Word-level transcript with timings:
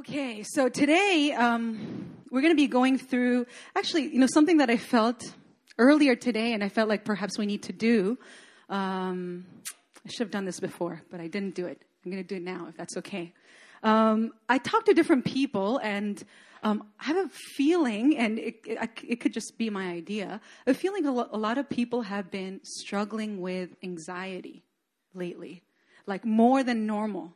Okay, 0.00 0.44
so 0.44 0.70
today 0.70 1.34
um, 1.36 2.06
we're 2.30 2.40
going 2.40 2.54
to 2.54 2.56
be 2.56 2.68
going 2.68 2.96
through 2.96 3.44
actually, 3.76 4.04
you 4.04 4.18
know, 4.18 4.26
something 4.32 4.56
that 4.56 4.70
I 4.70 4.78
felt 4.78 5.30
earlier 5.76 6.16
today, 6.16 6.54
and 6.54 6.64
I 6.64 6.70
felt 6.70 6.88
like 6.88 7.04
perhaps 7.04 7.36
we 7.36 7.44
need 7.44 7.64
to 7.64 7.74
do. 7.74 8.16
Um, 8.70 9.44
I 10.02 10.08
should 10.08 10.20
have 10.20 10.30
done 10.30 10.46
this 10.46 10.58
before, 10.58 11.02
but 11.10 11.20
I 11.20 11.26
didn't 11.26 11.54
do 11.54 11.66
it. 11.66 11.82
I'm 12.02 12.10
going 12.10 12.22
to 12.22 12.26
do 12.26 12.36
it 12.36 12.42
now, 12.42 12.64
if 12.70 12.78
that's 12.78 12.96
okay. 12.96 13.34
Um, 13.82 14.32
I 14.48 14.56
talked 14.56 14.86
to 14.86 14.94
different 14.94 15.26
people, 15.26 15.76
and 15.82 16.24
um, 16.62 16.84
I 16.98 17.04
have 17.04 17.18
a 17.18 17.28
feeling, 17.28 18.16
and 18.16 18.38
it, 18.38 18.54
it, 18.64 18.78
it, 19.06 19.20
could 19.20 19.34
just 19.34 19.58
be 19.58 19.68
my 19.68 19.90
idea, 19.90 20.40
a 20.66 20.72
feeling 20.72 21.04
a, 21.04 21.12
lo- 21.12 21.28
a 21.30 21.36
lot 21.36 21.58
of 21.58 21.68
people 21.68 22.00
have 22.00 22.30
been 22.30 22.60
struggling 22.62 23.42
with 23.42 23.76
anxiety 23.82 24.64
lately, 25.12 25.62
like 26.06 26.24
more 26.24 26.62
than 26.62 26.86
normal, 26.86 27.34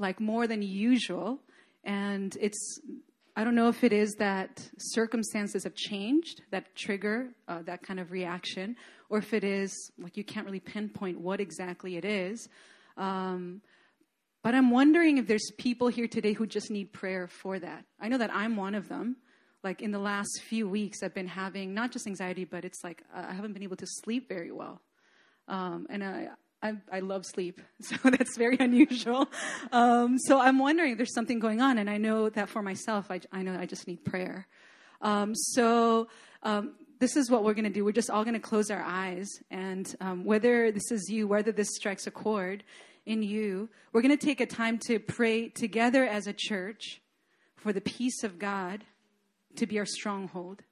like 0.00 0.18
more 0.18 0.48
than 0.48 0.60
usual. 0.60 1.38
And 1.84 2.36
it's, 2.40 2.80
I 3.36 3.44
don't 3.44 3.54
know 3.54 3.68
if 3.68 3.84
it 3.84 3.92
is 3.92 4.14
that 4.18 4.68
circumstances 4.78 5.64
have 5.64 5.74
changed 5.74 6.42
that 6.50 6.74
trigger 6.74 7.28
uh, 7.48 7.62
that 7.62 7.82
kind 7.82 7.98
of 7.98 8.10
reaction, 8.10 8.76
or 9.08 9.18
if 9.18 9.32
it 9.32 9.44
is 9.44 9.90
like 9.98 10.16
you 10.16 10.24
can't 10.24 10.46
really 10.46 10.60
pinpoint 10.60 11.20
what 11.20 11.40
exactly 11.40 11.96
it 11.96 12.04
is. 12.04 12.48
Um, 12.96 13.62
but 14.42 14.54
I'm 14.54 14.70
wondering 14.70 15.18
if 15.18 15.26
there's 15.26 15.50
people 15.58 15.88
here 15.88 16.08
today 16.08 16.32
who 16.32 16.46
just 16.46 16.70
need 16.70 16.92
prayer 16.92 17.28
for 17.28 17.58
that. 17.58 17.84
I 18.00 18.08
know 18.08 18.18
that 18.18 18.34
I'm 18.34 18.56
one 18.56 18.74
of 18.74 18.88
them. 18.88 19.16
Like 19.62 19.82
in 19.82 19.90
the 19.90 19.98
last 19.98 20.42
few 20.48 20.68
weeks, 20.68 21.02
I've 21.02 21.14
been 21.14 21.28
having 21.28 21.74
not 21.74 21.92
just 21.92 22.06
anxiety, 22.06 22.44
but 22.46 22.64
it's 22.64 22.82
like 22.82 23.02
uh, 23.14 23.26
I 23.28 23.32
haven't 23.34 23.52
been 23.52 23.62
able 23.62 23.76
to 23.76 23.86
sleep 23.86 24.28
very 24.28 24.50
well. 24.50 24.80
Um, 25.48 25.86
and 25.90 26.02
I, 26.02 26.28
I, 26.62 26.74
I, 26.92 27.00
love 27.00 27.24
sleep, 27.24 27.60
so 27.80 27.96
that's 28.04 28.36
very 28.36 28.56
unusual. 28.60 29.28
Um, 29.72 30.18
so 30.18 30.40
I'm 30.40 30.58
wondering 30.58 30.92
if 30.92 30.96
there's 30.98 31.14
something 31.14 31.38
going 31.38 31.60
on, 31.60 31.78
and 31.78 31.88
I 31.88 31.96
know 31.96 32.28
that 32.30 32.48
for 32.48 32.62
myself, 32.62 33.10
I, 33.10 33.20
I 33.32 33.42
know 33.42 33.56
I 33.58 33.66
just 33.66 33.88
need 33.88 34.04
prayer. 34.04 34.46
Um, 35.00 35.34
so 35.34 36.08
um, 36.42 36.74
this 36.98 37.16
is 37.16 37.30
what 37.30 37.44
we're 37.44 37.54
going 37.54 37.64
to 37.64 37.70
do. 37.70 37.84
We're 37.84 37.92
just 37.92 38.10
all 38.10 38.24
going 38.24 38.34
to 38.34 38.40
close 38.40 38.70
our 38.70 38.82
eyes, 38.82 39.28
and 39.50 39.94
um, 40.00 40.24
whether 40.24 40.70
this 40.70 40.90
is 40.90 41.08
you, 41.08 41.26
whether 41.26 41.52
this 41.52 41.70
strikes 41.74 42.06
a 42.06 42.10
chord 42.10 42.62
in 43.06 43.22
you, 43.22 43.70
we're 43.92 44.02
going 44.02 44.16
to 44.16 44.26
take 44.26 44.40
a 44.40 44.46
time 44.46 44.78
to 44.86 44.98
pray 44.98 45.48
together 45.48 46.04
as 46.04 46.26
a 46.26 46.34
church 46.34 47.00
for 47.56 47.72
the 47.72 47.80
peace 47.80 48.22
of 48.22 48.38
God 48.38 48.84
to 49.56 49.66
be 49.66 49.78
our 49.78 49.86
stronghold. 49.86 50.62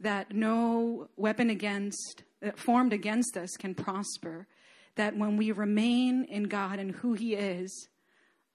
That 0.00 0.34
no 0.34 1.08
weapon 1.16 1.50
against 1.50 2.22
uh, 2.44 2.50
formed 2.56 2.92
against 2.92 3.36
us 3.36 3.50
can 3.58 3.74
prosper 3.74 4.46
that 4.96 5.16
when 5.16 5.36
we 5.36 5.52
remain 5.52 6.24
in 6.24 6.44
God 6.44 6.78
and 6.78 6.92
who 6.92 7.14
He 7.14 7.34
is, 7.34 7.88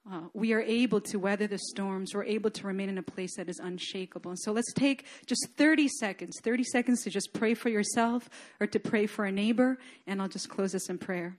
uh, 0.09 0.21
we 0.33 0.53
are 0.53 0.61
able 0.61 1.01
to 1.01 1.19
weather 1.19 1.45
the 1.45 1.59
storms. 1.69 2.15
We're 2.15 2.25
able 2.25 2.49
to 2.51 2.65
remain 2.65 2.89
in 2.89 2.97
a 2.97 3.03
place 3.03 3.35
that 3.35 3.49
is 3.49 3.59
unshakable. 3.59 4.31
And 4.31 4.39
so 4.39 4.51
let's 4.51 4.73
take 4.73 5.05
just 5.27 5.47
30 5.57 5.87
seconds 5.99 6.39
30 6.41 6.63
seconds 6.63 7.03
to 7.03 7.09
just 7.09 7.29
pray 7.33 7.53
for 7.53 7.69
yourself 7.69 8.29
or 8.59 8.65
to 8.67 8.79
pray 8.79 9.05
for 9.05 9.25
a 9.25 9.31
neighbor. 9.31 9.77
And 10.07 10.21
I'll 10.21 10.31
just 10.31 10.49
close 10.49 10.71
this 10.71 10.89
in 10.89 10.97
prayer. 10.97 11.37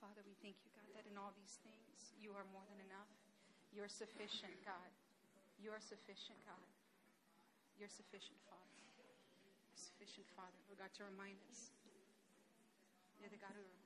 Father, 0.00 0.20
we 0.26 0.34
thank 0.42 0.56
you, 0.60 0.70
God, 0.76 0.84
that 0.92 1.08
in 1.08 1.16
all 1.16 1.32
these 1.40 1.56
things 1.64 2.12
you 2.20 2.36
are 2.36 2.44
more 2.52 2.66
than 2.68 2.84
enough. 2.84 3.08
You're 3.72 3.88
sufficient, 3.88 4.52
God. 4.66 4.90
You're 5.56 5.80
sufficient, 5.80 6.36
God. 6.44 6.68
You're 7.78 7.88
sufficient, 7.88 8.36
Father. 8.44 8.76
You're 8.76 9.80
sufficient, 9.80 10.26
Father. 10.36 10.58
Lord 10.68 10.84
God, 10.84 10.92
to 11.00 11.08
remind 11.08 11.40
us. 11.48 11.72
You're 13.16 13.32
the 13.32 13.40
God 13.40 13.56
who 13.56 13.79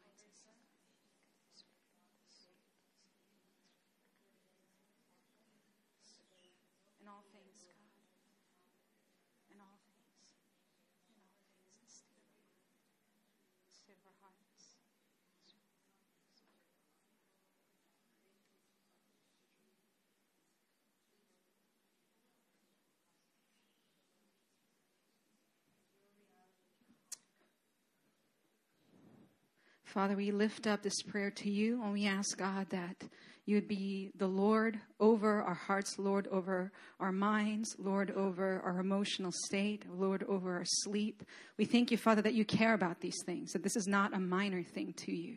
Father, 29.95 30.17
we 30.17 30.33
lift 30.33 30.67
up 30.67 30.83
this 30.83 31.03
prayer 31.03 31.31
to 31.31 31.49
you 31.49 31.81
and 31.81 31.93
we 31.93 32.09
ask, 32.09 32.37
God, 32.37 32.69
that 32.71 33.05
you 33.47 33.55
would 33.55 33.69
be 33.69 34.11
the 34.17 34.27
Lord 34.27 34.81
over 34.99 35.41
our 35.41 35.55
hearts, 35.55 36.01
Lord 36.01 36.27
over 36.33 36.73
our 36.99 37.13
minds, 37.13 37.77
Lord 37.79 38.11
over 38.11 38.61
our 38.65 38.81
emotional 38.81 39.31
state, 39.31 39.85
Lord 39.89 40.25
over 40.25 40.57
our 40.57 40.65
sleep. 40.65 41.23
We 41.59 41.65
thank 41.65 41.93
you, 41.93 41.97
Father, 41.97 42.23
that 42.23 42.35
you 42.35 42.45
care 42.45 42.75
about 42.75 43.03
these 43.03 43.23
things, 43.25 43.53
that 43.53 43.63
this 43.63 43.77
is 43.77 43.87
not 43.87 44.13
a 44.13 44.19
minor 44.19 44.65
thing 44.65 44.95
to 45.05 45.15
you, 45.15 45.37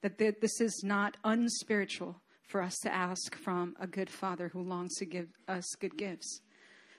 that 0.00 0.16
this 0.16 0.58
is 0.58 0.80
not 0.82 1.18
unspiritual 1.22 2.16
for 2.44 2.62
us 2.62 2.78
to 2.84 2.90
ask 2.90 3.34
from 3.34 3.76
a 3.78 3.86
good 3.86 4.08
Father 4.08 4.48
who 4.48 4.62
longs 4.62 4.94
to 4.94 5.04
give 5.04 5.28
us 5.48 5.66
good 5.80 5.98
gifts. 5.98 6.40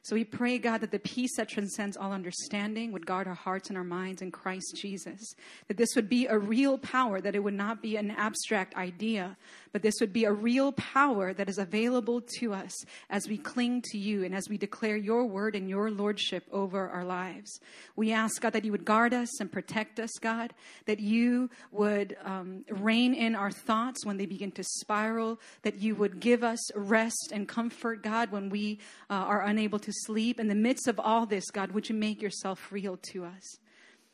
So 0.01 0.15
we 0.15 0.23
pray, 0.23 0.57
God, 0.57 0.81
that 0.81 0.91
the 0.91 0.99
peace 0.99 1.35
that 1.37 1.49
transcends 1.49 1.97
all 1.97 2.11
understanding 2.11 2.91
would 2.91 3.05
guard 3.05 3.27
our 3.27 3.33
hearts 3.33 3.69
and 3.69 3.77
our 3.77 3.83
minds 3.83 4.21
in 4.21 4.31
Christ 4.31 4.77
Jesus. 4.77 5.33
That 5.67 5.77
this 5.77 5.89
would 5.95 6.09
be 6.09 6.25
a 6.25 6.37
real 6.37 6.77
power, 6.77 7.21
that 7.21 7.35
it 7.35 7.43
would 7.43 7.53
not 7.53 7.81
be 7.81 7.95
an 7.97 8.11
abstract 8.11 8.75
idea, 8.75 9.37
but 9.71 9.81
this 9.81 9.95
would 9.99 10.13
be 10.13 10.25
a 10.25 10.31
real 10.31 10.71
power 10.71 11.33
that 11.33 11.49
is 11.49 11.57
available 11.57 12.21
to 12.39 12.53
us 12.53 12.73
as 13.09 13.27
we 13.27 13.37
cling 13.37 13.81
to 13.91 13.97
you 13.97 14.23
and 14.23 14.33
as 14.33 14.49
we 14.49 14.57
declare 14.57 14.97
your 14.97 15.25
word 15.25 15.55
and 15.55 15.69
your 15.69 15.91
lordship 15.91 16.43
over 16.51 16.89
our 16.89 17.05
lives. 17.05 17.59
We 17.95 18.11
ask, 18.11 18.41
God, 18.41 18.53
that 18.53 18.65
you 18.65 18.71
would 18.71 18.85
guard 18.85 19.13
us 19.13 19.39
and 19.39 19.51
protect 19.51 19.99
us, 19.99 20.11
God, 20.19 20.53
that 20.85 20.99
you 20.99 21.49
would 21.71 22.17
um, 22.23 22.63
in 22.89 23.35
our 23.35 23.51
thoughts 23.51 24.05
when 24.05 24.17
they 24.17 24.25
begin 24.25 24.51
to 24.51 24.63
spiral, 24.63 25.39
that 25.63 25.79
you 25.79 25.95
would 25.95 26.19
give 26.19 26.43
us 26.43 26.59
rest 26.75 27.31
and 27.31 27.47
comfort, 27.47 28.01
God, 28.03 28.31
when 28.31 28.49
we 28.49 28.79
uh, 29.09 29.13
are 29.13 29.43
unable 29.43 29.79
to 29.79 29.88
sleep. 29.91 30.39
In 30.39 30.47
the 30.47 30.55
midst 30.55 30.87
of 30.87 30.99
all 30.99 31.25
this, 31.25 31.49
God, 31.51 31.71
would 31.71 31.89
you 31.89 31.95
make 31.95 32.21
yourself 32.21 32.71
real 32.71 32.97
to 33.11 33.25
us? 33.25 33.57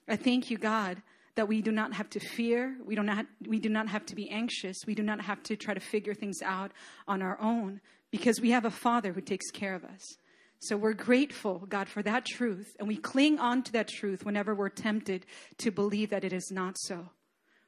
I 0.07 0.15
thank 0.15 0.49
you, 0.49 0.57
God, 0.57 1.01
that 1.35 1.47
we 1.47 1.61
do 1.61 1.71
not 1.71 1.93
have 1.93 2.09
to 2.11 2.19
fear. 2.19 2.77
We 2.85 2.95
do 2.95 3.03
not, 3.03 3.25
we 3.45 3.59
do 3.59 3.69
not 3.69 3.87
have 3.89 4.05
to 4.07 4.15
be 4.15 4.29
anxious. 4.29 4.77
We 4.85 4.95
do 4.95 5.03
not 5.03 5.21
have 5.21 5.43
to 5.43 5.55
try 5.55 5.73
to 5.73 5.79
figure 5.79 6.13
things 6.13 6.41
out 6.43 6.71
on 7.07 7.21
our 7.21 7.39
own 7.41 7.81
because 8.11 8.39
we 8.39 8.51
have 8.51 8.65
a 8.65 8.71
Father 8.71 9.13
who 9.13 9.21
takes 9.21 9.51
care 9.51 9.75
of 9.75 9.83
us. 9.83 10.17
So 10.59 10.77
we're 10.77 10.93
grateful, 10.93 11.65
God, 11.67 11.89
for 11.89 12.01
that 12.03 12.25
truth, 12.25 12.75
and 12.79 12.87
we 12.87 12.97
cling 12.97 13.39
on 13.39 13.61
to 13.63 13.71
that 13.73 13.87
truth 13.87 14.25
whenever 14.25 14.55
we're 14.55 14.69
tempted 14.69 15.25
to 15.57 15.69
believe 15.69 16.09
that 16.09 16.23
it 16.23 16.33
is 16.33 16.49
not 16.51 16.77
so. 16.79 17.09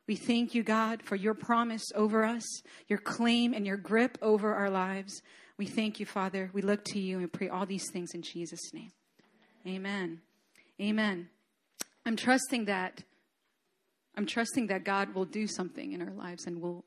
We 0.07 0.16
thank 0.16 0.56
you, 0.56 0.63
God, 0.63 1.03
for 1.03 1.18
your 1.18 1.34
promise 1.34 1.84
over 1.94 2.24
us, 2.24 2.45
your 2.88 3.00
claim 3.00 3.53
and 3.53 3.68
your 3.68 3.75
grip 3.75 4.18
over 4.22 4.56
our 4.56 4.69
lives. 4.69 5.22
We 5.57 5.66
thank 5.66 6.00
you, 6.00 6.06
Father. 6.06 6.51
We 6.53 6.62
look 6.62 6.84
to 6.85 7.00
you 7.00 7.18
and 7.19 7.34
pray 7.34 7.50
all 7.50 7.66
these 7.66 7.90
things 7.91 8.13
in 8.13 8.22
Jesus' 8.22 8.73
name. 8.73 8.91
Amen. 9.66 10.22
Amen. 10.79 11.29
I'm 12.06 12.16
trusting 12.16 12.66
that 12.66 13.03
I'm 14.18 14.25
trusting 14.25 14.68
that 14.68 14.84
God 14.84 15.13
will 15.13 15.25
do 15.25 15.45
something 15.45 15.94
in 15.94 16.01
our 16.01 16.12
lives 16.12 16.47
and 16.47 16.59
we'll, 16.59 16.84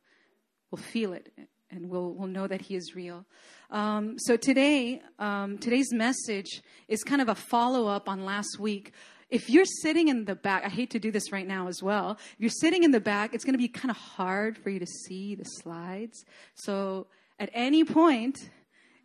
we'll 0.70 0.82
feel 0.82 1.12
it 1.12 1.32
and 1.70 1.88
we'll, 1.88 2.12
we'll 2.12 2.26
know 2.26 2.48
that 2.48 2.60
He 2.60 2.74
is 2.74 2.96
real. 2.96 3.24
Um, 3.70 4.18
so 4.18 4.36
today, 4.36 5.00
um, 5.20 5.56
today's 5.56 5.92
message 5.92 6.60
is 6.88 7.04
kind 7.04 7.22
of 7.22 7.28
a 7.28 7.36
follow 7.36 7.86
up 7.86 8.08
on 8.08 8.24
last 8.24 8.58
week. 8.58 8.92
If 9.28 9.48
you're 9.48 9.64
sitting 9.64 10.08
in 10.08 10.24
the 10.24 10.34
back, 10.34 10.64
I 10.64 10.68
hate 10.68 10.90
to 10.90 10.98
do 10.98 11.12
this 11.12 11.30
right 11.30 11.46
now 11.46 11.68
as 11.68 11.80
well. 11.80 12.18
If 12.32 12.40
you're 12.40 12.50
sitting 12.50 12.82
in 12.82 12.90
the 12.90 12.98
back, 12.98 13.32
it's 13.32 13.44
going 13.44 13.54
to 13.54 13.58
be 13.58 13.68
kind 13.68 13.92
of 13.92 13.96
hard 13.96 14.58
for 14.58 14.70
you 14.70 14.80
to 14.80 14.86
see 14.86 15.36
the 15.36 15.44
slides. 15.44 16.24
So 16.54 17.06
at 17.38 17.48
any 17.54 17.84
point, 17.84 18.50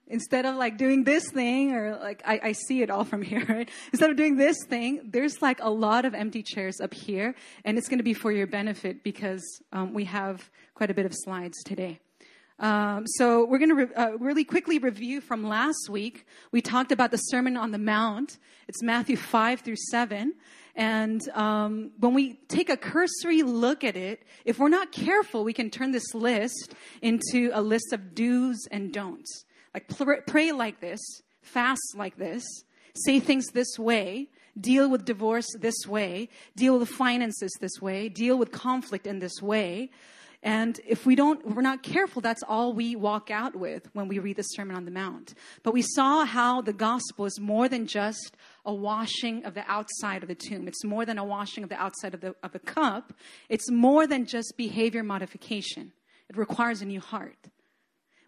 instead 0.07 0.45
of 0.45 0.55
like 0.55 0.77
doing 0.77 1.03
this 1.03 1.29
thing 1.29 1.73
or 1.73 1.97
like 1.97 2.21
I, 2.25 2.39
I, 2.43 2.51
see 2.51 2.81
it 2.81 2.89
all 2.89 3.03
from 3.03 3.21
here 3.21 3.43
right? 3.49 3.69
Instead 3.91 4.09
of 4.09 4.17
doing 4.17 4.37
this 4.37 4.57
thing 4.67 5.01
there's 5.11 5.41
like 5.41 5.59
a 5.61 5.69
lot 5.69 6.05
of 6.05 6.13
empty 6.13 6.43
chairs 6.43 6.79
up 6.79 6.93
here 6.93 7.35
and 7.63 7.77
it's 7.77 7.87
going 7.87 7.99
to 7.99 8.03
be 8.03 8.13
for 8.13 8.31
your 8.31 8.47
benefit 8.47 9.03
because 9.03 9.43
um, 9.71 9.93
we 9.93 10.05
have 10.05 10.49
quite 10.73 10.91
a 10.91 10.93
bit 10.93 11.05
of 11.05 11.13
slides 11.13 11.61
today. 11.63 11.99
Um, 12.57 13.05
so 13.05 13.45
we're 13.45 13.57
going 13.57 13.69
to 13.69 13.75
re- 13.75 13.93
uh, 13.95 14.11
really 14.17 14.45
quickly 14.45 14.79
review 14.79 15.19
from 15.19 15.43
last 15.43 15.89
week. 15.89 16.25
We 16.53 16.61
talked 16.61 16.93
about 16.93 17.11
the 17.11 17.17
sermon 17.17 17.57
on 17.57 17.71
the 17.71 17.77
mount. 17.77 18.37
It's 18.67 18.81
matthew 18.81 19.17
5 19.17 19.61
through 19.61 19.75
7 19.91 20.33
and 20.77 21.29
um, 21.29 21.91
when 21.99 22.13
we 22.13 22.33
take 22.49 22.69
a 22.69 22.77
cursory 22.77 23.43
look 23.43 23.83
at 23.83 23.95
it 23.95 24.23
if 24.43 24.59
we're 24.59 24.69
not 24.69 24.91
careful 24.91 25.43
we 25.43 25.53
can 25.53 25.69
turn 25.69 25.91
this 25.91 26.13
list 26.13 26.73
into 27.01 27.49
a 27.53 27.61
list 27.61 27.93
of 27.93 28.13
do's 28.13 28.67
and 28.71 28.91
don'ts 28.91 29.45
like, 29.75 30.25
pray 30.25 30.51
like 30.53 30.79
this, 30.79 31.01
fast 31.41 31.95
like 31.95 32.17
this, 32.17 32.45
say 32.95 33.19
things 33.19 33.47
this 33.47 33.77
way, 33.77 34.29
deal 34.57 34.89
with 34.89 35.03
divorce 35.03 35.47
this 35.59 35.85
way, 35.85 36.29
deal 36.55 36.79
with 36.79 36.87
finances 36.87 37.51
this 37.59 37.81
way, 37.81 38.07
deal 38.07 38.37
with 38.37 38.53
conflict 38.53 39.05
in 39.05 39.19
this 39.19 39.41
way. 39.41 39.89
And 40.41 40.79
if 40.87 41.05
we 41.05 41.15
don't, 41.15 41.55
we're 41.55 41.61
not 41.61 41.83
careful, 41.83 42.21
that's 42.21 42.43
all 42.47 42.71
we 42.71 42.95
walk 42.95 43.31
out 43.31 43.55
with 43.55 43.89
when 43.93 44.07
we 44.07 44.19
read 44.19 44.37
the 44.37 44.43
Sermon 44.43 44.77
on 44.77 44.85
the 44.85 44.91
Mount. 44.91 45.33
But 45.63 45.73
we 45.73 45.81
saw 45.81 46.23
how 46.23 46.61
the 46.61 46.71
gospel 46.71 47.25
is 47.25 47.37
more 47.39 47.67
than 47.67 47.85
just 47.87 48.37
a 48.63 48.73
washing 48.73 49.43
of 49.43 49.55
the 49.55 49.69
outside 49.69 50.21
of 50.21 50.29
the 50.29 50.35
tomb. 50.35 50.67
It's 50.69 50.85
more 50.85 51.05
than 51.05 51.17
a 51.17 51.25
washing 51.25 51.63
of 51.63 51.69
the 51.69 51.81
outside 51.81 52.13
of 52.13 52.21
the, 52.21 52.33
of 52.43 52.53
the 52.53 52.59
cup. 52.59 53.11
It's 53.49 53.69
more 53.69 54.07
than 54.07 54.25
just 54.25 54.53
behavior 54.55 55.03
modification. 55.03 55.91
It 56.29 56.37
requires 56.37 56.81
a 56.81 56.85
new 56.85 57.01
heart. 57.01 57.49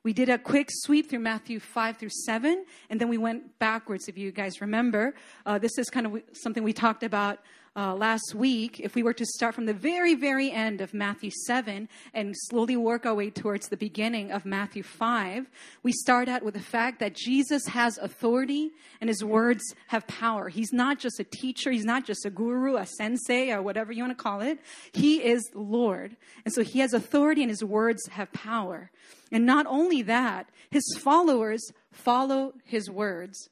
We 0.08 0.14
did 0.14 0.30
a 0.30 0.38
quick 0.38 0.70
sweep 0.72 1.10
through 1.10 1.20
Matthew 1.20 1.60
5 1.60 1.98
through 1.98 2.12
7, 2.26 2.64
and 2.90 3.02
then 3.02 3.10
we 3.10 3.18
went 3.18 3.60
backwards, 3.60 4.08
if 4.08 4.18
you 4.18 4.32
guys 4.32 4.62
remember. 4.62 5.16
Uh, 5.46 5.58
this 5.58 5.78
is 5.78 5.90
kind 5.90 6.06
of 6.06 6.22
something 6.32 6.64
we 6.64 6.72
talked 6.72 7.04
about 7.04 7.40
uh, 7.78 7.94
last 7.94 8.34
week, 8.34 8.80
if 8.80 8.96
we 8.96 9.04
were 9.04 9.14
to 9.14 9.26
start 9.26 9.54
from 9.54 9.68
the 9.68 9.74
very, 9.74 10.16
very 10.16 10.52
end 10.52 10.82
of 10.82 10.96
Matthew 10.96 11.30
7 11.46 11.88
and 12.12 12.36
slowly 12.36 12.76
work 12.76 13.06
our 13.06 13.14
way 13.14 13.30
towards 13.30 13.68
the 13.68 13.78
beginning 13.78 14.32
of 14.32 14.46
Matthew 14.46 14.82
5, 14.82 15.48
we 15.84 15.92
start 15.92 16.28
out 16.28 16.42
with 16.42 16.56
the 16.56 16.60
fact 16.60 17.00
that 17.00 17.16
Jesus 17.16 17.68
has 17.68 18.00
authority 18.00 18.72
and 19.00 19.10
his 19.10 19.24
words 19.24 19.64
have 19.88 20.08
power. 20.08 20.50
He's 20.50 20.74
not 20.74 20.98
just 20.98 21.20
a 21.20 21.24
teacher, 21.24 21.72
he's 21.72 21.86
not 21.86 22.04
just 22.04 22.26
a 22.26 22.32
guru, 22.32 22.78
a 22.78 22.86
sensei, 22.88 23.52
or 23.52 23.62
whatever 23.62 23.92
you 23.92 24.02
want 24.02 24.18
to 24.18 24.24
call 24.24 24.42
it. 24.42 24.58
He 24.94 25.24
is 25.24 25.48
Lord. 25.54 26.18
And 26.46 26.54
so 26.54 26.64
he 26.64 26.80
has 26.80 26.94
authority 26.94 27.44
and 27.44 27.52
his 27.52 27.64
words 27.64 28.08
have 28.08 28.34
power. 28.34 28.90
And 29.32 29.46
not 29.46 29.68
only 29.68 30.02
that, 30.02 30.50
his 30.72 30.84
followers 31.00 31.62
follow 31.92 32.54
his 32.66 32.90
words. 32.90 33.50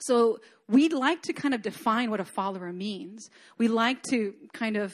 So 0.00 0.38
we 0.68 0.88
like 0.88 1.22
to 1.22 1.32
kind 1.32 1.54
of 1.54 1.62
define 1.62 2.10
what 2.10 2.20
a 2.20 2.24
follower 2.24 2.72
means. 2.72 3.30
We 3.58 3.68
like 3.68 4.02
to 4.10 4.34
kind 4.52 4.76
of, 4.76 4.92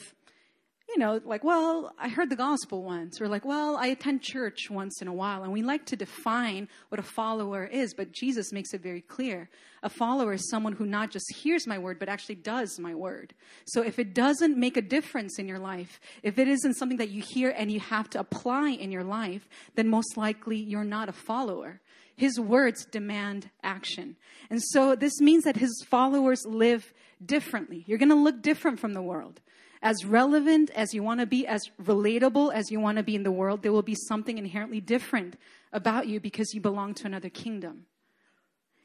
you 0.89 0.97
know, 0.97 1.21
like, 1.23 1.43
well, 1.43 1.93
I 1.97 2.09
heard 2.09 2.29
the 2.29 2.35
gospel 2.35 2.83
once, 2.83 3.21
or 3.21 3.29
like, 3.29 3.45
well, 3.45 3.77
I 3.77 3.87
attend 3.87 4.21
church 4.21 4.69
once 4.69 5.01
in 5.01 5.07
a 5.07 5.13
while. 5.13 5.43
And 5.43 5.53
we 5.53 5.63
like 5.63 5.85
to 5.85 5.95
define 5.95 6.67
what 6.89 6.99
a 6.99 7.03
follower 7.03 7.63
is, 7.63 7.93
but 7.93 8.11
Jesus 8.11 8.51
makes 8.51 8.73
it 8.73 8.81
very 8.81 8.99
clear. 8.99 9.49
A 9.83 9.89
follower 9.89 10.33
is 10.33 10.49
someone 10.49 10.73
who 10.73 10.85
not 10.85 11.09
just 11.09 11.25
hears 11.33 11.65
my 11.65 11.79
word, 11.79 11.97
but 11.97 12.09
actually 12.09 12.35
does 12.35 12.77
my 12.77 12.93
word. 12.93 13.33
So 13.65 13.81
if 13.81 13.97
it 13.97 14.13
doesn't 14.13 14.57
make 14.57 14.75
a 14.75 14.81
difference 14.81 15.39
in 15.39 15.47
your 15.47 15.59
life, 15.59 15.99
if 16.21 16.37
it 16.37 16.49
isn't 16.49 16.75
something 16.75 16.97
that 16.97 17.09
you 17.09 17.23
hear 17.25 17.51
and 17.57 17.71
you 17.71 17.79
have 17.79 18.09
to 18.11 18.19
apply 18.19 18.71
in 18.71 18.91
your 18.91 19.05
life, 19.05 19.47
then 19.75 19.87
most 19.87 20.17
likely 20.17 20.57
you're 20.57 20.83
not 20.83 21.09
a 21.09 21.13
follower. 21.13 21.79
His 22.21 22.39
words 22.39 22.85
demand 22.85 23.49
action. 23.63 24.15
And 24.51 24.61
so 24.61 24.95
this 24.95 25.19
means 25.19 25.43
that 25.43 25.55
his 25.55 25.83
followers 25.89 26.45
live 26.45 26.93
differently. 27.25 27.83
You're 27.87 27.97
going 27.97 28.09
to 28.09 28.15
look 28.15 28.43
different 28.43 28.79
from 28.79 28.93
the 28.93 29.01
world. 29.01 29.41
As 29.81 30.05
relevant 30.05 30.69
as 30.75 30.93
you 30.93 31.01
want 31.01 31.19
to 31.21 31.25
be, 31.25 31.47
as 31.47 31.63
relatable 31.81 32.53
as 32.53 32.69
you 32.69 32.79
want 32.79 32.97
to 32.97 33.03
be 33.03 33.15
in 33.15 33.23
the 33.23 33.31
world, 33.31 33.63
there 33.63 33.71
will 33.71 33.81
be 33.81 33.95
something 33.95 34.37
inherently 34.37 34.79
different 34.79 35.35
about 35.73 36.05
you 36.05 36.19
because 36.19 36.53
you 36.53 36.61
belong 36.61 36.93
to 36.93 37.07
another 37.07 37.29
kingdom. 37.29 37.87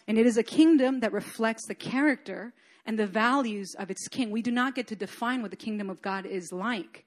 And 0.08 0.16
it 0.16 0.24
is 0.24 0.38
a 0.38 0.42
kingdom 0.42 1.00
that 1.00 1.12
reflects 1.12 1.66
the 1.66 1.74
character 1.74 2.54
and 2.86 2.98
the 2.98 3.06
values 3.06 3.74
of 3.78 3.90
its 3.90 4.08
king. 4.08 4.30
We 4.30 4.40
do 4.40 4.50
not 4.50 4.74
get 4.74 4.86
to 4.86 4.96
define 4.96 5.42
what 5.42 5.50
the 5.50 5.58
kingdom 5.58 5.90
of 5.90 6.00
God 6.00 6.24
is 6.24 6.52
like. 6.52 7.04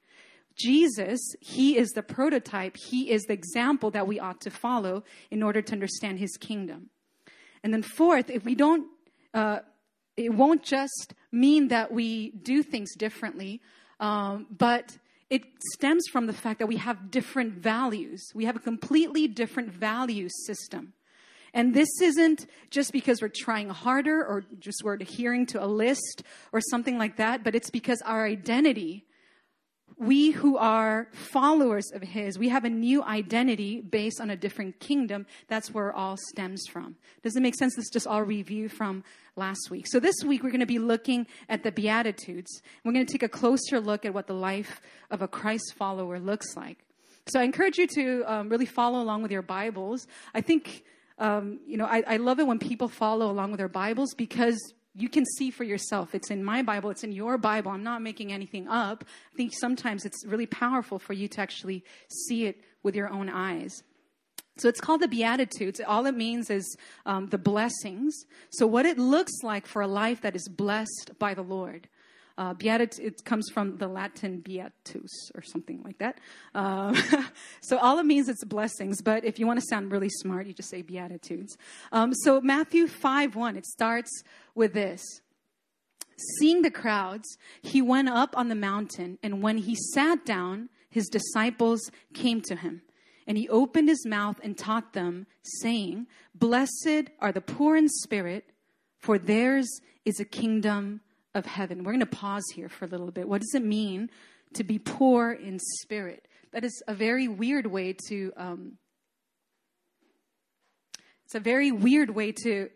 Jesus, 0.60 1.20
he 1.40 1.78
is 1.78 1.90
the 1.90 2.04
prototype, 2.04 2.76
he 2.78 3.10
is 3.10 3.24
the 3.24 3.34
example 3.34 3.92
that 3.92 4.08
we 4.08 4.20
ought 4.20 4.42
to 4.42 4.50
follow 4.50 5.04
in 5.32 5.42
order 5.42 5.62
to 5.62 5.74
understand 5.74 6.20
his 6.20 6.36
kingdom. 6.38 6.90
And 7.64 7.74
then, 7.74 7.82
fourth, 7.82 8.30
if 8.30 8.46
we 8.46 8.56
don't, 8.56 8.88
uh, 9.34 9.60
it 10.18 10.34
won't 10.34 10.64
just 10.64 11.14
mean 11.32 11.70
that 11.70 11.92
we 11.92 12.32
do 12.32 12.64
things 12.64 12.96
differently, 12.96 13.62
um, 14.00 14.48
but 14.50 14.98
it 15.30 15.44
stems 15.74 16.06
from 16.12 16.28
the 16.28 16.34
fact 16.34 16.60
that 16.60 16.68
we 16.68 16.78
have 16.78 17.12
different 17.12 17.54
values. 17.54 18.26
We 18.34 18.46
have 18.46 18.56
a 18.56 18.60
completely 18.60 19.28
different 19.28 19.72
value 19.72 20.28
system. 20.46 20.94
And 21.54 21.74
this 21.74 21.90
isn't 22.02 22.48
just 22.70 22.92
because 22.92 23.22
we're 23.22 23.32
trying 23.34 23.70
harder 23.70 24.24
or 24.26 24.44
just 24.60 24.82
we're 24.84 24.94
adhering 24.94 25.46
to 25.48 25.64
a 25.64 25.68
list 25.68 26.24
or 26.52 26.62
something 26.62 26.98
like 26.98 27.18
that, 27.18 27.44
but 27.44 27.56
it's 27.56 27.70
because 27.70 28.02
our 28.06 28.26
identity 28.26 29.06
we 29.98 30.32
who 30.32 30.58
are 30.58 31.08
followers 31.12 31.92
of 31.94 32.02
his, 32.02 32.40
we 32.40 32.50
have 32.50 32.66
a 32.66 32.70
new 32.70 33.04
identity 33.04 33.82
based 33.82 34.22
on 34.22 34.30
a 34.30 34.36
different 34.36 34.80
kingdom. 34.80 35.26
That's 35.48 35.74
where 35.74 35.94
all 35.94 36.18
stems 36.32 36.64
from. 36.70 36.96
Does 37.24 37.36
it 37.36 37.42
make 37.42 37.56
sense? 37.56 37.76
This 37.76 37.86
is 37.86 37.92
just 37.92 38.08
all 38.08 38.24
review 38.24 38.70
from 38.70 39.04
last 39.36 39.70
week. 39.70 39.88
So 39.88 40.00
this 40.00 40.16
week 40.24 40.44
we're 40.44 40.52
going 40.52 40.60
to 40.60 40.66
be 40.66 40.80
looking 40.80 41.28
at 41.48 41.64
the 41.64 41.72
Beatitudes. 41.72 42.62
We're 42.84 42.94
going 42.94 43.06
to 43.06 43.12
take 43.12 43.24
a 43.24 43.30
closer 43.30 43.80
look 43.80 44.06
at 44.06 44.14
what 44.14 44.28
the 44.28 44.34
life 44.34 44.82
of 45.12 45.22
a 45.22 45.28
Christ 45.28 45.74
follower 45.78 46.20
looks 46.20 46.56
like. 46.56 46.78
So 47.28 47.40
I 47.40 47.44
encourage 47.44 47.78
you 47.78 47.88
to 47.88 48.24
um, 48.26 48.50
really 48.50 48.66
follow 48.66 49.02
along 49.02 49.22
with 49.22 49.32
your 49.32 49.42
Bibles. 49.42 50.08
I 50.34 50.42
think, 50.42 50.84
um, 51.20 51.60
you 51.68 51.78
know, 51.78 51.86
I, 51.86 52.04
I 52.08 52.18
love 52.18 52.40
it 52.40 52.48
when 52.48 52.60
people 52.60 52.88
follow 52.88 53.30
along 53.30 53.52
with 53.52 53.60
their 53.60 53.68
Bibles 53.68 54.14
because 54.16 54.58
you 54.96 55.10
can 55.10 55.26
see 55.38 55.52
for 55.52 55.64
yourself. 55.64 56.16
It's 56.16 56.32
in 56.32 56.44
my 56.44 56.62
Bible, 56.62 56.90
it's 56.90 57.04
in 57.04 57.12
your 57.12 57.38
Bible. 57.38 57.72
I'm 57.72 57.84
not 57.84 58.02
making 58.02 58.32
anything 58.32 58.68
up. 58.68 59.04
I 59.34 59.38
think 59.38 59.54
sometimes 59.54 60.06
it's 60.06 60.26
really 60.26 60.46
powerful 60.46 61.00
for 61.00 61.14
you 61.14 61.28
to 61.30 61.42
actually 61.42 61.84
see 62.26 62.46
it 62.46 62.62
with 62.84 62.96
your 62.96 63.10
own 63.10 63.30
eyes. 63.30 63.84
So 64.58 64.68
it's 64.68 64.82
called 64.82 65.02
the 65.02 65.08
Beatitudes. 65.08 65.80
All 65.86 66.06
it 66.06 66.16
means 66.16 66.50
is 66.50 66.78
um, 67.06 67.28
the 67.28 67.38
blessings. 67.38 68.14
So, 68.50 68.68
what 68.68 68.86
it 68.86 68.98
looks 68.98 69.32
like 69.42 69.66
for 69.66 69.82
a 69.82 69.88
life 69.88 70.22
that 70.22 70.36
is 70.36 70.50
blessed 70.50 71.12
by 71.18 71.34
the 71.34 71.42
Lord. 71.42 71.88
Uh, 72.40 72.54
beatit- 72.54 73.00
it 73.00 73.26
comes 73.26 73.50
from 73.50 73.76
the 73.80 73.88
Latin 73.88 74.40
beatus 74.40 75.30
or 75.36 75.42
something 75.42 75.82
like 75.84 75.98
that. 75.98 76.20
Um, 76.56 76.96
so 77.62 77.78
all 77.78 78.00
it 78.00 78.06
means 78.06 78.30
is 78.30 78.42
blessings, 78.46 79.02
but 79.02 79.26
if 79.26 79.40
you 79.40 79.46
want 79.46 79.60
to 79.60 79.66
sound 79.70 79.92
really 79.92 80.08
smart, 80.08 80.48
you 80.48 80.54
just 80.54 80.70
say 80.70 80.82
beatitudes. 80.82 81.58
Um, 81.92 82.14
so 82.14 82.40
Matthew 82.40 82.88
5 82.88 83.36
1, 83.36 83.58
it 83.58 83.66
starts 83.66 84.24
with 84.56 84.72
this. 84.72 85.04
Seeing 86.40 86.62
the 86.62 86.72
crowds, 86.72 87.28
he 87.62 87.82
went 87.82 88.08
up 88.08 88.38
on 88.38 88.48
the 88.48 88.56
mountain, 88.56 89.20
and 89.22 89.44
when 89.44 89.58
he 89.58 89.76
sat 89.94 90.26
down, 90.26 90.70
his 90.90 91.10
disciples 91.10 91.92
came 92.14 92.40
to 92.44 92.56
him. 92.56 92.84
And 93.28 93.38
he 93.38 93.50
opened 93.50 93.90
his 93.90 94.06
mouth 94.08 94.40
and 94.42 94.58
taught 94.58 94.94
them, 94.94 95.28
saying, 95.44 96.08
Blessed 96.34 97.10
are 97.20 97.34
the 97.34 97.42
poor 97.42 97.76
in 97.76 97.90
spirit, 97.90 98.46
for 98.98 99.20
theirs 99.20 99.68
is 100.06 100.22
a 100.22 100.26
kingdom 100.26 101.02
of 101.36 101.46
heaven. 101.46 101.84
We're 101.84 101.92
going 101.92 102.00
to 102.00 102.06
pause 102.06 102.46
here 102.54 102.70
for 102.70 102.86
a 102.86 102.88
little 102.88 103.12
bit. 103.12 103.28
What 103.28 103.42
does 103.42 103.54
it 103.54 103.64
mean 103.64 104.10
to 104.54 104.64
be 104.64 104.80
poor 104.80 105.32
in 105.32 105.60
spirit? 105.60 106.28
That 106.52 106.64
is 106.64 106.82
a 106.88 106.94
very 106.94 107.28
weird 107.28 107.68
way 107.68 107.96
to. 108.08 108.34
Um, 108.36 108.78
it's 111.26 111.36
a 111.36 111.40
very 111.40 111.72
weird 111.72 112.10
way 112.10 112.32
to 112.44 112.70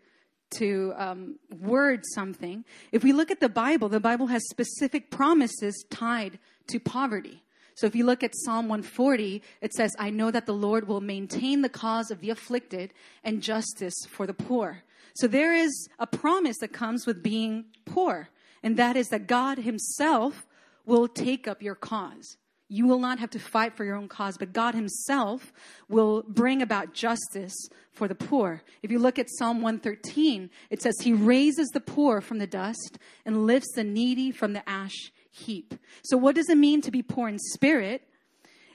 to 0.58 0.92
um, 0.96 1.38
word 1.60 2.02
something. 2.14 2.64
If 2.92 3.02
we 3.02 3.12
look 3.12 3.32
at 3.32 3.40
the 3.40 3.48
Bible, 3.48 3.88
the 3.88 3.98
Bible 3.98 4.28
has 4.28 4.48
specific 4.48 5.10
promises 5.10 5.84
tied 5.90 6.38
to 6.68 6.78
poverty. 6.78 7.42
So 7.74 7.86
if 7.88 7.96
you 7.96 8.06
look 8.06 8.22
at 8.22 8.36
Psalm 8.36 8.68
140, 8.68 9.42
it 9.60 9.72
says, 9.72 9.96
I 9.98 10.10
know 10.10 10.30
that 10.30 10.46
the 10.46 10.54
Lord 10.54 10.86
will 10.86 11.00
maintain 11.00 11.62
the 11.62 11.68
cause 11.68 12.12
of 12.12 12.20
the 12.20 12.30
afflicted 12.30 12.94
and 13.24 13.42
justice 13.42 13.94
for 14.08 14.26
the 14.26 14.34
poor. 14.34 14.84
So 15.16 15.26
there 15.26 15.54
is 15.54 15.88
a 15.98 16.06
promise 16.06 16.58
that 16.58 16.72
comes 16.72 17.06
with 17.06 17.22
being 17.22 17.64
poor 17.84 18.28
and 18.64 18.78
that 18.78 18.96
is 18.96 19.10
that 19.10 19.28
God 19.28 19.58
Himself 19.58 20.46
will 20.86 21.06
take 21.06 21.46
up 21.46 21.62
your 21.62 21.74
cause. 21.74 22.38
You 22.68 22.86
will 22.86 22.98
not 22.98 23.18
have 23.18 23.30
to 23.30 23.38
fight 23.38 23.76
for 23.76 23.84
your 23.84 23.94
own 23.94 24.08
cause, 24.08 24.38
but 24.38 24.54
God 24.54 24.74
Himself 24.74 25.52
will 25.88 26.24
bring 26.26 26.62
about 26.62 26.94
justice 26.94 27.54
for 27.92 28.08
the 28.08 28.14
poor. 28.14 28.62
If 28.82 28.90
you 28.90 28.98
look 28.98 29.18
at 29.18 29.28
Psalm 29.28 29.60
113, 29.60 30.48
it 30.70 30.80
says, 30.80 30.96
He 31.02 31.12
raises 31.12 31.68
the 31.68 31.80
poor 31.80 32.22
from 32.22 32.38
the 32.38 32.46
dust 32.46 32.98
and 33.26 33.46
lifts 33.46 33.70
the 33.74 33.84
needy 33.84 34.32
from 34.32 34.54
the 34.54 34.68
ash 34.68 35.12
heap. 35.30 35.74
So, 36.02 36.16
what 36.16 36.34
does 36.34 36.48
it 36.48 36.56
mean 36.56 36.80
to 36.80 36.90
be 36.90 37.02
poor 37.02 37.28
in 37.28 37.38
spirit? 37.38 38.08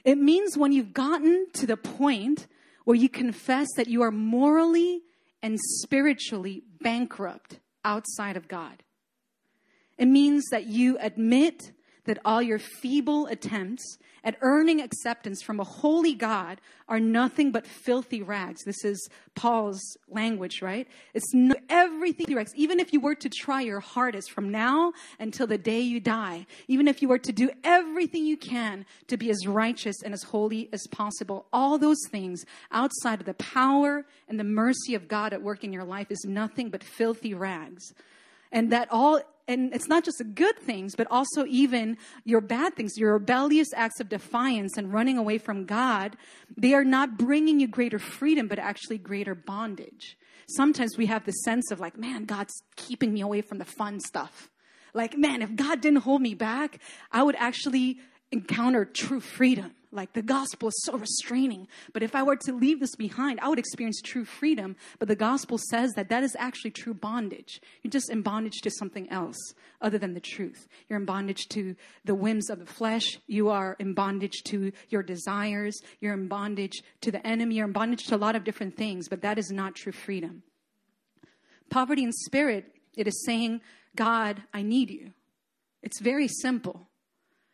It 0.04 0.18
means 0.18 0.56
when 0.56 0.72
you've 0.72 0.94
gotten 0.94 1.46
to 1.54 1.66
the 1.66 1.76
point 1.76 2.46
where 2.84 2.96
you 2.96 3.08
confess 3.08 3.68
that 3.76 3.88
you 3.88 4.02
are 4.02 4.12
morally 4.12 5.02
and 5.42 5.58
spiritually 5.60 6.62
bankrupt 6.80 7.58
outside 7.84 8.36
of 8.36 8.46
God. 8.46 8.84
It 10.00 10.08
means 10.08 10.46
that 10.50 10.64
you 10.64 10.96
admit 10.98 11.72
that 12.06 12.18
all 12.24 12.40
your 12.40 12.58
feeble 12.58 13.26
attempts 13.26 13.98
at 14.24 14.36
earning 14.40 14.80
acceptance 14.80 15.42
from 15.42 15.60
a 15.60 15.64
holy 15.64 16.14
God 16.14 16.58
are 16.88 16.98
nothing 16.98 17.52
but 17.52 17.66
filthy 17.66 18.22
rags. 18.22 18.64
This 18.64 18.82
is 18.82 19.10
Paul's 19.34 19.98
language, 20.08 20.62
right? 20.62 20.88
It's 21.12 21.34
no, 21.34 21.54
everything 21.68 22.34
rags. 22.34 22.52
Even 22.56 22.80
if 22.80 22.94
you 22.94 23.00
were 23.00 23.14
to 23.16 23.28
try 23.28 23.60
your 23.60 23.80
hardest 23.80 24.30
from 24.30 24.50
now 24.50 24.94
until 25.18 25.46
the 25.46 25.58
day 25.58 25.80
you 25.80 26.00
die, 26.00 26.46
even 26.66 26.88
if 26.88 27.02
you 27.02 27.08
were 27.08 27.18
to 27.18 27.32
do 27.32 27.50
everything 27.62 28.24
you 28.24 28.38
can 28.38 28.86
to 29.08 29.18
be 29.18 29.28
as 29.28 29.46
righteous 29.46 30.02
and 30.02 30.14
as 30.14 30.22
holy 30.22 30.70
as 30.72 30.86
possible, 30.90 31.44
all 31.52 31.76
those 31.76 32.00
things 32.10 32.46
outside 32.72 33.20
of 33.20 33.26
the 33.26 33.34
power 33.34 34.06
and 34.28 34.40
the 34.40 34.44
mercy 34.44 34.94
of 34.94 35.08
God 35.08 35.34
at 35.34 35.42
work 35.42 35.62
in 35.62 35.74
your 35.74 35.84
life 35.84 36.10
is 36.10 36.24
nothing 36.26 36.70
but 36.70 36.82
filthy 36.82 37.34
rags. 37.34 37.92
And 38.52 38.72
that 38.72 38.88
all, 38.90 39.20
and 39.46 39.74
it's 39.74 39.88
not 39.88 40.04
just 40.04 40.18
the 40.18 40.24
good 40.24 40.58
things, 40.58 40.94
but 40.94 41.06
also 41.10 41.44
even 41.46 41.96
your 42.24 42.40
bad 42.40 42.74
things, 42.74 42.96
your 42.96 43.14
rebellious 43.14 43.68
acts 43.74 44.00
of 44.00 44.08
defiance 44.08 44.76
and 44.76 44.92
running 44.92 45.18
away 45.18 45.38
from 45.38 45.64
God, 45.64 46.16
they 46.56 46.74
are 46.74 46.84
not 46.84 47.18
bringing 47.18 47.60
you 47.60 47.68
greater 47.68 47.98
freedom, 47.98 48.48
but 48.48 48.58
actually 48.58 48.98
greater 48.98 49.34
bondage. 49.34 50.16
Sometimes 50.48 50.98
we 50.98 51.06
have 51.06 51.24
the 51.24 51.32
sense 51.32 51.70
of 51.70 51.80
like, 51.80 51.96
man, 51.96 52.24
God's 52.24 52.62
keeping 52.76 53.12
me 53.12 53.20
away 53.20 53.40
from 53.40 53.58
the 53.58 53.64
fun 53.64 54.00
stuff. 54.00 54.50
Like, 54.92 55.16
man, 55.16 55.42
if 55.42 55.54
God 55.54 55.80
didn't 55.80 56.00
hold 56.00 56.20
me 56.20 56.34
back, 56.34 56.80
I 57.12 57.22
would 57.22 57.36
actually 57.36 57.98
encounter 58.32 58.84
true 58.84 59.20
freedom. 59.20 59.72
Like 59.92 60.12
the 60.12 60.22
gospel 60.22 60.68
is 60.68 60.84
so 60.84 60.96
restraining. 60.96 61.66
But 61.92 62.04
if 62.04 62.14
I 62.14 62.22
were 62.22 62.36
to 62.36 62.52
leave 62.52 62.78
this 62.78 62.94
behind, 62.94 63.40
I 63.40 63.48
would 63.48 63.58
experience 63.58 64.00
true 64.00 64.24
freedom. 64.24 64.76
But 65.00 65.08
the 65.08 65.16
gospel 65.16 65.58
says 65.58 65.92
that 65.94 66.08
that 66.10 66.22
is 66.22 66.36
actually 66.38 66.70
true 66.70 66.94
bondage. 66.94 67.60
You're 67.82 67.90
just 67.90 68.08
in 68.08 68.22
bondage 68.22 68.60
to 68.62 68.70
something 68.70 69.10
else 69.10 69.36
other 69.80 69.98
than 69.98 70.14
the 70.14 70.20
truth. 70.20 70.68
You're 70.88 71.00
in 71.00 71.06
bondage 71.06 71.48
to 71.50 71.74
the 72.04 72.14
whims 72.14 72.50
of 72.50 72.60
the 72.60 72.66
flesh. 72.66 73.18
You 73.26 73.48
are 73.48 73.74
in 73.80 73.94
bondage 73.94 74.44
to 74.44 74.70
your 74.90 75.02
desires. 75.02 75.80
You're 75.98 76.14
in 76.14 76.28
bondage 76.28 76.82
to 77.00 77.10
the 77.10 77.26
enemy. 77.26 77.56
You're 77.56 77.66
in 77.66 77.72
bondage 77.72 78.04
to 78.06 78.14
a 78.14 78.16
lot 78.16 78.36
of 78.36 78.44
different 78.44 78.76
things, 78.76 79.08
but 79.08 79.22
that 79.22 79.38
is 79.38 79.50
not 79.50 79.74
true 79.74 79.92
freedom. 79.92 80.44
Poverty 81.68 82.04
in 82.04 82.12
spirit, 82.12 82.76
it 82.96 83.08
is 83.08 83.24
saying, 83.24 83.60
God, 83.96 84.42
I 84.54 84.62
need 84.62 84.90
you. 84.90 85.12
It's 85.82 86.00
very 86.00 86.28
simple. 86.28 86.89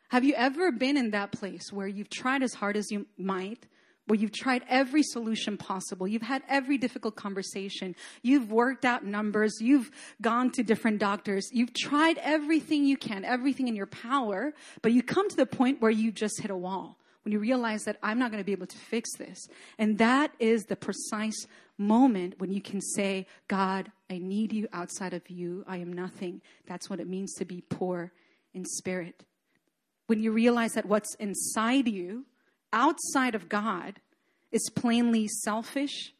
Have 0.08 0.24
you 0.24 0.34
ever 0.34 0.70
been 0.70 0.96
in 0.96 1.10
that 1.10 1.32
place 1.32 1.72
where 1.72 1.88
you've 1.88 2.10
tried 2.10 2.42
as 2.42 2.54
hard 2.54 2.76
as 2.76 2.90
you 2.90 3.06
might, 3.18 3.66
where 4.06 4.18
you've 4.18 4.32
tried 4.32 4.62
every 4.68 5.02
solution 5.02 5.56
possible, 5.56 6.06
you've 6.06 6.22
had 6.22 6.42
every 6.48 6.78
difficult 6.78 7.16
conversation, 7.16 7.96
you've 8.22 8.52
worked 8.52 8.84
out 8.84 9.04
numbers, 9.04 9.58
you've 9.60 9.90
gone 10.22 10.52
to 10.52 10.62
different 10.62 11.00
doctors, 11.00 11.48
you've 11.52 11.74
tried 11.74 12.18
everything 12.18 12.84
you 12.84 12.96
can, 12.96 13.24
everything 13.24 13.66
in 13.66 13.74
your 13.74 13.86
power, 13.86 14.54
but 14.80 14.92
you 14.92 15.02
come 15.02 15.28
to 15.28 15.36
the 15.36 15.46
point 15.46 15.82
where 15.82 15.90
you 15.90 16.12
just 16.12 16.40
hit 16.40 16.50
a 16.50 16.56
wall. 16.56 16.98
When 17.24 17.32
you 17.32 17.40
realize 17.40 17.82
that 17.86 17.98
I'm 18.04 18.20
not 18.20 18.30
going 18.30 18.40
to 18.40 18.46
be 18.46 18.52
able 18.52 18.68
to 18.68 18.78
fix 18.78 19.10
this. 19.16 19.48
And 19.80 19.98
that 19.98 20.30
is 20.38 20.62
the 20.62 20.76
precise 20.76 21.48
moment 21.76 22.34
when 22.38 22.52
you 22.52 22.60
can 22.60 22.80
say, 22.80 23.26
God, 23.48 23.90
I 24.08 24.18
need 24.18 24.52
you 24.52 24.68
outside 24.72 25.12
of 25.12 25.28
you. 25.28 25.64
I 25.66 25.78
am 25.78 25.92
nothing. 25.92 26.40
That's 26.68 26.88
what 26.88 27.00
it 27.00 27.08
means 27.08 27.34
to 27.38 27.44
be 27.44 27.62
poor 27.62 28.12
in 28.54 28.64
spirit 28.64 29.24
when 30.06 30.22
you 30.22 30.32
realize 30.32 30.72
that 30.72 30.86
what's 30.86 31.14
inside 31.16 31.88
you, 31.88 32.26
outside 32.72 33.34
of 33.34 33.48
God, 33.48 34.00
is 34.52 34.70
plainly 34.74 35.28
selfish, 35.28 36.12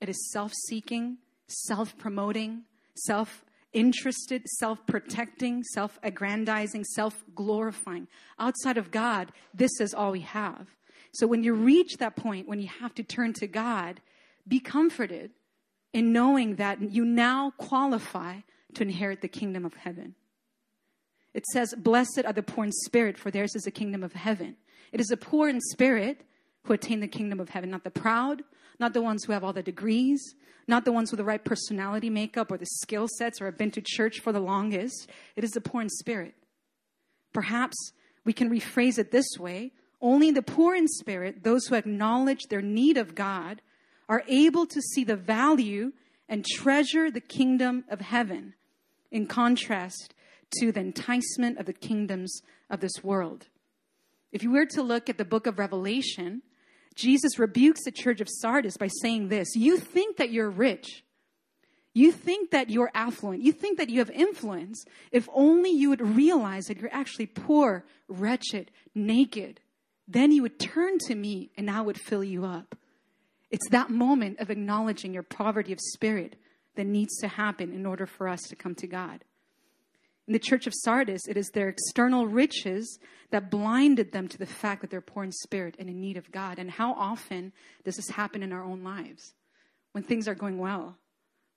it 0.00 0.08
is 0.08 0.30
self 0.30 0.52
seeking, 0.68 1.18
self 1.48 1.96
promoting, 1.96 2.64
self 2.94 3.44
interested, 3.72 4.46
self 4.48 4.86
protecting, 4.86 5.62
self 5.62 5.98
aggrandizing, 6.02 6.84
self 6.84 7.24
glorifying. 7.34 8.08
Outside 8.38 8.76
of 8.76 8.90
God, 8.90 9.32
this 9.54 9.80
is 9.80 9.94
all 9.94 10.12
we 10.12 10.20
have. 10.20 10.68
So 11.12 11.26
when 11.26 11.42
you 11.42 11.54
reach 11.54 11.98
that 11.98 12.16
point, 12.16 12.48
when 12.48 12.60
you 12.60 12.68
have 12.68 12.94
to 12.94 13.02
turn 13.02 13.32
to 13.34 13.46
God, 13.46 14.00
be 14.46 14.60
comforted 14.60 15.30
in 15.92 16.12
knowing 16.12 16.56
that 16.56 16.80
you 16.80 17.04
now 17.04 17.52
qualify 17.58 18.40
to 18.74 18.82
inherit 18.82 19.20
the 19.20 19.28
kingdom 19.28 19.64
of 19.64 19.74
heaven. 19.74 20.14
It 21.34 21.46
says, 21.46 21.74
Blessed 21.76 22.22
are 22.24 22.32
the 22.32 22.42
poor 22.42 22.64
in 22.64 22.72
spirit, 22.72 23.18
for 23.18 23.30
theirs 23.30 23.54
is 23.54 23.62
the 23.62 23.70
kingdom 23.70 24.02
of 24.02 24.12
heaven. 24.12 24.56
It 24.92 25.00
is 25.00 25.06
the 25.06 25.16
poor 25.16 25.48
in 25.48 25.60
spirit 25.60 26.22
who 26.64 26.74
attain 26.74 27.00
the 27.00 27.08
kingdom 27.08 27.40
of 27.40 27.48
heaven, 27.48 27.70
not 27.70 27.84
the 27.84 27.90
proud, 27.90 28.42
not 28.78 28.92
the 28.92 29.02
ones 29.02 29.24
who 29.24 29.32
have 29.32 29.42
all 29.42 29.52
the 29.52 29.62
degrees, 29.62 30.34
not 30.68 30.84
the 30.84 30.92
ones 30.92 31.10
with 31.10 31.18
the 31.18 31.24
right 31.24 31.44
personality 31.44 32.10
makeup 32.10 32.50
or 32.50 32.58
the 32.58 32.66
skill 32.66 33.08
sets 33.18 33.40
or 33.40 33.46
have 33.46 33.58
been 33.58 33.70
to 33.72 33.82
church 33.82 34.20
for 34.20 34.32
the 34.32 34.40
longest. 34.40 35.08
It 35.36 35.44
is 35.44 35.50
the 35.50 35.60
poor 35.60 35.82
in 35.82 35.88
spirit. 35.88 36.34
Perhaps 37.32 37.92
we 38.24 38.32
can 38.32 38.50
rephrase 38.50 38.98
it 38.98 39.10
this 39.10 39.38
way 39.38 39.72
only 40.02 40.32
the 40.32 40.42
poor 40.42 40.74
in 40.74 40.88
spirit, 40.88 41.44
those 41.44 41.66
who 41.66 41.76
acknowledge 41.76 42.48
their 42.48 42.60
need 42.60 42.96
of 42.96 43.14
God, 43.14 43.62
are 44.08 44.24
able 44.26 44.66
to 44.66 44.80
see 44.80 45.04
the 45.04 45.16
value 45.16 45.92
and 46.28 46.44
treasure 46.44 47.08
the 47.08 47.20
kingdom 47.20 47.84
of 47.88 48.00
heaven. 48.00 48.54
In 49.12 49.26
contrast 49.26 50.12
to 50.60 50.72
the 50.72 50.80
enticement 50.80 51.58
of 51.58 51.66
the 51.66 51.72
kingdoms 51.72 52.42
of 52.70 52.80
this 52.80 53.02
world. 53.02 53.48
If 54.32 54.42
you 54.42 54.50
were 54.50 54.66
to 54.66 54.82
look 54.82 55.10
at 55.10 55.18
the 55.18 55.24
book 55.24 55.46
of 55.46 55.58
Revelation, 55.58 56.42
Jesus 56.94 57.38
rebukes 57.38 57.84
the 57.84 57.92
church 57.92 58.20
of 58.20 58.28
Sardis 58.30 58.76
by 58.76 58.88
saying 59.00 59.28
this 59.28 59.54
You 59.54 59.78
think 59.78 60.16
that 60.16 60.30
you're 60.30 60.50
rich. 60.50 61.04
You 61.94 62.10
think 62.10 62.52
that 62.52 62.70
you're 62.70 62.90
affluent. 62.94 63.42
You 63.42 63.52
think 63.52 63.76
that 63.76 63.90
you 63.90 63.98
have 63.98 64.10
influence. 64.10 64.82
If 65.10 65.28
only 65.34 65.70
you 65.70 65.90
would 65.90 66.00
realize 66.00 66.66
that 66.66 66.78
you're 66.78 66.92
actually 66.92 67.26
poor, 67.26 67.84
wretched, 68.08 68.70
naked, 68.94 69.60
then 70.08 70.32
you 70.32 70.40
would 70.42 70.58
turn 70.58 70.98
to 71.06 71.14
me 71.14 71.50
and 71.56 71.70
I 71.70 71.82
would 71.82 72.00
fill 72.00 72.24
you 72.24 72.46
up. 72.46 72.76
It's 73.50 73.68
that 73.68 73.90
moment 73.90 74.40
of 74.40 74.50
acknowledging 74.50 75.12
your 75.12 75.22
poverty 75.22 75.72
of 75.74 75.80
spirit 75.80 76.36
that 76.76 76.86
needs 76.86 77.18
to 77.18 77.28
happen 77.28 77.72
in 77.72 77.84
order 77.84 78.06
for 78.06 78.26
us 78.26 78.40
to 78.48 78.56
come 78.56 78.74
to 78.76 78.86
God. 78.86 79.24
In 80.26 80.32
the 80.32 80.38
church 80.38 80.66
of 80.66 80.74
Sardis, 80.74 81.26
it 81.28 81.36
is 81.36 81.50
their 81.50 81.68
external 81.68 82.26
riches 82.26 82.98
that 83.30 83.50
blinded 83.50 84.12
them 84.12 84.28
to 84.28 84.38
the 84.38 84.46
fact 84.46 84.80
that 84.80 84.90
they're 84.90 85.00
poor 85.00 85.24
in 85.24 85.32
spirit 85.32 85.74
and 85.78 85.88
in 85.88 86.00
need 86.00 86.16
of 86.16 86.30
God. 86.30 86.58
And 86.58 86.70
how 86.70 86.92
often 86.94 87.52
does 87.84 87.96
this 87.96 88.10
happen 88.10 88.42
in 88.42 88.52
our 88.52 88.62
own 88.62 88.84
lives? 88.84 89.34
When 89.92 90.04
things 90.04 90.28
are 90.28 90.34
going 90.34 90.58
well, 90.58 90.96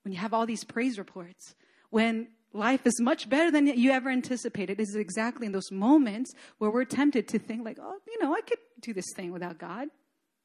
when 0.03 0.13
you 0.13 0.19
have 0.19 0.33
all 0.33 0.45
these 0.45 0.63
praise 0.63 0.97
reports, 0.97 1.55
when 1.89 2.27
life 2.55 2.87
is 2.87 2.99
much 2.99 3.29
better 3.29 3.51
than 3.51 3.67
you 3.67 3.91
ever 3.91 4.09
anticipated. 4.09 4.79
It 4.79 4.83
is 4.83 4.95
exactly 4.95 5.45
in 5.45 5.51
those 5.51 5.71
moments 5.71 6.33
where 6.57 6.71
we're 6.71 6.85
tempted 6.85 7.27
to 7.29 7.39
think, 7.39 7.63
like, 7.65 7.77
oh, 7.81 7.97
you 8.07 8.23
know, 8.23 8.33
I 8.33 8.41
could 8.41 8.57
do 8.81 8.93
this 8.93 9.11
thing 9.15 9.31
without 9.31 9.59
God. 9.59 9.87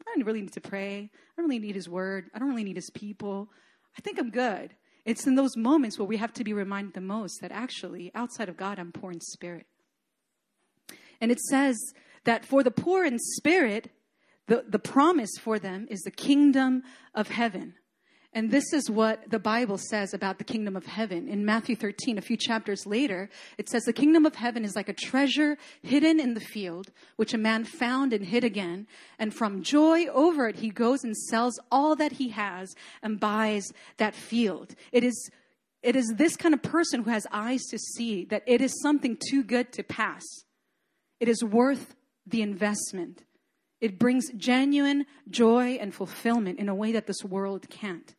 I 0.01 0.05
don't 0.05 0.27
really 0.27 0.43
need 0.43 0.53
to 0.55 0.61
pray. 0.61 1.11
I 1.13 1.37
don't 1.37 1.49
really 1.49 1.61
need 1.61 1.75
His 1.75 1.89
word. 1.89 2.27
I 2.35 2.39
don't 2.39 2.49
really 2.49 2.65
need 2.65 2.77
His 2.77 2.91
people. 2.91 3.49
I 3.97 4.01
think 4.01 4.19
I'm 4.19 4.31
good. 4.31 4.75
It's 5.11 5.27
in 5.27 5.35
those 5.35 5.57
moments 5.57 5.99
where 5.99 6.07
we 6.07 6.19
have 6.19 6.33
to 6.35 6.45
be 6.45 6.53
reminded 6.53 6.95
the 6.95 7.01
most 7.01 7.41
that 7.41 7.51
actually, 7.51 8.13
outside 8.15 8.49
of 8.49 8.57
God, 8.57 8.79
I'm 8.79 8.93
poor 8.93 9.11
in 9.11 9.21
spirit. 9.21 9.67
And 11.21 11.33
it 11.33 11.41
says 11.41 11.77
that 12.23 12.45
for 12.45 12.63
the 12.63 12.71
poor 12.71 13.05
in 13.05 13.19
spirit, 13.19 13.91
the, 14.47 14.65
the 14.69 14.79
promise 14.79 15.33
for 15.41 15.59
them 15.59 15.89
is 15.91 16.03
the 16.03 16.13
kingdom 16.13 16.85
of 17.13 17.27
heaven. 17.27 17.75
And 18.33 18.53
this 18.53 18.73
is 18.73 18.89
what 18.89 19.29
the 19.29 19.41
Bible 19.41 19.77
says 19.77 20.15
about 20.15 20.39
the 20.39 20.45
kingdom 20.45 20.77
of 20.77 20.87
heaven. 20.87 21.27
In 21.27 21.45
Matthew 21.45 21.75
13, 21.75 22.17
a 22.17 22.21
few 22.21 22.37
chapters 22.37 22.87
later, 22.87 23.29
it 23.59 23.69
says, 23.69 23.83
The 23.83 23.93
kingdom 23.93 24.25
of 24.25 24.37
heaven 24.37 24.65
is 24.65 24.77
like 24.77 24.89
a 24.89 24.93
treasure 24.93 25.59
hidden 25.83 26.21
in 26.21 26.35
the 26.35 26.41
field, 26.41 26.93
which 27.17 27.35
a 27.35 27.39
man 27.39 27.65
found 27.65 28.13
and 28.13 28.25
hid 28.25 28.45
again. 28.45 28.87
And 29.19 29.35
from 29.35 29.65
joy 29.65 30.07
over 30.07 30.47
it, 30.47 30.57
he 30.57 30.71
goes 30.71 31.03
and 31.03 31.17
sells 31.17 31.59
all 31.73 31.97
that 31.97 32.13
he 32.13 32.29
has 32.29 32.73
and 33.03 33.19
buys 33.19 33.73
that 33.97 34.15
field. 34.15 34.77
It 34.93 35.03
is, 35.03 35.31
it 35.83 35.97
is 35.97 36.15
this 36.17 36.37
kind 36.37 36.55
of 36.55 36.63
person 36.63 37.03
who 37.03 37.11
has 37.11 37.27
eyes 37.33 37.65
to 37.71 37.79
see 37.79 38.27
that 38.27 38.45
it 38.47 38.61
is 38.61 38.81
something 38.81 39.19
too 39.29 39.43
good 39.43 39.73
to 39.73 39.83
pass. 39.83 40.25
It 41.19 41.29
is 41.29 41.43
worth 41.43 41.97
the 42.25 42.43
investment. 42.43 43.25
It 43.81 43.99
brings 43.99 44.31
genuine 44.37 45.07
joy 45.29 45.79
and 45.81 45.93
fulfillment 45.93 46.61
in 46.61 46.69
a 46.69 46.75
way 46.77 46.93
that 46.93 47.09
this 47.09 47.25
world 47.25 47.69
can't. 47.69 48.15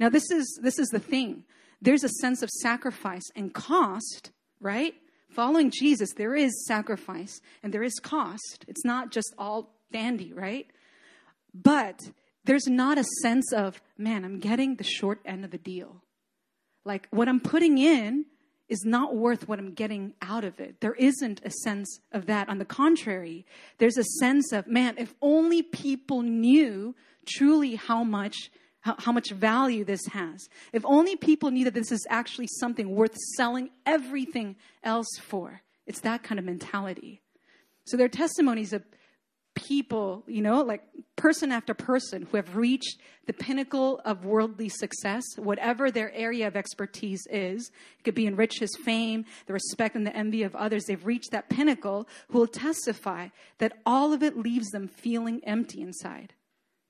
Now, 0.00 0.08
this 0.08 0.30
is, 0.30 0.58
this 0.62 0.78
is 0.78 0.88
the 0.88 0.98
thing. 0.98 1.44
There's 1.80 2.04
a 2.04 2.08
sense 2.08 2.42
of 2.42 2.50
sacrifice 2.50 3.24
and 3.36 3.52
cost, 3.52 4.30
right? 4.60 4.94
Following 5.30 5.70
Jesus, 5.70 6.12
there 6.16 6.34
is 6.34 6.64
sacrifice 6.66 7.40
and 7.62 7.74
there 7.74 7.82
is 7.82 7.98
cost. 8.02 8.64
It's 8.68 8.84
not 8.84 9.10
just 9.10 9.34
all 9.36 9.74
dandy, 9.92 10.32
right? 10.32 10.66
But 11.52 12.00
there's 12.44 12.66
not 12.66 12.98
a 12.98 13.04
sense 13.22 13.52
of, 13.52 13.82
man, 13.98 14.24
I'm 14.24 14.38
getting 14.38 14.76
the 14.76 14.84
short 14.84 15.20
end 15.24 15.44
of 15.44 15.50
the 15.50 15.58
deal. 15.58 16.02
Like 16.84 17.08
what 17.10 17.28
I'm 17.28 17.40
putting 17.40 17.78
in 17.78 18.26
is 18.68 18.82
not 18.84 19.14
worth 19.14 19.48
what 19.48 19.58
I'm 19.58 19.74
getting 19.74 20.14
out 20.22 20.44
of 20.44 20.58
it. 20.60 20.80
There 20.80 20.94
isn't 20.94 21.40
a 21.44 21.50
sense 21.50 22.00
of 22.12 22.26
that. 22.26 22.48
On 22.48 22.58
the 22.58 22.64
contrary, 22.64 23.44
there's 23.78 23.98
a 23.98 24.04
sense 24.20 24.52
of, 24.52 24.66
man, 24.66 24.94
if 24.98 25.14
only 25.20 25.62
people 25.62 26.22
knew 26.22 26.94
truly 27.26 27.76
how 27.76 28.04
much 28.04 28.50
how, 28.84 28.94
how 28.98 29.12
much 29.12 29.30
value 29.30 29.82
this 29.82 30.04
has. 30.12 30.46
If 30.72 30.84
only 30.84 31.16
people 31.16 31.50
knew 31.50 31.64
that 31.64 31.74
this 31.74 31.90
is 31.90 32.06
actually 32.10 32.48
something 32.60 32.94
worth 32.94 33.16
selling 33.36 33.70
everything 33.86 34.56
else 34.82 35.08
for. 35.22 35.62
It's 35.86 36.00
that 36.00 36.22
kind 36.22 36.38
of 36.38 36.44
mentality. 36.44 37.22
So 37.86 37.96
there 37.96 38.04
are 38.04 38.10
testimonies 38.10 38.74
of 38.74 38.82
people, 39.54 40.22
you 40.26 40.42
know, 40.42 40.60
like 40.62 40.82
person 41.16 41.50
after 41.50 41.72
person 41.72 42.28
who 42.30 42.36
have 42.36 42.56
reached 42.56 42.98
the 43.26 43.32
pinnacle 43.32 44.02
of 44.04 44.26
worldly 44.26 44.68
success, 44.68 45.24
whatever 45.36 45.90
their 45.90 46.12
area 46.12 46.46
of 46.46 46.56
expertise 46.56 47.26
is. 47.30 47.70
It 47.98 48.02
could 48.02 48.14
be 48.14 48.26
in 48.26 48.36
riches, 48.36 48.76
fame, 48.84 49.24
the 49.46 49.54
respect 49.54 49.96
and 49.96 50.06
the 50.06 50.14
envy 50.14 50.42
of 50.42 50.54
others. 50.56 50.84
They've 50.84 51.06
reached 51.06 51.30
that 51.30 51.48
pinnacle 51.48 52.06
who 52.28 52.40
will 52.40 52.46
testify 52.46 53.28
that 53.58 53.78
all 53.86 54.12
of 54.12 54.22
it 54.22 54.36
leaves 54.36 54.68
them 54.70 54.88
feeling 54.88 55.40
empty 55.44 55.80
inside, 55.80 56.34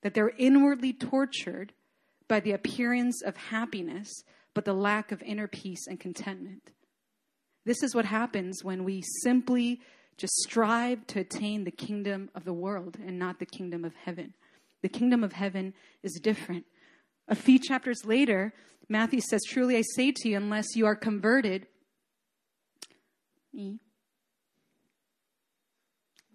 that 0.02 0.14
they're 0.14 0.32
inwardly 0.38 0.92
tortured 0.92 1.72
by 2.28 2.40
the 2.40 2.52
appearance 2.52 3.22
of 3.22 3.36
happiness, 3.36 4.08
but 4.54 4.64
the 4.64 4.72
lack 4.72 5.12
of 5.12 5.22
inner 5.22 5.48
peace 5.48 5.86
and 5.86 6.00
contentment. 6.00 6.70
This 7.64 7.82
is 7.82 7.94
what 7.94 8.04
happens 8.04 8.62
when 8.62 8.84
we 8.84 9.02
simply 9.22 9.80
just 10.16 10.34
strive 10.36 11.06
to 11.08 11.20
attain 11.20 11.64
the 11.64 11.70
kingdom 11.70 12.30
of 12.34 12.44
the 12.44 12.52
world 12.52 12.98
and 13.04 13.18
not 13.18 13.38
the 13.38 13.46
kingdom 13.46 13.84
of 13.84 13.94
heaven. 13.94 14.34
The 14.82 14.88
kingdom 14.88 15.24
of 15.24 15.32
heaven 15.32 15.74
is 16.02 16.20
different. 16.22 16.66
A 17.26 17.34
few 17.34 17.58
chapters 17.58 18.04
later, 18.04 18.52
Matthew 18.88 19.20
says, 19.20 19.40
Truly 19.48 19.76
I 19.76 19.82
say 19.96 20.12
to 20.12 20.28
you, 20.28 20.36
unless 20.36 20.76
you 20.76 20.86
are 20.86 20.94
converted, 20.94 21.66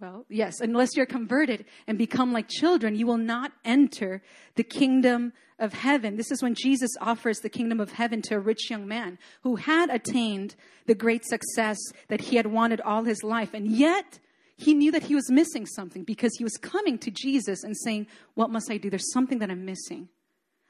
well, 0.01 0.25
yes, 0.29 0.62
unless 0.62 0.96
you're 0.96 1.06
converted 1.06 1.65
and 1.86 1.98
become 1.98 2.32
like 2.32 2.48
children, 2.48 2.96
you 2.96 3.06
will 3.06 3.18
not 3.18 3.51
enter 3.65 4.22
the 4.56 4.63
kingdom 4.63 5.34
of 5.60 5.74
heaven. 5.74 6.15
This 6.15 6.32
is 6.32 6.41
when 6.41 6.56
Jesus 6.56 6.91
offers 7.01 7.39
the 7.39 7.50
kingdom 7.50 7.82
of 7.82 7.91
heaven 7.91 8.22
to 8.24 8.36
a 8.36 8.39
rich 8.39 8.70
young 8.70 8.88
man 8.88 9.20
who 9.44 9.58
had 9.58 9.89
attained 9.89 10.56
the 10.86 10.96
great 10.96 11.25
success 11.25 11.77
that 12.08 12.22
he 12.22 12.38
had 12.38 12.48
wanted 12.48 12.79
all 12.82 13.03
his 13.03 13.24
life. 13.24 13.53
And 13.53 13.68
yet, 13.68 14.20
he 14.56 14.74
knew 14.74 14.91
that 14.91 15.03
he 15.03 15.15
was 15.15 15.29
missing 15.29 15.65
something 15.65 16.03
because 16.03 16.32
he 16.38 16.44
was 16.44 16.58
coming 16.58 16.98
to 17.00 17.12
Jesus 17.12 17.63
and 17.63 17.75
saying, 17.77 18.08
What 18.36 18.50
must 18.50 18.72
I 18.72 18.77
do? 18.77 18.89
There's 18.89 19.12
something 19.13 19.39
that 19.39 19.51
I'm 19.51 19.65
missing. 19.65 20.10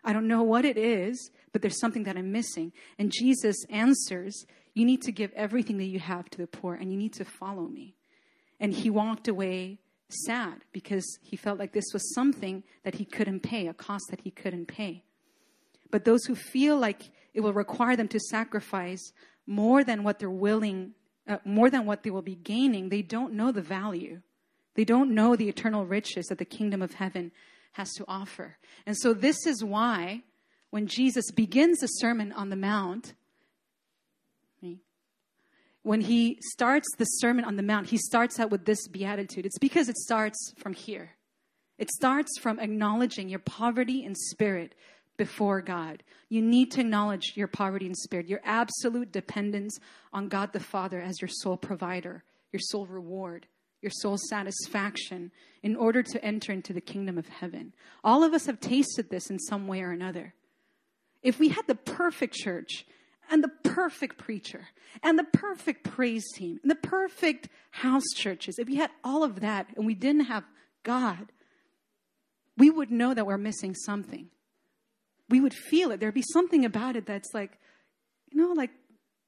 I 0.04 0.14
don't 0.14 0.28
know 0.28 0.44
what 0.44 0.66
it 0.66 0.78
is, 0.78 1.30
but 1.52 1.62
there's 1.62 1.80
something 1.80 2.04
that 2.04 2.18
I'm 2.18 2.32
missing. 2.32 2.72
And 2.98 3.12
Jesus 3.12 3.58
answers, 3.70 4.46
You 4.74 4.86
need 4.86 5.02
to 5.04 5.12
give 5.12 5.32
everything 5.36 5.78
that 5.78 5.86
you 5.86 6.00
have 6.00 6.30
to 6.32 6.38
the 6.38 6.48
poor, 6.48 6.76
and 6.76 6.92
you 6.92 6.98
need 6.98 7.14
to 7.14 7.26
follow 7.26 7.68
me. 7.68 7.96
And 8.60 8.74
he 8.74 8.90
walked 8.90 9.28
away 9.28 9.80
sad 10.10 10.64
because 10.72 11.06
he 11.22 11.38
felt 11.38 11.60
like 11.60 11.72
this 11.72 11.92
was 11.94 12.14
something 12.14 12.64
that 12.84 12.96
he 12.96 13.06
couldn't 13.06 13.42
pay, 13.42 13.68
a 13.68 13.74
cost 13.74 14.06
that 14.10 14.22
he 14.22 14.32
couldn't 14.32 14.68
pay. 14.68 15.04
But 15.92 16.06
those 16.06 16.26
who 16.26 16.36
feel 16.36 16.78
like 16.78 17.10
it 17.34 17.42
will 17.42 17.54
require 17.54 17.96
them 17.96 18.08
to 18.10 18.20
sacrifice 18.20 19.12
more 19.48 19.84
than 19.84 20.04
what 20.04 20.20
they're 20.20 20.30
willing, 20.30 20.94
uh, 21.28 21.38
more 21.46 21.70
than 21.70 21.86
what 21.86 22.04
they 22.04 22.10
will 22.10 22.22
be 22.22 22.36
gaining, 22.36 22.90
they 22.90 23.02
don't 23.02 23.34
know 23.34 23.52
the 23.52 23.62
value. 23.62 24.22
They 24.76 24.84
don't 24.86 25.14
know 25.14 25.36
the 25.36 25.50
eternal 25.50 25.86
riches 25.86 26.28
that 26.28 26.38
the 26.38 26.46
kingdom 26.46 26.82
of 26.82 26.94
heaven 26.94 27.32
has 27.74 27.92
to 27.94 28.06
offer. 28.08 28.58
And 28.86 28.96
so, 28.98 29.14
this 29.14 29.46
is 29.46 29.64
why 29.64 30.24
when 30.70 30.88
Jesus 30.88 31.32
begins 31.32 31.80
the 31.80 31.88
Sermon 31.88 32.32
on 32.32 32.50
the 32.50 32.56
Mount, 32.56 33.14
when 35.84 36.02
he 36.02 36.40
starts 36.42 36.88
the 36.98 37.06
Sermon 37.06 37.46
on 37.46 37.56
the 37.56 37.64
Mount, 37.64 37.88
he 37.88 37.98
starts 37.98 38.40
out 38.40 38.52
with 38.52 38.66
this 38.66 38.88
beatitude. 38.88 39.46
It's 39.46 39.60
because 39.60 39.90
it 39.90 39.98
starts 39.98 40.54
from 40.58 40.74
here. 40.74 41.12
It 41.78 41.90
starts 41.92 42.38
from 42.40 42.60
acknowledging 42.60 43.30
your 43.30 43.40
poverty 43.40 44.04
in 44.04 44.14
spirit 44.14 44.76
before 45.18 45.62
God. 45.62 46.04
You 46.28 46.42
need 46.42 46.72
to 46.72 46.82
acknowledge 46.82 47.34
your 47.36 47.48
poverty 47.48 47.86
in 47.86 47.96
spirit, 47.96 48.28
your 48.28 48.42
absolute 48.44 49.12
dependence 49.12 49.80
on 50.12 50.28
God 50.28 50.52
the 50.52 50.60
Father 50.60 51.02
as 51.02 51.22
your 51.22 51.30
sole 51.30 51.58
provider, 51.58 52.24
your 52.52 52.60
sole 52.60 52.86
reward, 52.86 53.48
your 53.82 53.92
sole 53.94 54.18
satisfaction 54.30 55.32
in 55.64 55.76
order 55.76 56.04
to 56.04 56.24
enter 56.24 56.52
into 56.52 56.74
the 56.74 56.82
kingdom 56.82 57.18
of 57.18 57.28
heaven. 57.28 57.74
All 58.04 58.24
of 58.24 58.34
us 58.34 58.46
have 58.46 58.60
tasted 58.60 59.10
this 59.10 59.30
in 59.30 59.40
some 59.40 59.68
way 59.68 59.82
or 59.82 59.92
another. 59.92 60.34
If 61.22 61.40
we 61.40 61.50
had 61.50 61.68
the 61.68 61.76
perfect 61.76 62.34
church 62.34 62.86
and 63.30 63.44
the 63.44 63.52
perfect 63.64 64.18
preacher 64.18 64.68
and 65.04 65.18
the 65.18 65.24
perfect 65.24 65.84
praise 65.84 66.26
team 66.36 66.60
and 66.62 66.72
the 66.72 66.76
perfect 66.76 67.50
house 67.72 68.08
churches, 68.16 68.56
if 68.58 68.68
we 68.68 68.76
had 68.76 68.92
all 69.04 69.24
of 69.24 69.42
that 69.42 69.68
and 69.76 69.86
we 69.86 69.94
didn't 69.94 70.26
have 70.26 70.44
God, 70.84 71.32
we 72.58 72.70
would 72.70 72.92
know 72.92 73.14
that 73.14 73.26
we're 73.26 73.38
missing 73.38 73.76
something. 73.76 74.28
We 75.30 75.40
would 75.40 75.54
feel 75.54 75.92
it. 75.92 76.00
There'd 76.00 76.14
be 76.14 76.24
something 76.34 76.66
about 76.66 76.96
it 76.96 77.06
that's 77.06 77.30
like, 77.34 77.58
you 78.32 78.42
know, 78.42 78.54
like 78.54 78.72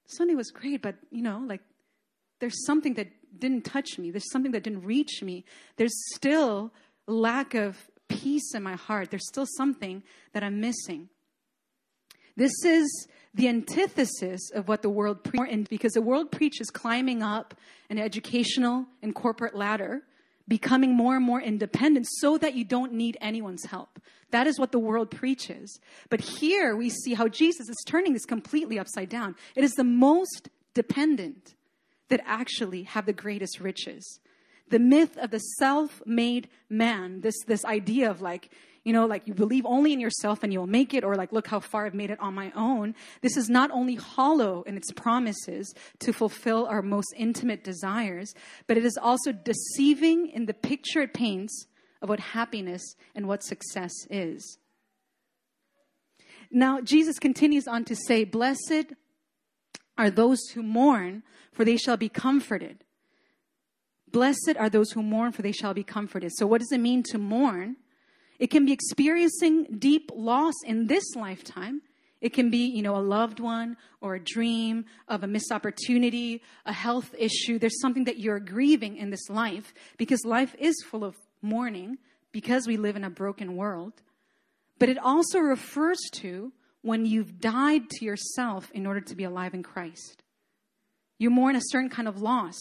Sunday 0.06 0.36
was 0.36 0.52
great, 0.52 0.82
but, 0.82 0.96
you 1.12 1.22
know, 1.22 1.44
like 1.48 1.62
there's 2.40 2.66
something 2.66 2.96
that 2.96 3.08
didn't 3.38 3.64
touch 3.64 3.98
me. 3.98 4.12
There's 4.12 4.32
something 4.32 4.52
that 4.52 4.64
didn't 4.64 4.84
reach 4.84 5.22
me. 5.22 5.46
There's 5.78 5.94
still 6.14 6.74
lack 7.08 7.54
of 7.54 7.78
peace 8.10 8.54
in 8.54 8.64
my 8.64 8.76
heart. 8.76 9.10
There's 9.10 9.28
still 9.28 9.48
something 9.58 10.04
that 10.34 10.44
I'm 10.44 10.60
missing. 10.60 11.10
This 12.42 12.66
is 12.66 13.08
the 13.36 13.48
antithesis 13.50 14.50
of 14.56 14.68
what 14.68 14.82
the 14.82 14.90
world 14.90 15.24
preaches, 15.24 15.68
because 15.70 15.94
the 15.94 16.02
world 16.02 16.32
preaches 16.32 16.72
climbing 16.72 17.22
up 17.22 17.54
an 17.92 18.00
educational 18.00 18.88
and 19.04 19.14
corporate 19.14 19.54
ladder, 19.54 20.02
becoming 20.48 20.96
more 20.96 21.16
and 21.16 21.24
more 21.24 21.40
independent 21.40 22.08
so 22.10 22.40
that 22.40 22.56
you 22.56 22.64
don't 22.64 22.94
need 22.94 23.16
anyone's 23.22 23.66
help. 23.66 24.00
That 24.32 24.48
is 24.48 24.58
what 24.58 24.72
the 24.72 24.80
world 24.80 25.12
preaches. 25.12 25.80
But 26.10 26.20
here 26.20 26.76
we 26.76 26.90
see 26.90 27.14
how 27.14 27.28
Jesus 27.28 27.70
is 27.70 27.78
turning 27.86 28.14
this 28.14 28.26
completely 28.26 28.80
upside 28.80 29.10
down. 29.10 29.36
It 29.56 29.64
is 29.64 29.74
the 29.74 29.84
most 29.84 30.50
dependent 30.74 31.54
that 32.10 32.22
actually 32.26 32.84
have 32.86 33.06
the 33.06 33.14
greatest 33.14 33.60
riches. 33.60 34.20
The 34.70 34.80
myth 34.80 35.16
of 35.18 35.30
the 35.30 35.38
self 35.60 36.02
made 36.08 36.50
man, 36.72 37.22
this, 37.22 37.36
this 37.46 37.64
idea 37.66 38.10
of 38.10 38.20
like, 38.20 38.50
you 38.84 38.94
know, 38.94 39.06
like 39.06 39.28
you 39.28 39.34
believe 39.34 39.66
only 39.66 39.94
in 39.94 40.00
yourself 40.00 40.44
and 40.44 40.52
you'll 40.52 40.68
make 40.68 40.94
it, 40.94 41.04
or 41.04 41.16
like, 41.16 41.32
look 41.32 41.48
how 41.48 41.60
far 41.60 41.86
I've 41.86 41.94
made 41.94 42.10
it 42.10 42.20
on 42.20 42.34
my 42.34 42.52
own. 42.56 42.96
This 43.22 43.38
is 43.38 43.50
not 43.50 43.70
only 43.72 43.96
hollow 43.96 44.64
in 44.64 44.76
its 44.76 44.92
promises 44.92 45.74
to 46.00 46.12
fulfill 46.12 46.66
our 46.66 46.82
most 46.82 47.14
intimate 47.16 47.64
desires, 47.64 48.34
but 48.68 48.78
it 48.78 48.86
is 48.86 48.98
also 48.98 49.32
deceiving 49.32 50.28
in 50.30 50.46
the 50.48 50.54
picture 50.54 51.02
it 51.02 51.14
paints 51.14 51.68
of 52.02 52.10
what 52.10 52.20
happiness 52.20 52.82
and 53.14 53.28
what 53.28 53.44
success 53.44 53.92
is. 54.10 54.58
Now, 56.50 56.82
Jesus 56.82 57.20
continues 57.20 57.68
on 57.68 57.86
to 57.86 57.96
say, 57.96 58.24
Blessed 58.24 58.94
are 59.98 60.10
those 60.10 60.40
who 60.54 60.64
mourn, 60.64 61.22
for 61.54 61.64
they 61.64 61.78
shall 61.78 61.98
be 61.98 62.10
comforted. 62.10 62.84
Blessed 64.12 64.56
are 64.58 64.70
those 64.70 64.92
who 64.92 65.04
mourn, 65.04 65.32
for 65.32 65.44
they 65.44 65.52
shall 65.52 65.74
be 65.74 65.84
comforted. 65.84 66.32
So, 66.36 66.48
what 66.48 66.60
does 66.60 66.72
it 66.72 66.80
mean 66.80 67.04
to 67.04 67.18
mourn? 67.18 67.78
It 68.42 68.50
can 68.50 68.66
be 68.66 68.72
experiencing 68.72 69.68
deep 69.78 70.10
loss 70.16 70.56
in 70.66 70.88
this 70.88 71.16
lifetime. 71.16 71.84
It 72.22 72.34
can 72.34 72.50
be, 72.50 72.66
you 72.66 72.82
know, 72.82 72.96
a 72.96 72.98
loved 72.98 73.40
one 73.40 73.78
or 74.02 74.16
a 74.16 74.20
dream 74.20 74.86
of 75.08 75.24
a 75.24 75.28
missed 75.28 75.52
opportunity, 75.52 76.42
a 76.66 76.74
health 76.74 77.14
issue. 77.20 77.60
There's 77.60 77.80
something 77.80 78.06
that 78.06 78.18
you're 78.18 78.40
grieving 78.40 78.98
in 78.98 79.12
this 79.12 79.30
life 79.30 79.76
because 79.98 80.26
life 80.26 80.56
is 80.58 80.76
full 80.90 81.04
of 81.04 81.16
mourning 81.44 82.00
because 82.32 82.66
we 82.66 82.78
live 82.78 82.96
in 82.96 83.04
a 83.04 83.12
broken 83.12 83.56
world. 83.56 83.94
But 84.80 84.90
it 84.90 84.98
also 84.98 85.38
refers 85.38 86.00
to 86.14 86.52
when 86.82 87.06
you've 87.06 87.40
died 87.40 87.92
to 87.92 88.06
yourself 88.06 88.72
in 88.72 88.88
order 88.88 89.02
to 89.02 89.16
be 89.16 89.24
alive 89.24 89.54
in 89.54 89.62
Christ. 89.62 90.24
You 91.20 91.30
mourn 91.30 91.56
a 91.56 91.62
certain 91.62 91.92
kind 91.92 92.08
of 92.08 92.24
loss, 92.24 92.58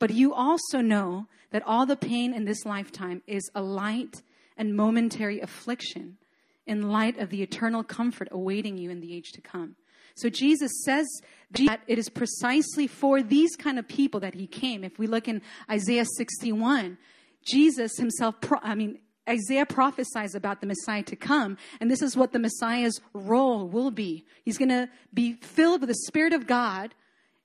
but 0.00 0.10
you 0.10 0.34
also 0.34 0.80
know 0.80 1.28
that 1.52 1.62
all 1.64 1.86
the 1.86 1.94
pain 1.94 2.34
in 2.34 2.44
this 2.44 2.66
lifetime 2.66 3.22
is 3.28 3.48
a 3.54 3.62
light 3.62 4.20
and 4.56 4.74
momentary 4.74 5.40
affliction 5.40 6.18
in 6.66 6.90
light 6.90 7.18
of 7.18 7.30
the 7.30 7.42
eternal 7.42 7.82
comfort 7.82 8.28
awaiting 8.30 8.76
you 8.78 8.90
in 8.90 9.00
the 9.00 9.14
age 9.14 9.30
to 9.32 9.40
come. 9.40 9.76
So 10.14 10.30
Jesus 10.30 10.72
says 10.84 11.06
that 11.50 11.80
it 11.86 11.98
is 11.98 12.08
precisely 12.08 12.86
for 12.86 13.22
these 13.22 13.54
kind 13.54 13.78
of 13.78 13.86
people 13.86 14.20
that 14.20 14.34
he 14.34 14.46
came. 14.46 14.82
If 14.82 14.98
we 14.98 15.06
look 15.06 15.28
in 15.28 15.42
Isaiah 15.70 16.06
61, 16.16 16.96
Jesus 17.46 17.96
himself, 17.98 18.34
I 18.62 18.74
mean, 18.74 18.98
Isaiah 19.28 19.66
prophesies 19.66 20.34
about 20.34 20.60
the 20.60 20.66
Messiah 20.66 21.02
to 21.02 21.16
come, 21.16 21.58
and 21.80 21.90
this 21.90 22.00
is 22.00 22.16
what 22.16 22.32
the 22.32 22.38
Messiah's 22.38 23.00
role 23.12 23.68
will 23.68 23.90
be. 23.90 24.24
He's 24.44 24.56
going 24.56 24.68
to 24.70 24.88
be 25.12 25.34
filled 25.34 25.80
with 25.80 25.88
the 25.88 26.06
Spirit 26.06 26.32
of 26.32 26.46
God, 26.46 26.94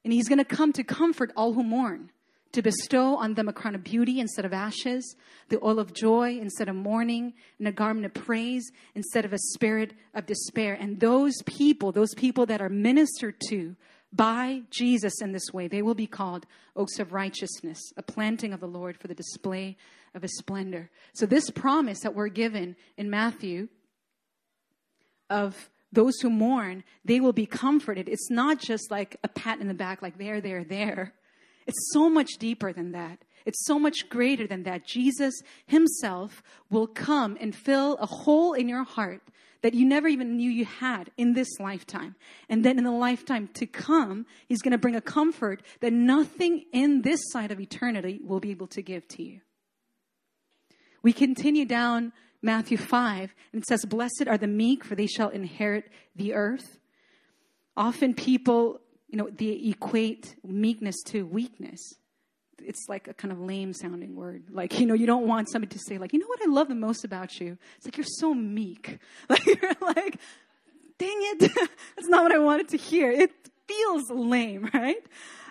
and 0.03 0.13
he's 0.13 0.29
going 0.29 0.39
to 0.39 0.45
come 0.45 0.71
to 0.73 0.83
comfort 0.83 1.31
all 1.35 1.53
who 1.53 1.63
mourn 1.63 2.11
to 2.53 2.61
bestow 2.61 3.15
on 3.15 3.33
them 3.33 3.47
a 3.47 3.53
crown 3.53 3.75
of 3.75 3.83
beauty 3.83 4.19
instead 4.19 4.45
of 4.45 4.53
ashes, 4.53 5.15
the 5.49 5.63
oil 5.63 5.79
of 5.79 5.93
joy 5.93 6.37
instead 6.37 6.67
of 6.67 6.75
mourning, 6.75 7.33
and 7.59 7.67
a 7.67 7.71
garment 7.71 8.05
of 8.05 8.13
praise 8.13 8.71
instead 8.95 9.25
of 9.25 9.33
a 9.33 9.37
spirit 9.37 9.93
of 10.13 10.25
despair. 10.25 10.77
And 10.79 10.99
those 10.99 11.35
people, 11.45 11.91
those 11.91 12.13
people 12.13 12.45
that 12.47 12.61
are 12.61 12.69
ministered 12.69 13.35
to 13.49 13.75
by 14.13 14.63
Jesus 14.69 15.21
in 15.21 15.31
this 15.31 15.53
way, 15.53 15.67
they 15.67 15.81
will 15.81 15.95
be 15.95 16.07
called 16.07 16.45
oaks 16.75 16.99
of 16.99 17.13
righteousness, 17.13 17.79
a 17.95 18.01
planting 18.01 18.51
of 18.51 18.59
the 18.59 18.67
Lord 18.67 18.97
for 18.97 19.07
the 19.07 19.15
display 19.15 19.77
of 20.13 20.21
his 20.21 20.37
splendor. 20.37 20.89
So, 21.13 21.25
this 21.25 21.49
promise 21.49 22.01
that 22.01 22.13
we're 22.13 22.27
given 22.27 22.75
in 22.97 23.09
Matthew 23.09 23.69
of 25.29 25.69
those 25.93 26.19
who 26.21 26.29
mourn, 26.29 26.83
they 27.05 27.21
will 27.21 27.31
be 27.31 27.45
comforted. 27.45 28.09
It's 28.09 28.29
not 28.29 28.59
just 28.59 28.91
like 28.91 29.15
a 29.23 29.29
pat 29.29 29.61
in 29.61 29.69
the 29.69 29.73
back, 29.73 30.01
like 30.01 30.17
there, 30.17 30.41
there, 30.41 30.65
there 30.65 31.13
it's 31.67 31.91
so 31.93 32.09
much 32.09 32.31
deeper 32.39 32.73
than 32.73 32.91
that. 32.91 33.23
It's 33.45 33.65
so 33.65 33.79
much 33.79 34.09
greater 34.09 34.47
than 34.47 34.63
that. 34.63 34.85
Jesus 34.85 35.33
himself 35.65 36.43
will 36.69 36.87
come 36.87 37.37
and 37.39 37.55
fill 37.55 37.95
a 37.95 38.05
hole 38.05 38.53
in 38.53 38.69
your 38.69 38.83
heart 38.83 39.21
that 39.61 39.73
you 39.73 39.85
never 39.85 40.07
even 40.07 40.37
knew 40.37 40.49
you 40.49 40.65
had 40.65 41.11
in 41.17 41.33
this 41.33 41.59
lifetime. 41.59 42.15
And 42.49 42.65
then 42.65 42.77
in 42.77 42.83
the 42.83 42.91
lifetime 42.91 43.49
to 43.53 43.65
come, 43.65 44.25
he's 44.47 44.61
going 44.61 44.71
to 44.71 44.77
bring 44.77 44.95
a 44.95 45.01
comfort 45.01 45.61
that 45.81 45.93
nothing 45.93 46.65
in 46.73 47.01
this 47.03 47.19
side 47.31 47.51
of 47.51 47.59
eternity 47.59 48.19
will 48.23 48.39
be 48.39 48.51
able 48.51 48.67
to 48.67 48.81
give 48.81 49.07
to 49.09 49.23
you. 49.23 49.41
We 51.03 51.13
continue 51.13 51.65
down 51.65 52.13
Matthew 52.41 52.77
5, 52.77 53.35
and 53.53 53.61
it 53.61 53.67
says, 53.67 53.85
Blessed 53.85 54.25
are 54.27 54.37
the 54.37 54.47
meek, 54.47 54.83
for 54.83 54.95
they 54.95 55.07
shall 55.07 55.29
inherit 55.29 55.85
the 56.15 56.33
earth. 56.33 56.79
Often 57.77 58.15
people, 58.15 58.81
you 59.11 59.17
know, 59.17 59.29
they 59.29 59.51
equate 59.51 60.35
meekness 60.43 60.95
to 61.07 61.25
weakness. 61.25 61.93
It's 62.63 62.87
like 62.87 63.07
a 63.07 63.13
kind 63.13 63.31
of 63.31 63.39
lame 63.39 63.73
sounding 63.73 64.15
word. 64.15 64.45
Like, 64.49 64.79
you 64.79 64.85
know, 64.85 64.93
you 64.93 65.05
don't 65.05 65.27
want 65.27 65.49
somebody 65.49 65.75
to 65.75 65.79
say, 65.79 65.97
like, 65.97 66.13
you 66.13 66.19
know 66.19 66.27
what 66.27 66.39
I 66.41 66.49
love 66.49 66.69
the 66.69 66.75
most 66.75 67.03
about 67.03 67.39
you? 67.39 67.57
It's 67.75 67.85
like, 67.85 67.97
you're 67.97 68.05
so 68.07 68.33
meek. 68.33 68.99
Like, 69.29 69.45
you're 69.45 69.71
like, 69.81 70.17
dang 70.97 71.17
it. 71.17 71.39
That's 71.95 72.07
not 72.07 72.23
what 72.23 72.31
I 72.31 72.39
wanted 72.39 72.69
to 72.69 72.77
hear. 72.77 73.11
It 73.11 73.31
feels 73.67 74.09
lame, 74.09 74.69
right? 74.73 75.03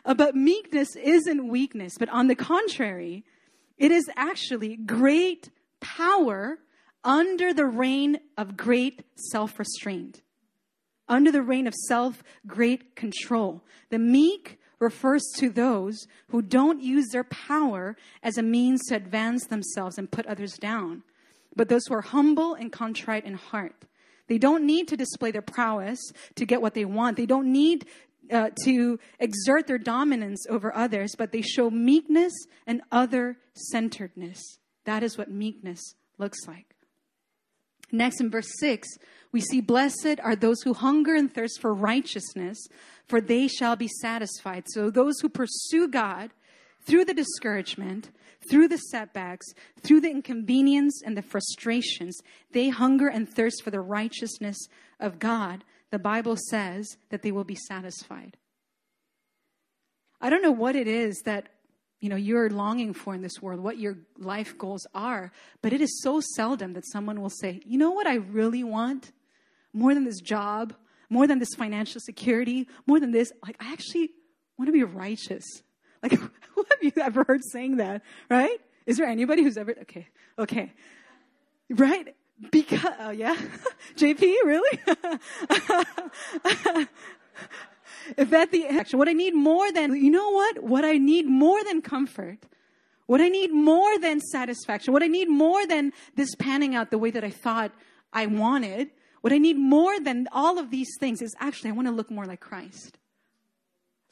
Uh, 0.05 0.15
but 0.15 0.35
meekness 0.35 0.97
isn't 0.97 1.49
weakness, 1.49 1.95
but 1.99 2.09
on 2.09 2.29
the 2.29 2.35
contrary, 2.35 3.25
it 3.77 3.91
is 3.91 4.09
actually 4.17 4.77
great 4.77 5.51
power 5.81 6.59
under 7.05 7.53
the 7.53 7.67
reign 7.67 8.21
of 8.39 8.57
great 8.57 9.03
self 9.17 9.59
restraint, 9.59 10.23
under 11.11 11.31
the 11.31 11.43
reign 11.43 11.67
of 11.67 11.75
self 11.75 12.23
great 12.47 12.97
control. 12.97 13.63
The 13.91 13.99
meek 13.99 14.59
refers 14.79 15.23
to 15.37 15.51
those 15.51 16.07
who 16.29 16.41
don't 16.41 16.81
use 16.81 17.09
their 17.09 17.25
power 17.25 17.97
as 18.23 18.39
a 18.39 18.43
means 18.43 18.81
to 18.87 18.97
advance 18.97 19.47
themselves 19.47 19.99
and 19.99 20.11
put 20.11 20.25
others 20.27 20.55
down, 20.55 21.03
but 21.55 21.69
those 21.69 21.87
who 21.87 21.95
are 21.95 22.01
humble 22.01 22.55
and 22.55 22.73
contrite 22.73 23.27
in 23.27 23.35
heart. 23.35 23.85
They 24.29 24.39
don't 24.39 24.65
need 24.65 24.89
to 24.89 24.97
display 24.97 25.33
their 25.33 25.43
prowess 25.43 25.99
to 26.37 26.47
get 26.47 26.63
what 26.63 26.75
they 26.75 26.85
want. 26.85 27.17
They 27.17 27.27
don't 27.27 27.53
need 27.53 27.87
uh, 28.33 28.51
to 28.65 28.99
exert 29.19 29.67
their 29.67 29.77
dominance 29.77 30.47
over 30.49 30.75
others, 30.75 31.15
but 31.19 31.33
they 31.33 31.43
show 31.43 31.69
meekness 31.69 32.33
and 32.67 32.81
other 32.93 33.39
centeredness. 33.55 34.41
That 34.85 35.03
is 35.03 35.19
what 35.19 35.31
meekness 35.31 35.95
looks 36.17 36.47
like. 36.47 36.77
Next, 37.93 38.21
in 38.21 38.31
verse 38.31 38.51
6, 38.59 38.89
we 39.33 39.41
see, 39.41 39.61
Blessed 39.61 40.21
are 40.23 40.37
those 40.37 40.63
who 40.63 40.75
hunger 40.75 41.15
and 41.15 41.33
thirst 41.33 41.61
for 41.61 41.75
righteousness, 41.75 42.59
for 43.07 43.21
they 43.21 43.49
shall 43.49 43.77
be 43.77 43.89
satisfied. 43.89 44.65
So, 44.69 44.91
those 44.91 45.21
who 45.21 45.29
pursue 45.29 45.89
God 45.89 46.31
through 46.83 47.05
the 47.05 47.15
discouragement, 47.15 48.11
through 48.49 48.69
the 48.69 48.79
setbacks, 48.79 49.47
through 49.83 50.01
the 50.01 50.11
inconvenience 50.11 51.03
and 51.05 51.17
the 51.17 51.23
frustrations, 51.23 52.19
they 52.53 52.69
hunger 52.71 53.09
and 53.09 53.29
thirst 53.29 53.63
for 53.63 53.71
the 53.71 53.81
righteousness 53.81 54.57
of 54.99 55.19
God 55.19 55.65
the 55.91 55.99
Bible 55.99 56.37
says 56.37 56.97
that 57.11 57.23
they 57.23 57.33
will 57.33 57.45
be 57.45 57.57
satisfied. 57.57 58.37
I 60.21 60.31
don't 60.31 60.43
know 60.43 60.53
what 60.53 60.77
it 60.77 60.87
is 60.87 61.23
that 61.25 61.49
you 62.01 62.09
know 62.09 62.17
you're 62.17 62.51
longing 62.51 62.93
for 62.95 63.15
in 63.15 63.23
this 63.23 63.41
world, 63.41 63.61
what 63.61 63.79
your 63.79 63.99
life 64.19 64.57
goals 64.59 64.87
are, 64.95 65.33
but 65.63 65.73
it 65.73 65.81
is 65.81 66.01
so 66.03 66.21
seldom 66.35 66.73
that 66.73 66.85
someone 66.87 67.21
will 67.21 67.31
say, 67.31 67.61
"You 67.65 67.79
know 67.79 67.91
what 67.91 68.07
I 68.07 68.17
really 68.17 68.65
want? 68.65 69.13
More 69.73 69.95
than 69.95 70.05
this 70.05 70.21
job, 70.21 70.75
more 71.09 71.27
than 71.27 71.39
this 71.39 71.55
financial 71.57 72.01
security, 72.01 72.69
more 72.87 72.99
than 72.99 73.13
this, 73.13 73.33
like 73.47 73.57
I 73.61 73.73
actually 73.73 74.11
want 74.59 74.69
to 74.69 74.73
be 74.73 74.85
righteous." 74.85 75.45
Like 76.03 76.13
who 76.55 76.65
have 76.71 76.83
you 76.83 76.93
ever 76.97 77.25
heard 77.29 77.43
saying 77.53 77.77
that, 77.77 78.01
right? 78.31 78.59
Is 78.87 78.97
there 78.97 79.07
anybody 79.07 79.43
who's 79.43 79.59
ever 79.59 79.75
okay, 79.83 80.09
okay. 80.39 80.73
Right? 81.69 82.15
Because, 82.51 82.81
oh 83.01 83.11
yeah? 83.11 83.37
JP, 83.97 84.23
really? 84.45 84.81
If 88.17 88.33
at 88.33 88.51
the 88.51 88.67
action, 88.67 88.99
what 88.99 89.09
I 89.09 89.13
need 89.13 89.35
more 89.35 89.71
than, 89.73 89.95
you 89.95 90.11
know 90.11 90.31
what? 90.31 90.63
What 90.63 90.85
I 90.85 90.99
need 90.99 91.27
more 91.27 91.63
than 91.65 91.83
comfort, 91.83 92.39
what 93.07 93.21
I 93.21 93.29
need 93.29 93.53
more 93.53 93.99
than 93.99 94.21
satisfaction, 94.21 94.93
what 94.93 95.03
I 95.03 95.09
need 95.09 95.29
more 95.29 95.67
than 95.67 95.93
this 96.15 96.35
panning 96.37 96.75
out 96.75 96.91
the 96.91 96.99
way 96.99 97.11
that 97.11 97.25
I 97.25 97.31
thought 97.31 97.73
I 98.13 98.27
wanted, 98.27 98.91
what 99.21 99.33
I 99.33 99.39
need 99.39 99.59
more 99.59 100.01
than 100.01 100.29
all 100.33 100.59
of 100.59 100.71
these 100.71 100.89
things 100.99 101.21
is 101.21 101.35
actually, 101.41 101.71
I 101.71 101.73
want 101.75 101.89
to 101.89 101.93
look 101.93 102.11
more 102.11 102.27
like 102.27 102.41
Christ. 102.41 102.99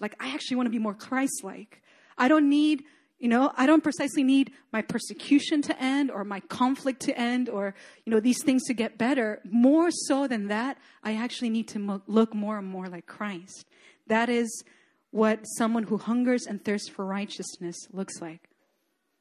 Like, 0.00 0.14
I 0.20 0.34
actually 0.34 0.56
want 0.56 0.66
to 0.66 0.70
be 0.70 0.78
more 0.78 0.94
Christ 0.94 1.42
like. 1.42 1.82
I 2.16 2.28
don't 2.28 2.48
need 2.48 2.84
you 3.18 3.28
know, 3.28 3.52
I 3.56 3.66
don't 3.66 3.82
precisely 3.82 4.22
need 4.22 4.52
my 4.72 4.80
persecution 4.80 5.60
to 5.62 5.82
end 5.82 6.10
or 6.10 6.24
my 6.24 6.40
conflict 6.40 7.00
to 7.02 7.18
end 7.18 7.48
or, 7.48 7.74
you 8.04 8.12
know, 8.12 8.20
these 8.20 8.42
things 8.44 8.64
to 8.66 8.74
get 8.74 8.96
better. 8.96 9.40
More 9.50 9.90
so 9.90 10.28
than 10.28 10.48
that, 10.48 10.78
I 11.02 11.14
actually 11.14 11.50
need 11.50 11.68
to 11.68 12.02
look 12.06 12.34
more 12.34 12.58
and 12.58 12.68
more 12.68 12.86
like 12.86 13.06
Christ. 13.06 13.66
That 14.06 14.28
is 14.28 14.62
what 15.10 15.44
someone 15.56 15.84
who 15.84 15.98
hungers 15.98 16.46
and 16.46 16.64
thirsts 16.64 16.88
for 16.88 17.04
righteousness 17.04 17.76
looks 17.92 18.20
like. 18.20 18.48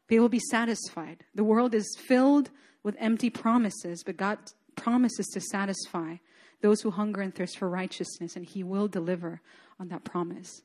They 0.10 0.20
will 0.20 0.30
be 0.30 0.42
satisfied. 0.52 1.24
The 1.34 1.44
world 1.44 1.74
is 1.74 1.98
filled 2.00 2.52
with 2.84 2.96
empty 3.00 3.30
promises, 3.30 4.04
but 4.06 4.16
God 4.16 4.38
promises 4.76 5.28
to 5.34 5.42
satisfy 5.42 6.18
those 6.62 6.82
who 6.82 6.92
hunger 6.92 7.22
and 7.22 7.34
thirst 7.34 7.58
for 7.58 7.70
righteousness, 7.70 8.36
and 8.36 8.46
He 8.46 8.64
will 8.64 8.88
deliver 8.88 9.42
on 9.80 9.90
that 9.90 10.04
promise. 10.04 10.62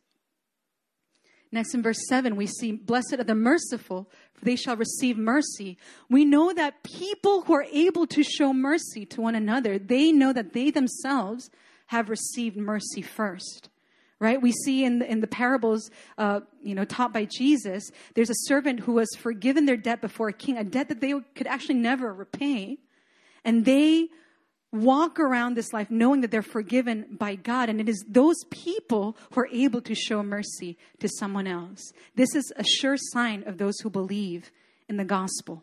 Next 1.52 1.74
in 1.74 1.82
verse 1.82 2.00
7, 2.08 2.34
we 2.34 2.46
see, 2.46 2.72
Blessed 2.72 3.12
are 3.18 3.24
the 3.24 3.34
merciful, 3.34 4.10
for 4.32 4.44
they 4.46 4.56
shall 4.56 4.74
receive 4.74 5.18
mercy. 5.18 5.76
We 6.08 6.24
know 6.24 6.54
that 6.54 6.82
people 6.82 7.42
who 7.42 7.52
are 7.52 7.66
able 7.70 8.06
to 8.06 8.22
show 8.24 8.54
mercy 8.54 9.04
to 9.06 9.20
one 9.20 9.34
another, 9.34 9.78
they 9.78 10.12
know 10.12 10.32
that 10.32 10.54
they 10.54 10.70
themselves 10.70 11.50
have 11.88 12.08
received 12.08 12.56
mercy 12.56 13.02
first. 13.02 13.68
Right? 14.18 14.40
We 14.40 14.52
see 14.52 14.84
in 14.84 15.00
the, 15.00 15.10
in 15.10 15.20
the 15.20 15.26
parables, 15.26 15.90
uh, 16.16 16.40
you 16.62 16.74
know, 16.74 16.84
taught 16.84 17.12
by 17.12 17.26
Jesus, 17.26 17.90
there's 18.14 18.30
a 18.30 18.44
servant 18.44 18.80
who 18.80 18.92
was 18.92 19.08
forgiven 19.18 19.66
their 19.66 19.76
debt 19.76 20.00
before 20.00 20.28
a 20.28 20.32
king, 20.32 20.56
a 20.56 20.64
debt 20.64 20.88
that 20.88 21.00
they 21.00 21.12
could 21.34 21.48
actually 21.48 21.74
never 21.74 22.14
repay. 22.14 22.78
And 23.44 23.64
they 23.64 24.08
walk 24.72 25.20
around 25.20 25.54
this 25.54 25.72
life 25.72 25.90
knowing 25.90 26.22
that 26.22 26.30
they're 26.30 26.42
forgiven 26.42 27.06
by 27.10 27.34
God. 27.34 27.68
And 27.68 27.80
it 27.80 27.88
is 27.88 28.04
those 28.08 28.42
people 28.50 29.16
who 29.32 29.40
are 29.42 29.48
able 29.52 29.82
to 29.82 29.94
show 29.94 30.22
mercy 30.22 30.78
to 31.00 31.08
someone 31.08 31.46
else. 31.46 31.92
This 32.14 32.34
is 32.34 32.52
a 32.56 32.64
sure 32.64 32.96
sign 32.96 33.44
of 33.46 33.58
those 33.58 33.78
who 33.80 33.90
believe 33.90 34.50
in 34.88 34.96
the 34.96 35.04
gospel. 35.04 35.62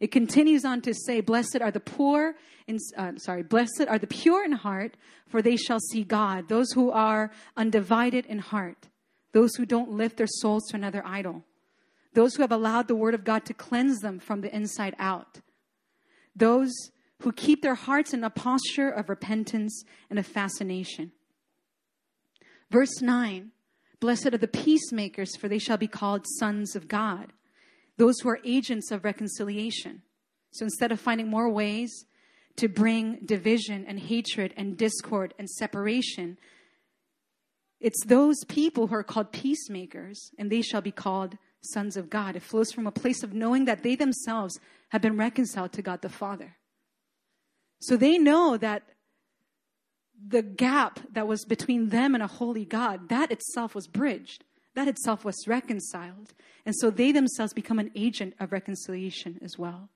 It 0.00 0.10
continues 0.10 0.64
on 0.64 0.80
to 0.82 0.94
say, 0.94 1.20
Blessed 1.20 1.60
are 1.60 1.70
the 1.70 1.80
poor, 1.80 2.34
in, 2.66 2.78
uh, 2.96 3.12
sorry, 3.16 3.42
blessed 3.42 3.84
are 3.86 3.98
the 3.98 4.06
pure 4.06 4.44
in 4.44 4.52
heart, 4.52 4.96
for 5.28 5.42
they 5.42 5.56
shall 5.56 5.78
see 5.78 6.04
God. 6.04 6.48
Those 6.48 6.72
who 6.72 6.90
are 6.90 7.30
undivided 7.56 8.24
in 8.24 8.38
heart, 8.38 8.88
those 9.32 9.54
who 9.56 9.66
don't 9.66 9.92
lift 9.92 10.16
their 10.16 10.26
souls 10.26 10.66
to 10.68 10.76
another 10.76 11.02
idol, 11.04 11.44
those 12.14 12.34
who 12.34 12.42
have 12.42 12.50
allowed 12.50 12.88
the 12.88 12.96
word 12.96 13.14
of 13.14 13.24
God 13.24 13.44
to 13.44 13.54
cleanse 13.54 13.98
them 13.98 14.18
from 14.18 14.40
the 14.40 14.54
inside 14.54 14.96
out, 14.98 15.40
those 16.34 16.72
who 17.20 17.32
keep 17.32 17.62
their 17.62 17.74
hearts 17.74 18.12
in 18.12 18.24
a 18.24 18.30
posture 18.30 18.90
of 18.90 19.08
repentance 19.08 19.84
and 20.08 20.18
of 20.18 20.26
fascination. 20.26 21.12
Verse 22.70 23.00
9 23.00 23.52
Blessed 24.00 24.28
are 24.28 24.38
the 24.38 24.48
peacemakers, 24.48 25.36
for 25.36 25.48
they 25.48 25.58
shall 25.58 25.76
be 25.76 25.86
called 25.86 26.26
sons 26.38 26.74
of 26.74 26.88
God. 26.88 27.32
Those 27.98 28.20
who 28.20 28.30
are 28.30 28.40
agents 28.44 28.90
of 28.90 29.04
reconciliation. 29.04 30.02
So 30.52 30.64
instead 30.64 30.90
of 30.90 30.98
finding 30.98 31.28
more 31.28 31.50
ways 31.50 32.06
to 32.56 32.66
bring 32.66 33.20
division 33.26 33.84
and 33.86 34.00
hatred 34.00 34.54
and 34.56 34.78
discord 34.78 35.34
and 35.38 35.50
separation, 35.50 36.38
it's 37.78 38.04
those 38.06 38.36
people 38.48 38.86
who 38.86 38.94
are 38.94 39.02
called 39.02 39.32
peacemakers, 39.32 40.30
and 40.38 40.50
they 40.50 40.62
shall 40.62 40.80
be 40.80 40.90
called 40.90 41.36
sons 41.60 41.96
of 41.96 42.08
God. 42.08 42.36
It 42.36 42.42
flows 42.42 42.72
from 42.72 42.86
a 42.86 42.92
place 42.92 43.22
of 43.22 43.34
knowing 43.34 43.66
that 43.66 43.82
they 43.82 43.96
themselves 43.96 44.58
have 44.90 45.02
been 45.02 45.18
reconciled 45.18 45.72
to 45.72 45.82
God 45.82 46.00
the 46.00 46.08
Father. 46.08 46.56
So 47.80 47.96
they 47.96 48.18
know 48.18 48.56
that 48.56 48.82
the 50.26 50.42
gap 50.42 51.00
that 51.12 51.26
was 51.26 51.44
between 51.44 51.88
them 51.88 52.14
and 52.14 52.22
a 52.22 52.26
holy 52.26 52.64
God, 52.64 53.08
that 53.08 53.32
itself 53.32 53.74
was 53.74 53.86
bridged. 53.86 54.44
That 54.74 54.88
itself 54.88 55.24
was 55.24 55.48
reconciled. 55.48 56.34
And 56.64 56.76
so 56.76 56.90
they 56.90 57.10
themselves 57.10 57.52
become 57.52 57.78
an 57.78 57.90
agent 57.94 58.34
of 58.38 58.52
reconciliation 58.52 59.38
as 59.42 59.58
well. 59.58 59.88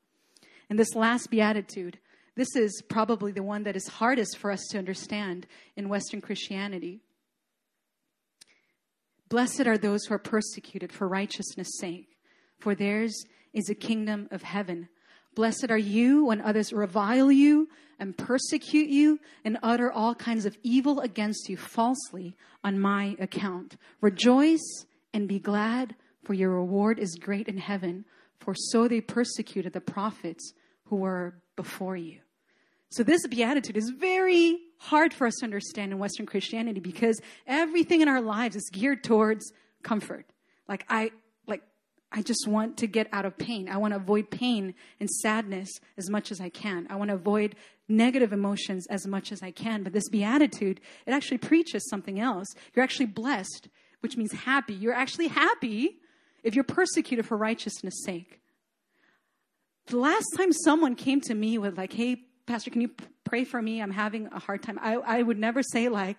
And 0.68 0.78
this 0.78 0.94
last 0.94 1.30
beatitude, 1.30 1.98
this 2.36 2.56
is 2.56 2.82
probably 2.88 3.32
the 3.32 3.42
one 3.42 3.62
that 3.64 3.76
is 3.76 3.86
hardest 3.86 4.38
for 4.38 4.50
us 4.50 4.66
to 4.70 4.78
understand 4.78 5.46
in 5.76 5.88
Western 5.88 6.20
Christianity. 6.20 7.02
Blessed 9.28 9.66
are 9.66 9.78
those 9.78 10.04
who 10.04 10.14
are 10.14 10.18
persecuted 10.18 10.92
for 10.92 11.06
righteousness' 11.06 11.78
sake, 11.78 12.16
for 12.58 12.74
theirs 12.74 13.24
is 13.52 13.66
the 13.66 13.74
kingdom 13.74 14.28
of 14.30 14.42
heaven. 14.42 14.88
Blessed 15.34 15.70
are 15.70 15.78
you 15.78 16.26
when 16.26 16.40
others 16.40 16.72
revile 16.72 17.30
you 17.30 17.68
and 17.98 18.16
persecute 18.16 18.88
you 18.88 19.18
and 19.44 19.58
utter 19.62 19.90
all 19.90 20.14
kinds 20.14 20.46
of 20.46 20.56
evil 20.62 21.00
against 21.00 21.48
you 21.48 21.56
falsely 21.56 22.36
on 22.62 22.78
my 22.78 23.16
account. 23.18 23.76
Rejoice 24.00 24.86
and 25.12 25.28
be 25.28 25.38
glad, 25.38 25.94
for 26.24 26.34
your 26.34 26.50
reward 26.50 26.98
is 26.98 27.16
great 27.16 27.48
in 27.48 27.58
heaven, 27.58 28.04
for 28.38 28.54
so 28.54 28.88
they 28.88 29.00
persecuted 29.00 29.72
the 29.72 29.80
prophets 29.80 30.52
who 30.86 30.96
were 30.96 31.34
before 31.56 31.96
you. 31.96 32.20
So, 32.90 33.02
this 33.02 33.26
beatitude 33.26 33.76
is 33.76 33.90
very 33.90 34.58
hard 34.78 35.12
for 35.12 35.26
us 35.26 35.34
to 35.36 35.44
understand 35.44 35.92
in 35.92 35.98
Western 35.98 36.26
Christianity 36.26 36.80
because 36.80 37.20
everything 37.46 38.00
in 38.00 38.08
our 38.08 38.20
lives 38.20 38.54
is 38.54 38.70
geared 38.72 39.02
towards 39.02 39.52
comfort. 39.82 40.26
Like, 40.68 40.84
I, 40.88 41.10
I 42.16 42.22
just 42.22 42.46
want 42.46 42.76
to 42.78 42.86
get 42.86 43.08
out 43.12 43.24
of 43.24 43.36
pain. 43.36 43.68
I 43.68 43.76
want 43.76 43.92
to 43.92 43.96
avoid 43.96 44.30
pain 44.30 44.74
and 45.00 45.10
sadness 45.10 45.68
as 45.98 46.08
much 46.08 46.30
as 46.30 46.40
I 46.40 46.48
can. 46.48 46.86
I 46.88 46.94
want 46.94 47.08
to 47.08 47.16
avoid 47.16 47.56
negative 47.88 48.32
emotions 48.32 48.86
as 48.88 49.04
much 49.04 49.32
as 49.32 49.42
I 49.42 49.50
can. 49.50 49.82
But 49.82 49.92
this 49.92 50.08
beatitude, 50.08 50.80
it 51.06 51.10
actually 51.10 51.38
preaches 51.38 51.90
something 51.90 52.20
else. 52.20 52.46
You're 52.72 52.84
actually 52.84 53.06
blessed, 53.06 53.68
which 54.00 54.16
means 54.16 54.32
happy. 54.32 54.74
You're 54.74 54.94
actually 54.94 55.26
happy 55.26 55.96
if 56.44 56.54
you're 56.54 56.62
persecuted 56.62 57.26
for 57.26 57.36
righteousness' 57.36 58.04
sake. 58.04 58.40
The 59.86 59.98
last 59.98 60.26
time 60.36 60.52
someone 60.52 60.94
came 60.94 61.20
to 61.22 61.34
me 61.34 61.58
with, 61.58 61.76
like, 61.76 61.92
hey, 61.92 62.22
Pastor, 62.46 62.70
can 62.70 62.80
you 62.80 62.90
pray 63.24 63.42
for 63.42 63.60
me? 63.60 63.82
I'm 63.82 63.90
having 63.90 64.28
a 64.28 64.38
hard 64.38 64.62
time. 64.62 64.78
I, 64.80 64.94
I 64.94 65.22
would 65.22 65.38
never 65.38 65.64
say, 65.64 65.88
like, 65.88 66.16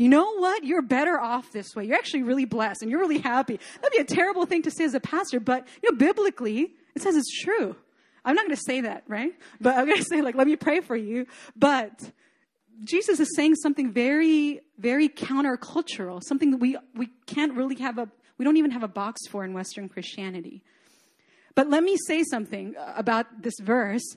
you 0.00 0.08
know 0.08 0.36
what? 0.36 0.64
You're 0.64 0.80
better 0.80 1.20
off 1.20 1.52
this 1.52 1.76
way. 1.76 1.84
You're 1.84 1.98
actually 1.98 2.22
really 2.22 2.46
blessed 2.46 2.80
and 2.80 2.90
you're 2.90 3.00
really 3.00 3.18
happy. 3.18 3.60
That'd 3.82 3.92
be 3.92 3.98
a 3.98 4.16
terrible 4.16 4.46
thing 4.46 4.62
to 4.62 4.70
say 4.70 4.84
as 4.84 4.94
a 4.94 5.00
pastor, 5.00 5.40
but 5.40 5.68
you 5.82 5.92
know, 5.92 5.98
biblically, 5.98 6.72
it 6.94 7.02
says 7.02 7.16
it's 7.16 7.42
true. 7.42 7.76
I'm 8.24 8.34
not 8.34 8.46
going 8.46 8.56
to 8.56 8.62
say 8.64 8.80
that, 8.80 9.04
right? 9.08 9.34
But 9.60 9.76
I'm 9.76 9.84
going 9.84 9.98
to 10.02 10.04
say, 10.04 10.22
like, 10.22 10.36
let 10.36 10.46
me 10.46 10.56
pray 10.56 10.80
for 10.80 10.96
you. 10.96 11.26
But 11.54 12.12
Jesus 12.82 13.20
is 13.20 13.28
saying 13.36 13.56
something 13.56 13.92
very, 13.92 14.60
very 14.78 15.10
countercultural, 15.10 16.22
something 16.22 16.52
that 16.52 16.60
we, 16.60 16.78
we 16.94 17.10
can't 17.26 17.52
really 17.52 17.76
have 17.76 17.98
a, 17.98 18.08
we 18.38 18.44
don't 18.46 18.56
even 18.56 18.70
have 18.70 18.82
a 18.82 18.88
box 18.88 19.26
for 19.28 19.44
in 19.44 19.52
Western 19.52 19.90
Christianity. 19.90 20.62
But 21.54 21.68
let 21.68 21.82
me 21.82 21.98
say 22.06 22.22
something 22.22 22.74
uh, 22.74 22.94
about 22.96 23.42
this 23.42 23.54
verse 23.60 24.16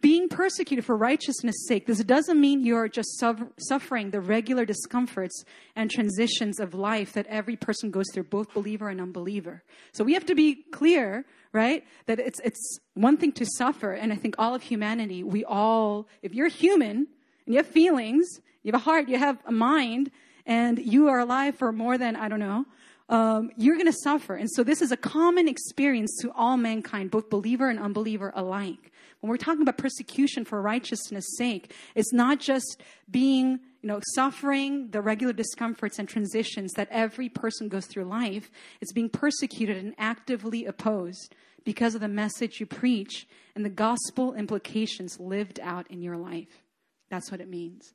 being 0.00 0.28
persecuted 0.28 0.84
for 0.84 0.96
righteousness' 0.96 1.66
sake, 1.66 1.86
this 1.86 2.02
doesn't 2.04 2.40
mean 2.40 2.64
you're 2.64 2.88
just 2.88 3.22
suffering 3.58 4.10
the 4.10 4.20
regular 4.20 4.64
discomforts 4.64 5.44
and 5.74 5.90
transitions 5.90 6.60
of 6.60 6.72
life 6.72 7.12
that 7.14 7.26
every 7.26 7.56
person 7.56 7.90
goes 7.90 8.06
through, 8.12 8.24
both 8.24 8.54
believer 8.54 8.88
and 8.88 9.00
unbeliever. 9.00 9.62
So 9.92 10.04
we 10.04 10.14
have 10.14 10.24
to 10.26 10.34
be 10.34 10.64
clear, 10.72 11.24
right? 11.52 11.84
That 12.06 12.20
it's, 12.20 12.40
it's 12.40 12.78
one 12.94 13.16
thing 13.16 13.32
to 13.32 13.46
suffer. 13.58 13.92
And 13.92 14.12
I 14.12 14.16
think 14.16 14.36
all 14.38 14.54
of 14.54 14.62
humanity, 14.62 15.24
we 15.24 15.44
all, 15.44 16.06
if 16.22 16.32
you're 16.32 16.48
human 16.48 17.08
and 17.44 17.54
you 17.54 17.56
have 17.56 17.66
feelings, 17.66 18.40
you 18.62 18.72
have 18.72 18.80
a 18.80 18.84
heart, 18.84 19.08
you 19.08 19.18
have 19.18 19.38
a 19.46 19.52
mind, 19.52 20.10
and 20.46 20.78
you 20.78 21.08
are 21.08 21.18
alive 21.18 21.56
for 21.56 21.72
more 21.72 21.98
than, 21.98 22.14
I 22.14 22.28
don't 22.28 22.40
know, 22.40 22.64
um, 23.08 23.50
you're 23.56 23.76
going 23.76 23.86
to 23.86 23.98
suffer. 24.04 24.36
And 24.36 24.48
so 24.50 24.62
this 24.62 24.80
is 24.80 24.92
a 24.92 24.96
common 24.96 25.48
experience 25.48 26.16
to 26.22 26.30
all 26.32 26.56
mankind, 26.56 27.10
both 27.10 27.28
believer 27.28 27.68
and 27.68 27.78
unbeliever 27.78 28.32
alike. 28.34 28.91
When 29.22 29.30
we're 29.30 29.36
talking 29.36 29.62
about 29.62 29.78
persecution 29.78 30.44
for 30.44 30.60
righteousness' 30.60 31.36
sake, 31.38 31.72
it's 31.94 32.12
not 32.12 32.40
just 32.40 32.82
being, 33.08 33.60
you 33.80 33.86
know, 33.86 34.00
suffering 34.16 34.90
the 34.90 35.00
regular 35.00 35.32
discomforts 35.32 36.00
and 36.00 36.08
transitions 36.08 36.72
that 36.72 36.88
every 36.90 37.28
person 37.28 37.68
goes 37.68 37.86
through 37.86 38.06
life. 38.06 38.50
It's 38.80 38.92
being 38.92 39.08
persecuted 39.08 39.76
and 39.76 39.94
actively 39.96 40.66
opposed 40.66 41.36
because 41.62 41.94
of 41.94 42.00
the 42.00 42.08
message 42.08 42.58
you 42.58 42.66
preach 42.66 43.28
and 43.54 43.64
the 43.64 43.70
gospel 43.70 44.34
implications 44.34 45.20
lived 45.20 45.60
out 45.60 45.88
in 45.88 46.02
your 46.02 46.16
life. 46.16 46.64
That's 47.08 47.30
what 47.30 47.40
it 47.40 47.48
means. 47.48 47.94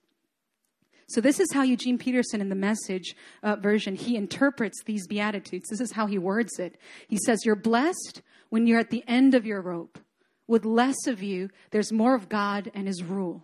So 1.10 1.20
this 1.20 1.42
is 1.42 1.52
how 1.54 1.63
Eugene 1.63 1.98
Peterson 1.98 2.40
in 2.40 2.48
the 2.48 2.56
message 2.56 3.18
uh, 3.44 3.58
version, 3.58 3.96
he 3.96 4.16
interprets 4.16 4.82
these 4.86 5.06
beatitudes. 5.08 5.68
This 5.68 5.82
is 5.82 5.92
how 5.92 6.06
he 6.06 6.18
words 6.18 6.58
it. 6.58 6.78
He 7.10 7.18
says, 7.26 7.40
you're 7.44 7.58
blessed 7.58 8.22
when 8.48 8.66
you're 8.66 8.80
at 8.80 8.92
the 8.92 9.04
end 9.10 9.36
of 9.36 9.46
your 9.46 9.62
rope. 9.62 10.00
With 10.48 10.66
less 10.66 11.08
of 11.08 11.22
you, 11.22 11.50
there's 11.72 11.92
more 11.92 12.16
of 12.16 12.30
God 12.30 12.72
and 12.74 12.88
His 12.88 13.04
rule. 13.04 13.44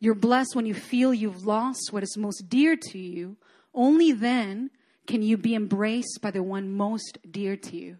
You're 0.00 0.14
blessed 0.14 0.54
when 0.54 0.66
you 0.66 0.74
feel 0.74 1.12
you've 1.12 1.44
lost 1.44 1.92
what 1.92 2.02
is 2.02 2.16
most 2.16 2.48
dear 2.48 2.76
to 2.76 2.98
you. 2.98 3.36
Only 3.74 4.12
then 4.12 4.70
can 5.06 5.22
you 5.22 5.36
be 5.36 5.54
embraced 5.54 6.20
by 6.22 6.30
the 6.30 6.42
one 6.42 6.70
most 6.70 7.18
dear 7.28 7.56
to 7.56 7.76
you. 7.76 7.96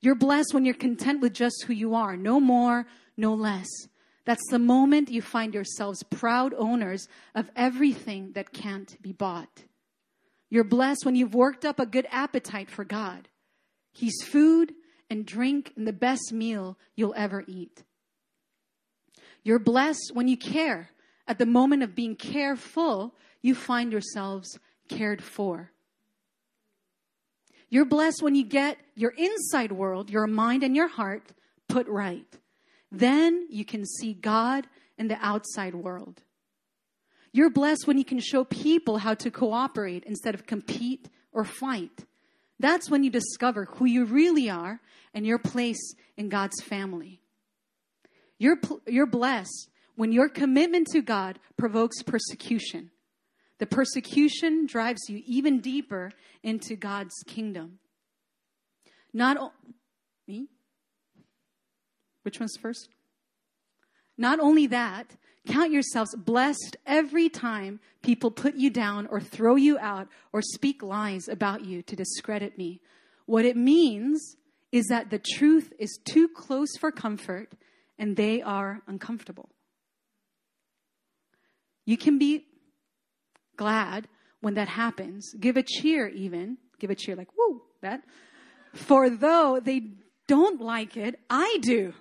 You're 0.00 0.14
blessed 0.14 0.54
when 0.54 0.64
you're 0.64 0.74
content 0.74 1.20
with 1.20 1.34
just 1.34 1.64
who 1.66 1.74
you 1.74 1.94
are, 1.94 2.16
no 2.16 2.40
more, 2.40 2.86
no 3.16 3.34
less. 3.34 3.68
That's 4.24 4.48
the 4.50 4.58
moment 4.58 5.10
you 5.10 5.20
find 5.20 5.52
yourselves 5.52 6.02
proud 6.04 6.54
owners 6.54 7.08
of 7.34 7.50
everything 7.54 8.32
that 8.32 8.52
can't 8.52 9.00
be 9.02 9.12
bought. 9.12 9.64
You're 10.48 10.64
blessed 10.64 11.04
when 11.04 11.16
you've 11.16 11.34
worked 11.34 11.64
up 11.64 11.78
a 11.78 11.86
good 11.86 12.06
appetite 12.10 12.70
for 12.70 12.84
God. 12.84 13.28
He's 13.92 14.22
food 14.22 14.72
and 15.10 15.26
drink 15.26 15.72
and 15.76 15.86
the 15.86 15.92
best 15.92 16.32
meal 16.32 16.78
you'll 16.94 17.14
ever 17.16 17.44
eat. 17.46 17.82
You're 19.42 19.58
blessed 19.58 20.12
when 20.14 20.28
you 20.28 20.36
care. 20.36 20.90
At 21.26 21.38
the 21.38 21.46
moment 21.46 21.82
of 21.82 21.94
being 21.94 22.16
careful, 22.16 23.14
you 23.42 23.54
find 23.54 23.92
yourselves 23.92 24.58
cared 24.88 25.22
for. 25.22 25.70
You're 27.68 27.84
blessed 27.84 28.22
when 28.22 28.34
you 28.34 28.44
get 28.44 28.78
your 28.94 29.12
inside 29.16 29.72
world, 29.72 30.10
your 30.10 30.26
mind 30.26 30.62
and 30.62 30.74
your 30.74 30.88
heart 30.88 31.32
put 31.68 31.86
right. 31.86 32.26
Then 32.90 33.46
you 33.48 33.64
can 33.64 33.86
see 33.86 34.12
God 34.12 34.66
in 34.98 35.08
the 35.08 35.18
outside 35.24 35.74
world. 35.74 36.20
You're 37.32 37.50
blessed 37.50 37.86
when 37.86 37.96
you 37.96 38.04
can 38.04 38.18
show 38.18 38.42
people 38.42 38.98
how 38.98 39.14
to 39.14 39.30
cooperate 39.30 40.02
instead 40.04 40.34
of 40.34 40.46
compete 40.46 41.08
or 41.32 41.44
fight. 41.44 42.04
That's 42.60 42.90
when 42.90 43.02
you 43.02 43.10
discover 43.10 43.64
who 43.64 43.86
you 43.86 44.04
really 44.04 44.50
are 44.50 44.80
and 45.14 45.26
your 45.26 45.38
place 45.38 45.94
in 46.18 46.28
God's 46.28 46.60
family. 46.62 47.22
You're, 48.38 48.60
you're 48.86 49.06
blessed 49.06 49.70
when 49.96 50.12
your 50.12 50.28
commitment 50.28 50.88
to 50.88 51.00
God 51.00 51.38
provokes 51.56 52.02
persecution. 52.02 52.90
The 53.58 53.66
persecution 53.66 54.66
drives 54.66 55.08
you 55.08 55.22
even 55.26 55.60
deeper 55.60 56.12
into 56.42 56.76
God's 56.76 57.14
kingdom. 57.26 57.78
Not 59.12 59.38
o- 59.38 59.52
me? 60.28 60.48
Which 62.24 62.38
one's 62.40 62.56
first? 62.60 62.90
Not 64.18 64.38
only 64.38 64.66
that, 64.66 65.16
Count 65.46 65.72
yourselves 65.72 66.14
blessed 66.16 66.76
every 66.86 67.28
time 67.28 67.80
people 68.02 68.30
put 68.30 68.56
you 68.56 68.70
down 68.70 69.06
or 69.06 69.20
throw 69.20 69.56
you 69.56 69.78
out 69.78 70.08
or 70.32 70.42
speak 70.42 70.82
lies 70.82 71.28
about 71.28 71.64
you 71.64 71.82
to 71.82 71.96
discredit 71.96 72.58
me. 72.58 72.80
What 73.26 73.44
it 73.44 73.56
means 73.56 74.36
is 74.70 74.86
that 74.86 75.10
the 75.10 75.18
truth 75.18 75.72
is 75.78 75.98
too 76.04 76.28
close 76.28 76.76
for 76.78 76.92
comfort 76.92 77.54
and 77.98 78.16
they 78.16 78.42
are 78.42 78.82
uncomfortable. 78.86 79.48
You 81.84 81.96
can 81.96 82.18
be 82.18 82.46
glad 83.56 84.08
when 84.40 84.54
that 84.54 84.68
happens. 84.68 85.34
Give 85.38 85.56
a 85.56 85.62
cheer, 85.62 86.08
even. 86.08 86.58
Give 86.78 86.90
a 86.90 86.94
cheer 86.94 87.16
like, 87.16 87.28
woo, 87.36 87.62
that. 87.80 88.02
For 88.72 89.10
though 89.10 89.60
they 89.60 89.82
don't 90.28 90.60
like 90.60 90.96
it, 90.96 91.18
I 91.28 91.58
do. 91.60 91.94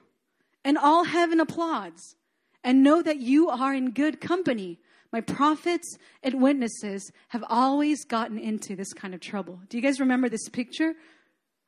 And 0.64 0.78
all 0.78 1.06
heaven 1.06 1.40
applauds 1.40 2.16
and 2.64 2.84
know 2.84 3.02
that 3.02 3.20
you 3.20 3.50
are 3.50 3.74
in 3.74 3.92
good 3.92 4.20
company. 4.22 4.80
My 5.12 5.22
prophets 5.22 5.98
and 6.22 6.42
witnesses 6.42 7.12
have 7.30 7.44
always 7.50 8.06
gotten 8.06 8.38
into 8.38 8.76
this 8.76 8.94
kind 8.94 9.14
of 9.14 9.22
trouble. 9.22 9.60
Do 9.70 9.78
you 9.78 9.84
guys 9.84 10.00
remember 10.00 10.30
this 10.30 10.50
picture 10.50 10.94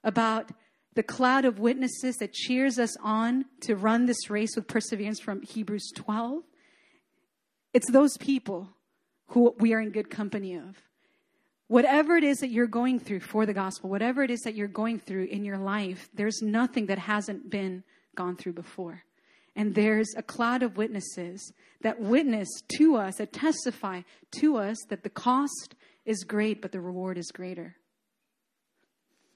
about 0.03 0.51
the 0.93 1.03
cloud 1.03 1.45
of 1.45 1.59
witnesses 1.59 2.17
that 2.17 2.33
cheers 2.33 2.77
us 2.77 2.95
on 3.01 3.45
to 3.61 3.75
run 3.75 4.05
this 4.05 4.29
race 4.29 4.55
with 4.55 4.67
perseverance 4.67 5.19
from 5.19 5.41
Hebrews 5.41 5.91
12? 5.95 6.43
It's 7.73 7.89
those 7.89 8.17
people 8.17 8.69
who 9.27 9.55
we 9.57 9.73
are 9.73 9.79
in 9.79 9.91
good 9.91 10.09
company 10.09 10.55
of. 10.55 10.77
Whatever 11.67 12.17
it 12.17 12.25
is 12.25 12.39
that 12.39 12.49
you're 12.49 12.67
going 12.67 12.99
through 12.99 13.21
for 13.21 13.45
the 13.45 13.53
gospel, 13.53 13.89
whatever 13.89 14.23
it 14.23 14.29
is 14.29 14.41
that 14.41 14.55
you're 14.55 14.67
going 14.67 14.99
through 14.99 15.23
in 15.25 15.45
your 15.45 15.57
life, 15.57 16.09
there's 16.13 16.41
nothing 16.41 16.87
that 16.87 16.99
hasn't 16.99 17.49
been 17.49 17.83
gone 18.13 18.35
through 18.35 18.51
before. 18.53 19.03
And 19.55 19.75
there's 19.75 20.13
a 20.15 20.23
cloud 20.23 20.63
of 20.63 20.77
witnesses 20.77 21.51
that 21.81 21.99
witness 21.99 22.47
to 22.77 22.95
us, 22.95 23.15
that 23.15 23.33
testify 23.33 24.01
to 24.39 24.57
us 24.57 24.77
that 24.89 25.03
the 25.03 25.09
cost 25.09 25.75
is 26.05 26.23
great, 26.23 26.61
but 26.61 26.71
the 26.71 26.79
reward 26.79 27.17
is 27.17 27.31
greater. 27.31 27.75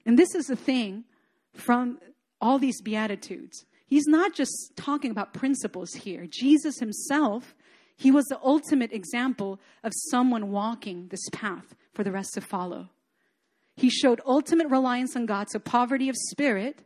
And 0.04 0.18
this 0.18 0.34
is 0.34 0.46
the 0.46 0.56
thing 0.56 1.04
from 1.52 1.98
all 2.40 2.58
these 2.58 2.80
Beatitudes. 2.80 3.64
He's 3.86 4.06
not 4.06 4.34
just 4.34 4.72
talking 4.76 5.10
about 5.10 5.34
principles 5.34 5.92
here. 5.92 6.26
Jesus 6.28 6.78
himself, 6.78 7.54
he 7.96 8.10
was 8.10 8.24
the 8.26 8.40
ultimate 8.42 8.92
example 8.92 9.60
of 9.84 9.92
someone 10.10 10.50
walking 10.50 11.08
this 11.08 11.28
path 11.32 11.74
for 11.92 12.04
the 12.04 12.12
rest 12.12 12.34
to 12.34 12.40
follow. 12.40 12.90
He 13.76 13.90
showed 13.90 14.20
ultimate 14.26 14.68
reliance 14.68 15.16
on 15.16 15.26
God, 15.26 15.50
so 15.50 15.58
poverty 15.58 16.08
of 16.08 16.16
spirit, 16.30 16.80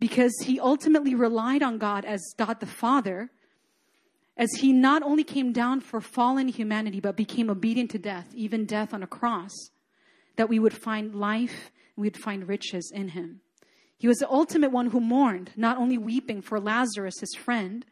because 0.00 0.32
he 0.44 0.60
ultimately 0.60 1.14
relied 1.14 1.62
on 1.62 1.78
God 1.78 2.04
as 2.04 2.22
God 2.36 2.60
the 2.60 2.66
Father, 2.66 3.30
as 4.36 4.52
he 4.52 4.72
not 4.72 5.02
only 5.02 5.24
came 5.24 5.52
down 5.52 5.80
for 5.80 6.00
fallen 6.00 6.48
humanity, 6.48 7.00
but 7.00 7.16
became 7.16 7.50
obedient 7.50 7.90
to 7.90 7.98
death, 7.98 8.28
even 8.34 8.64
death 8.64 8.94
on 8.94 9.02
a 9.02 9.06
cross, 9.06 9.52
that 10.36 10.48
we 10.48 10.58
would 10.58 10.74
find 10.74 11.14
life 11.14 11.72
and 11.96 12.02
we'd 12.02 12.16
find 12.16 12.48
riches 12.48 12.92
in 12.94 13.08
him. 13.08 13.40
He 13.96 14.06
was 14.06 14.18
the 14.18 14.30
ultimate 14.30 14.70
one 14.70 14.90
who 14.90 15.00
mourned, 15.00 15.50
not 15.56 15.76
only 15.76 15.98
weeping 15.98 16.40
for 16.40 16.60
Lazarus, 16.60 17.18
his 17.18 17.34
friend, 17.34 17.84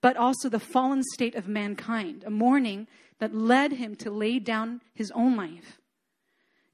but 0.00 0.16
also 0.16 0.48
the 0.48 0.60
fallen 0.60 1.02
state 1.02 1.34
of 1.34 1.48
mankind, 1.48 2.22
a 2.24 2.30
mourning 2.30 2.86
that 3.18 3.34
led 3.34 3.72
him 3.72 3.96
to 3.96 4.10
lay 4.12 4.38
down 4.38 4.80
his 4.94 5.10
own 5.10 5.36
life. 5.36 5.80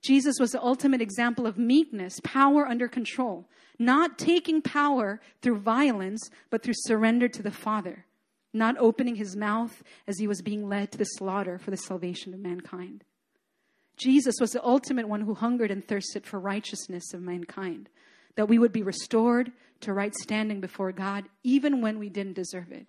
Jesus 0.04 0.36
was 0.38 0.50
the 0.50 0.62
ultimate 0.62 1.00
example 1.00 1.46
of 1.46 1.56
meekness, 1.56 2.20
power 2.22 2.68
under 2.68 2.88
control, 2.88 3.48
not 3.78 4.18
taking 4.18 4.60
power 4.60 5.18
through 5.40 5.60
violence, 5.60 6.28
but 6.50 6.62
through 6.62 6.74
surrender 6.76 7.26
to 7.26 7.42
the 7.42 7.50
Father, 7.50 8.04
not 8.52 8.76
opening 8.78 9.16
his 9.16 9.34
mouth 9.34 9.82
as 10.06 10.18
he 10.18 10.26
was 10.26 10.42
being 10.42 10.68
led 10.68 10.92
to 10.92 10.98
the 10.98 11.04
slaughter 11.04 11.58
for 11.58 11.70
the 11.70 11.78
salvation 11.78 12.34
of 12.34 12.40
mankind. 12.40 13.02
Jesus 13.96 14.34
was 14.40 14.50
the 14.50 14.62
ultimate 14.62 15.08
one 15.08 15.22
who 15.22 15.32
hungered 15.32 15.70
and 15.70 15.86
thirsted 15.86 16.26
for 16.26 16.38
righteousness 16.38 17.14
of 17.14 17.22
mankind, 17.22 17.88
that 18.36 18.48
we 18.48 18.58
would 18.58 18.72
be 18.72 18.82
restored 18.82 19.52
to 19.80 19.94
right 19.94 20.14
standing 20.14 20.60
before 20.60 20.92
God, 20.92 21.24
even 21.42 21.80
when 21.80 21.98
we 21.98 22.10
didn't 22.10 22.34
deserve 22.34 22.70
it. 22.72 22.88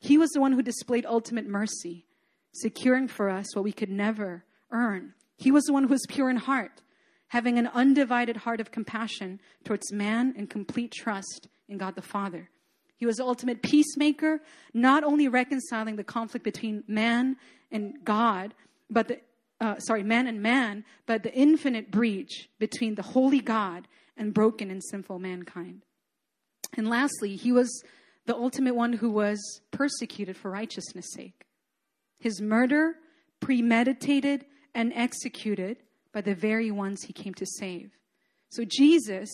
He 0.00 0.18
was 0.18 0.30
the 0.30 0.40
one 0.40 0.54
who 0.54 0.62
displayed 0.62 1.06
ultimate 1.06 1.46
mercy, 1.46 2.06
securing 2.52 3.06
for 3.06 3.30
us 3.30 3.54
what 3.54 3.64
we 3.64 3.72
could 3.72 3.90
never 3.90 4.44
earn 4.72 5.14
he 5.38 5.50
was 5.50 5.64
the 5.64 5.72
one 5.72 5.84
who 5.84 5.90
was 5.90 6.04
pure 6.08 6.28
in 6.28 6.36
heart, 6.36 6.82
having 7.28 7.58
an 7.58 7.68
undivided 7.68 8.38
heart 8.38 8.60
of 8.60 8.70
compassion 8.70 9.40
towards 9.64 9.92
man 9.92 10.34
and 10.36 10.50
complete 10.50 10.92
trust 10.92 11.48
in 11.68 11.78
God 11.78 11.94
the 11.94 12.02
Father. 12.02 12.50
He 12.96 13.06
was 13.06 13.16
the 13.16 13.24
ultimate 13.24 13.62
peacemaker, 13.62 14.40
not 14.74 15.04
only 15.04 15.28
reconciling 15.28 15.96
the 15.96 16.04
conflict 16.04 16.44
between 16.44 16.82
man 16.88 17.36
and 17.70 18.04
God, 18.04 18.54
but 18.90 19.08
the 19.08 19.20
uh, 19.60 19.78
sorry, 19.78 20.04
man 20.04 20.26
and 20.28 20.40
man, 20.40 20.84
but 21.06 21.24
the 21.24 21.34
infinite 21.34 21.90
breach 21.90 22.48
between 22.58 22.94
the 22.94 23.02
holy 23.02 23.40
God 23.40 23.88
and 24.16 24.32
broken 24.32 24.70
and 24.70 24.82
sinful 24.84 25.18
mankind. 25.18 25.82
And 26.76 26.88
lastly, 26.88 27.34
he 27.34 27.50
was 27.50 27.82
the 28.26 28.36
ultimate 28.36 28.76
one 28.76 28.92
who 28.92 29.10
was 29.10 29.60
persecuted 29.72 30.36
for 30.36 30.50
righteousness' 30.50 31.12
sake. 31.12 31.46
His 32.20 32.40
murder, 32.40 32.94
premeditated, 33.40 34.44
and 34.78 34.92
executed 34.94 35.76
by 36.12 36.20
the 36.20 36.36
very 36.36 36.70
ones 36.70 37.02
he 37.02 37.12
came 37.12 37.34
to 37.34 37.44
save. 37.44 37.90
So 38.48 38.62
Jesus 38.64 39.28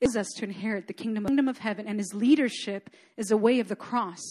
is 0.00 0.16
us 0.16 0.28
to 0.36 0.44
inherit 0.44 0.86
the 0.86 0.92
kingdom 0.92 1.48
of 1.48 1.58
heaven, 1.58 1.88
and 1.88 1.98
his 1.98 2.14
leadership 2.14 2.88
is 3.16 3.32
a 3.32 3.36
way 3.36 3.58
of 3.58 3.66
the 3.66 3.74
cross. 3.74 4.22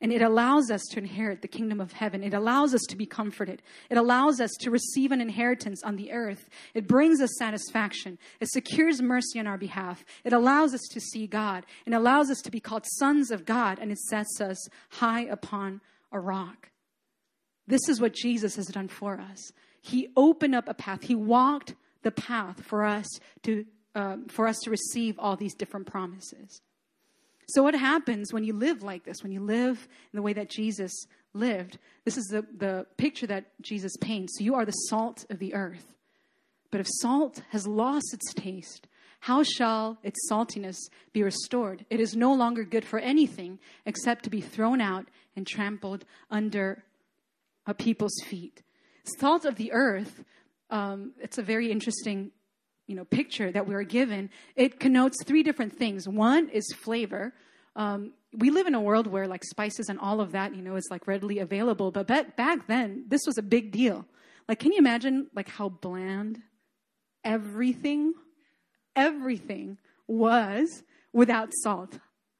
And 0.00 0.12
it 0.12 0.22
allows 0.22 0.72
us 0.72 0.82
to 0.90 0.98
inherit 0.98 1.40
the 1.40 1.46
kingdom 1.46 1.80
of 1.80 1.92
heaven. 1.92 2.24
It 2.24 2.34
allows 2.34 2.74
us 2.74 2.82
to 2.88 2.96
be 2.96 3.06
comforted. 3.06 3.62
It 3.88 3.96
allows 3.96 4.40
us 4.40 4.50
to 4.60 4.72
receive 4.72 5.12
an 5.12 5.20
inheritance 5.20 5.84
on 5.84 5.94
the 5.94 6.10
earth. 6.10 6.48
It 6.74 6.88
brings 6.88 7.20
us 7.20 7.30
satisfaction. 7.38 8.18
It 8.40 8.48
secures 8.48 9.00
mercy 9.00 9.38
on 9.38 9.46
our 9.46 9.58
behalf. 9.58 10.04
It 10.24 10.32
allows 10.32 10.74
us 10.74 10.82
to 10.90 11.00
see 11.00 11.28
God. 11.28 11.64
It 11.86 11.94
allows 11.94 12.28
us 12.28 12.40
to 12.42 12.50
be 12.50 12.58
called 12.58 12.86
sons 12.86 13.30
of 13.30 13.44
God, 13.44 13.78
and 13.78 13.92
it 13.92 13.98
sets 13.98 14.40
us 14.40 14.68
high 14.90 15.22
upon 15.22 15.80
a 16.10 16.18
rock. 16.18 16.70
This 17.68 17.88
is 17.88 18.00
what 18.00 18.14
Jesus 18.14 18.56
has 18.56 18.66
done 18.66 18.88
for 18.88 19.20
us. 19.20 19.52
He 19.80 20.08
opened 20.16 20.54
up 20.54 20.68
a 20.68 20.74
path. 20.74 21.02
He 21.02 21.14
walked 21.14 21.74
the 22.02 22.10
path 22.10 22.64
for 22.64 22.84
us 22.84 23.06
to 23.44 23.64
uh, 23.94 24.16
for 24.28 24.46
us 24.46 24.58
to 24.60 24.70
receive 24.70 25.18
all 25.18 25.36
these 25.36 25.54
different 25.54 25.86
promises. 25.86 26.60
So, 27.48 27.62
what 27.62 27.74
happens 27.74 28.32
when 28.32 28.44
you 28.44 28.52
live 28.52 28.82
like 28.82 29.04
this? 29.04 29.22
When 29.22 29.32
you 29.32 29.40
live 29.40 29.88
in 30.12 30.16
the 30.16 30.22
way 30.22 30.32
that 30.34 30.50
Jesus 30.50 30.92
lived? 31.32 31.78
This 32.04 32.16
is 32.16 32.26
the, 32.26 32.46
the 32.56 32.86
picture 32.96 33.26
that 33.26 33.46
Jesus 33.62 33.96
paints. 34.00 34.38
You 34.40 34.54
are 34.54 34.64
the 34.64 34.72
salt 34.72 35.24
of 35.30 35.38
the 35.38 35.54
earth. 35.54 35.94
But 36.70 36.80
if 36.80 36.86
salt 37.00 37.42
has 37.50 37.66
lost 37.66 38.12
its 38.12 38.34
taste, 38.34 38.86
how 39.20 39.42
shall 39.42 39.98
its 40.02 40.28
saltiness 40.30 40.76
be 41.12 41.22
restored? 41.22 41.86
It 41.90 42.00
is 42.00 42.14
no 42.14 42.32
longer 42.34 42.64
good 42.64 42.84
for 42.84 42.98
anything 42.98 43.58
except 43.86 44.24
to 44.24 44.30
be 44.30 44.40
thrown 44.40 44.80
out 44.80 45.06
and 45.34 45.46
trampled 45.46 46.04
under 46.30 46.84
a 47.68 47.74
people's 47.74 48.20
feet. 48.24 48.62
Salt 49.20 49.44
of 49.44 49.54
the 49.54 49.70
earth, 49.72 50.24
um, 50.70 51.12
it's 51.20 51.38
a 51.38 51.42
very 51.42 51.70
interesting 51.70 52.32
you 52.88 52.96
know, 52.96 53.04
picture 53.04 53.52
that 53.52 53.68
we're 53.68 53.84
given. 53.84 54.30
It 54.56 54.80
connotes 54.80 55.22
three 55.22 55.42
different 55.42 55.78
things. 55.78 56.08
One 56.08 56.48
is 56.48 56.64
flavor. 56.72 57.34
Um, 57.76 58.14
we 58.32 58.50
live 58.50 58.66
in 58.66 58.74
a 58.74 58.80
world 58.80 59.06
where 59.06 59.28
like 59.28 59.44
spices 59.44 59.88
and 59.88 59.98
all 59.98 60.20
of 60.20 60.32
that, 60.32 60.54
you 60.56 60.62
know, 60.62 60.74
is 60.76 60.88
like 60.90 61.06
readily 61.06 61.38
available. 61.38 61.90
But 61.90 62.06
back 62.06 62.66
then, 62.66 63.04
this 63.08 63.20
was 63.26 63.38
a 63.38 63.42
big 63.42 63.70
deal. 63.70 64.06
Like, 64.48 64.58
can 64.58 64.72
you 64.72 64.78
imagine 64.78 65.28
like 65.34 65.48
how 65.48 65.68
bland 65.68 66.40
everything, 67.22 68.14
everything 68.96 69.76
was 70.06 70.82
without 71.12 71.52
salt, 71.62 71.98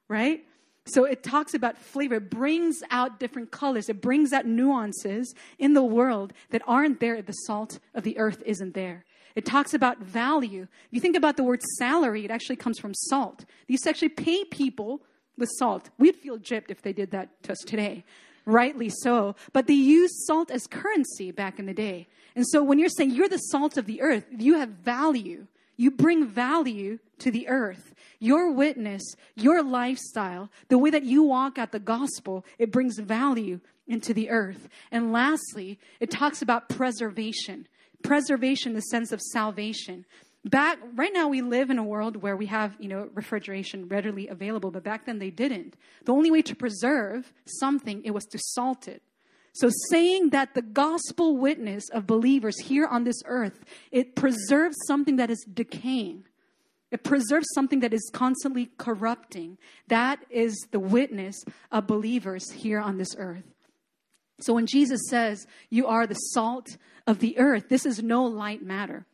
right? 0.08 0.44
So 0.88 1.04
it 1.04 1.22
talks 1.22 1.54
about 1.54 1.78
flavor. 1.78 2.16
It 2.16 2.30
brings 2.30 2.82
out 2.90 3.20
different 3.20 3.50
colors. 3.50 3.88
It 3.88 4.00
brings 4.00 4.32
out 4.32 4.46
nuances 4.46 5.34
in 5.58 5.74
the 5.74 5.82
world 5.82 6.32
that 6.50 6.62
aren't 6.66 7.00
there 7.00 7.14
if 7.16 7.26
the 7.26 7.32
salt 7.32 7.78
of 7.94 8.04
the 8.04 8.18
earth 8.18 8.42
isn't 8.46 8.74
there. 8.74 9.04
It 9.34 9.44
talks 9.44 9.74
about 9.74 9.98
value. 9.98 10.62
If 10.62 10.88
you 10.90 11.00
think 11.00 11.16
about 11.16 11.36
the 11.36 11.44
word 11.44 11.62
salary, 11.78 12.24
it 12.24 12.30
actually 12.30 12.56
comes 12.56 12.78
from 12.78 12.94
salt. 12.94 13.44
They 13.66 13.72
used 13.72 13.84
to 13.84 13.90
actually 13.90 14.08
pay 14.08 14.44
people 14.44 15.02
with 15.36 15.50
salt. 15.58 15.90
We'd 15.98 16.16
feel 16.16 16.38
gypped 16.38 16.70
if 16.70 16.82
they 16.82 16.92
did 16.92 17.12
that 17.12 17.42
to 17.44 17.52
us 17.52 17.58
today. 17.58 18.04
Rightly 18.44 18.90
so. 19.02 19.36
But 19.52 19.66
they 19.66 19.74
used 19.74 20.14
salt 20.26 20.50
as 20.50 20.66
currency 20.66 21.30
back 21.30 21.58
in 21.58 21.66
the 21.66 21.74
day. 21.74 22.08
And 22.34 22.46
so 22.48 22.64
when 22.64 22.78
you're 22.78 22.88
saying 22.88 23.10
you're 23.10 23.28
the 23.28 23.36
salt 23.36 23.76
of 23.76 23.86
the 23.86 24.00
earth, 24.00 24.24
you 24.36 24.54
have 24.54 24.70
value. 24.70 25.46
You 25.78 25.92
bring 25.92 26.26
value 26.26 26.98
to 27.20 27.30
the 27.30 27.48
earth. 27.48 27.94
Your 28.18 28.52
witness, 28.52 29.02
your 29.36 29.62
lifestyle, 29.62 30.50
the 30.68 30.76
way 30.76 30.90
that 30.90 31.04
you 31.04 31.22
walk 31.22 31.56
out 31.56 31.72
the 31.72 31.78
gospel, 31.78 32.44
it 32.58 32.72
brings 32.72 32.98
value 32.98 33.60
into 33.86 34.12
the 34.12 34.28
earth. 34.28 34.68
And 34.90 35.12
lastly, 35.12 35.78
it 36.00 36.10
talks 36.10 36.42
about 36.42 36.68
preservation. 36.68 37.68
Preservation, 38.02 38.74
the 38.74 38.80
sense 38.80 39.12
of 39.12 39.20
salvation. 39.20 40.04
Back 40.44 40.78
right 40.94 41.12
now 41.12 41.28
we 41.28 41.42
live 41.42 41.70
in 41.70 41.78
a 41.78 41.84
world 41.84 42.16
where 42.16 42.36
we 42.36 42.46
have, 42.46 42.74
you 42.80 42.88
know, 42.88 43.08
refrigeration 43.14 43.88
readily 43.88 44.28
available, 44.28 44.70
but 44.70 44.82
back 44.82 45.06
then 45.06 45.18
they 45.18 45.30
didn't. 45.30 45.74
The 46.04 46.12
only 46.12 46.30
way 46.30 46.42
to 46.42 46.56
preserve 46.56 47.32
something 47.44 48.02
it 48.04 48.12
was 48.12 48.24
to 48.26 48.38
salt 48.38 48.88
it. 48.88 49.02
So 49.58 49.70
saying 49.90 50.30
that 50.30 50.54
the 50.54 50.62
gospel 50.62 51.36
witness 51.36 51.88
of 51.90 52.06
believers 52.06 52.56
here 52.60 52.86
on 52.86 53.02
this 53.02 53.20
earth, 53.26 53.64
it 53.90 54.14
preserves 54.14 54.76
something 54.86 55.16
that 55.16 55.30
is 55.30 55.44
decaying. 55.52 56.24
It 56.92 57.02
preserves 57.02 57.48
something 57.54 57.80
that 57.80 57.92
is 57.92 58.08
constantly 58.14 58.70
corrupting. 58.78 59.58
That 59.88 60.24
is 60.30 60.56
the 60.70 60.78
witness 60.78 61.42
of 61.72 61.88
believers 61.88 62.48
here 62.52 62.78
on 62.78 62.98
this 62.98 63.16
earth. 63.18 63.42
So 64.40 64.54
when 64.54 64.66
Jesus 64.66 65.00
says, 65.10 65.44
You 65.70 65.88
are 65.88 66.06
the 66.06 66.14
salt 66.14 66.76
of 67.04 67.18
the 67.18 67.36
earth, 67.36 67.68
this 67.68 67.84
is 67.84 68.00
no 68.00 68.24
light 68.26 68.62
matter. 68.62 69.06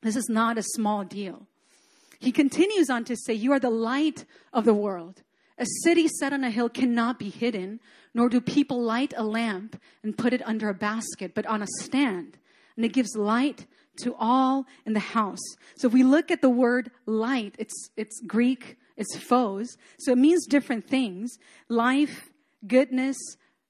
This 0.00 0.16
is 0.16 0.30
not 0.30 0.56
a 0.56 0.62
small 0.62 1.04
deal. 1.04 1.46
He 2.18 2.32
continues 2.32 2.88
on 2.88 3.04
to 3.04 3.14
say, 3.14 3.34
You 3.34 3.52
are 3.52 3.60
the 3.60 3.68
light 3.68 4.24
of 4.54 4.64
the 4.64 4.72
world. 4.72 5.22
A 5.58 5.66
city 5.84 6.06
set 6.06 6.32
on 6.32 6.44
a 6.44 6.50
hill 6.50 6.68
cannot 6.68 7.18
be 7.18 7.30
hidden, 7.30 7.80
nor 8.14 8.28
do 8.28 8.40
people 8.40 8.82
light 8.82 9.14
a 9.16 9.24
lamp 9.24 9.80
and 10.02 10.16
put 10.16 10.32
it 10.32 10.46
under 10.46 10.68
a 10.68 10.74
basket, 10.74 11.34
but 11.34 11.46
on 11.46 11.62
a 11.62 11.66
stand. 11.80 12.38
And 12.76 12.84
it 12.84 12.92
gives 12.92 13.16
light 13.16 13.66
to 14.02 14.14
all 14.18 14.66
in 14.84 14.92
the 14.92 15.00
house. 15.00 15.40
So 15.76 15.88
if 15.88 15.94
we 15.94 16.02
look 16.02 16.30
at 16.30 16.42
the 16.42 16.50
word 16.50 16.90
light, 17.06 17.54
it's, 17.58 17.90
it's 17.96 18.20
Greek, 18.26 18.76
it's 18.96 19.16
phos. 19.16 19.76
So 19.98 20.12
it 20.12 20.18
means 20.18 20.46
different 20.46 20.86
things 20.86 21.38
life, 21.68 22.30
goodness, 22.66 23.16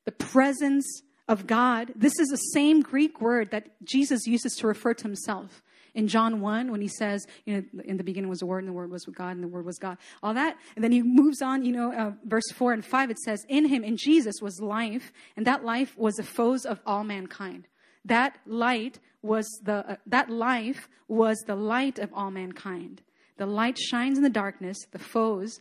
the 0.05 0.13
presence 0.13 1.03
of 1.29 1.47
God. 1.47 1.93
This 1.95 2.19
is 2.19 2.29
the 2.29 2.37
same 2.37 2.83
Greek 2.83 3.21
word 3.21 3.51
that 3.53 3.71
Jesus 3.85 4.27
uses 4.27 4.55
to 4.57 4.67
refer 4.67 4.95
to 4.95 5.03
himself 5.05 5.63
in 5.97 6.07
John 6.07 6.41
1 6.41 6.71
when 6.71 6.81
he 6.81 6.89
says, 6.89 7.27
you 7.47 7.57
know, 7.57 7.83
in 7.85 7.97
the 7.97 8.05
beginning 8.05 8.29
was 8.29 8.41
the 8.41 8.47
Word, 8.47 8.59
and 8.59 8.69
the 8.69 8.73
Word 8.73 8.91
was 8.91 9.07
with 9.07 9.17
God, 9.17 9.35
and 9.35 9.43
the 9.43 9.49
Word 9.49 9.65
was 9.65 9.79
God. 9.79 9.97
All 10.23 10.35
that. 10.35 10.57
And 10.77 10.85
then 10.85 10.93
he 10.93 11.03
moves 11.03 11.43
on, 11.43 11.65
you 11.65 11.73
know, 11.73 11.93
uh, 11.93 12.13
verse 12.25 12.49
4 12.55 12.75
and 12.75 12.85
5, 12.85 13.11
it 13.11 13.19
says, 13.19 13.45
In 13.49 13.67
him, 13.67 13.83
in 13.83 13.97
Jesus, 13.97 14.37
was 14.41 14.61
life, 14.61 15.11
and 15.37 15.47
that 15.47 15.65
life 15.65 15.97
was 15.97 16.15
the 16.15 16.23
phos 16.23 16.67
of 16.67 16.81
all 16.87 17.03
mankind. 17.03 17.67
That 18.05 18.39
light 18.47 19.01
was 19.23 19.49
the, 19.65 19.93
uh, 19.93 19.97
that 20.07 20.31
life 20.31 20.89
was 21.09 21.39
the 21.47 21.57
light 21.57 21.99
of 21.99 22.13
all 22.13 22.31
mankind. 22.31 23.03
The 23.39 23.47
light 23.47 23.79
shines 23.79 24.19
in 24.19 24.23
the 24.23 24.31
darkness, 24.31 24.77
the 24.93 24.99
phos 24.99 25.61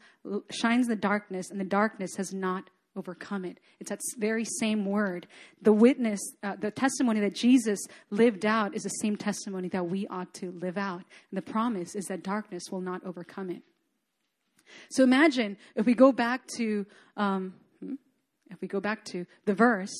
shines 0.51 0.87
in 0.87 0.89
the 0.89 0.95
darkness, 0.95 1.49
and 1.49 1.59
the 1.59 1.65
darkness 1.65 2.15
has 2.17 2.33
not 2.33 2.69
overcome 2.95 3.45
it. 3.45 3.59
It's 3.79 3.89
that 3.89 3.99
very 4.17 4.45
same 4.45 4.85
word. 4.85 5.27
The 5.61 5.73
witness, 5.73 6.19
uh, 6.43 6.55
the 6.55 6.71
testimony 6.71 7.19
that 7.19 7.35
Jesus 7.35 7.79
lived 8.09 8.45
out 8.45 8.75
is 8.75 8.83
the 8.83 8.89
same 8.89 9.15
testimony 9.15 9.67
that 9.69 9.87
we 9.87 10.07
ought 10.07 10.33
to 10.35 10.51
live 10.51 10.77
out. 10.77 11.03
And 11.31 11.37
the 11.37 11.41
promise 11.41 11.95
is 11.95 12.05
that 12.05 12.23
darkness 12.23 12.63
will 12.71 12.81
not 12.81 13.05
overcome 13.05 13.49
it. 13.49 13.61
So 14.89 15.03
imagine 15.03 15.57
if 15.75 15.85
we 15.85 15.93
go 15.93 16.11
back 16.11 16.47
to, 16.57 16.85
um, 17.17 17.53
hmm, 17.79 17.95
if 18.49 18.61
we 18.61 18.67
go 18.67 18.79
back 18.79 19.03
to 19.05 19.25
the 19.45 19.53
verse, 19.53 19.93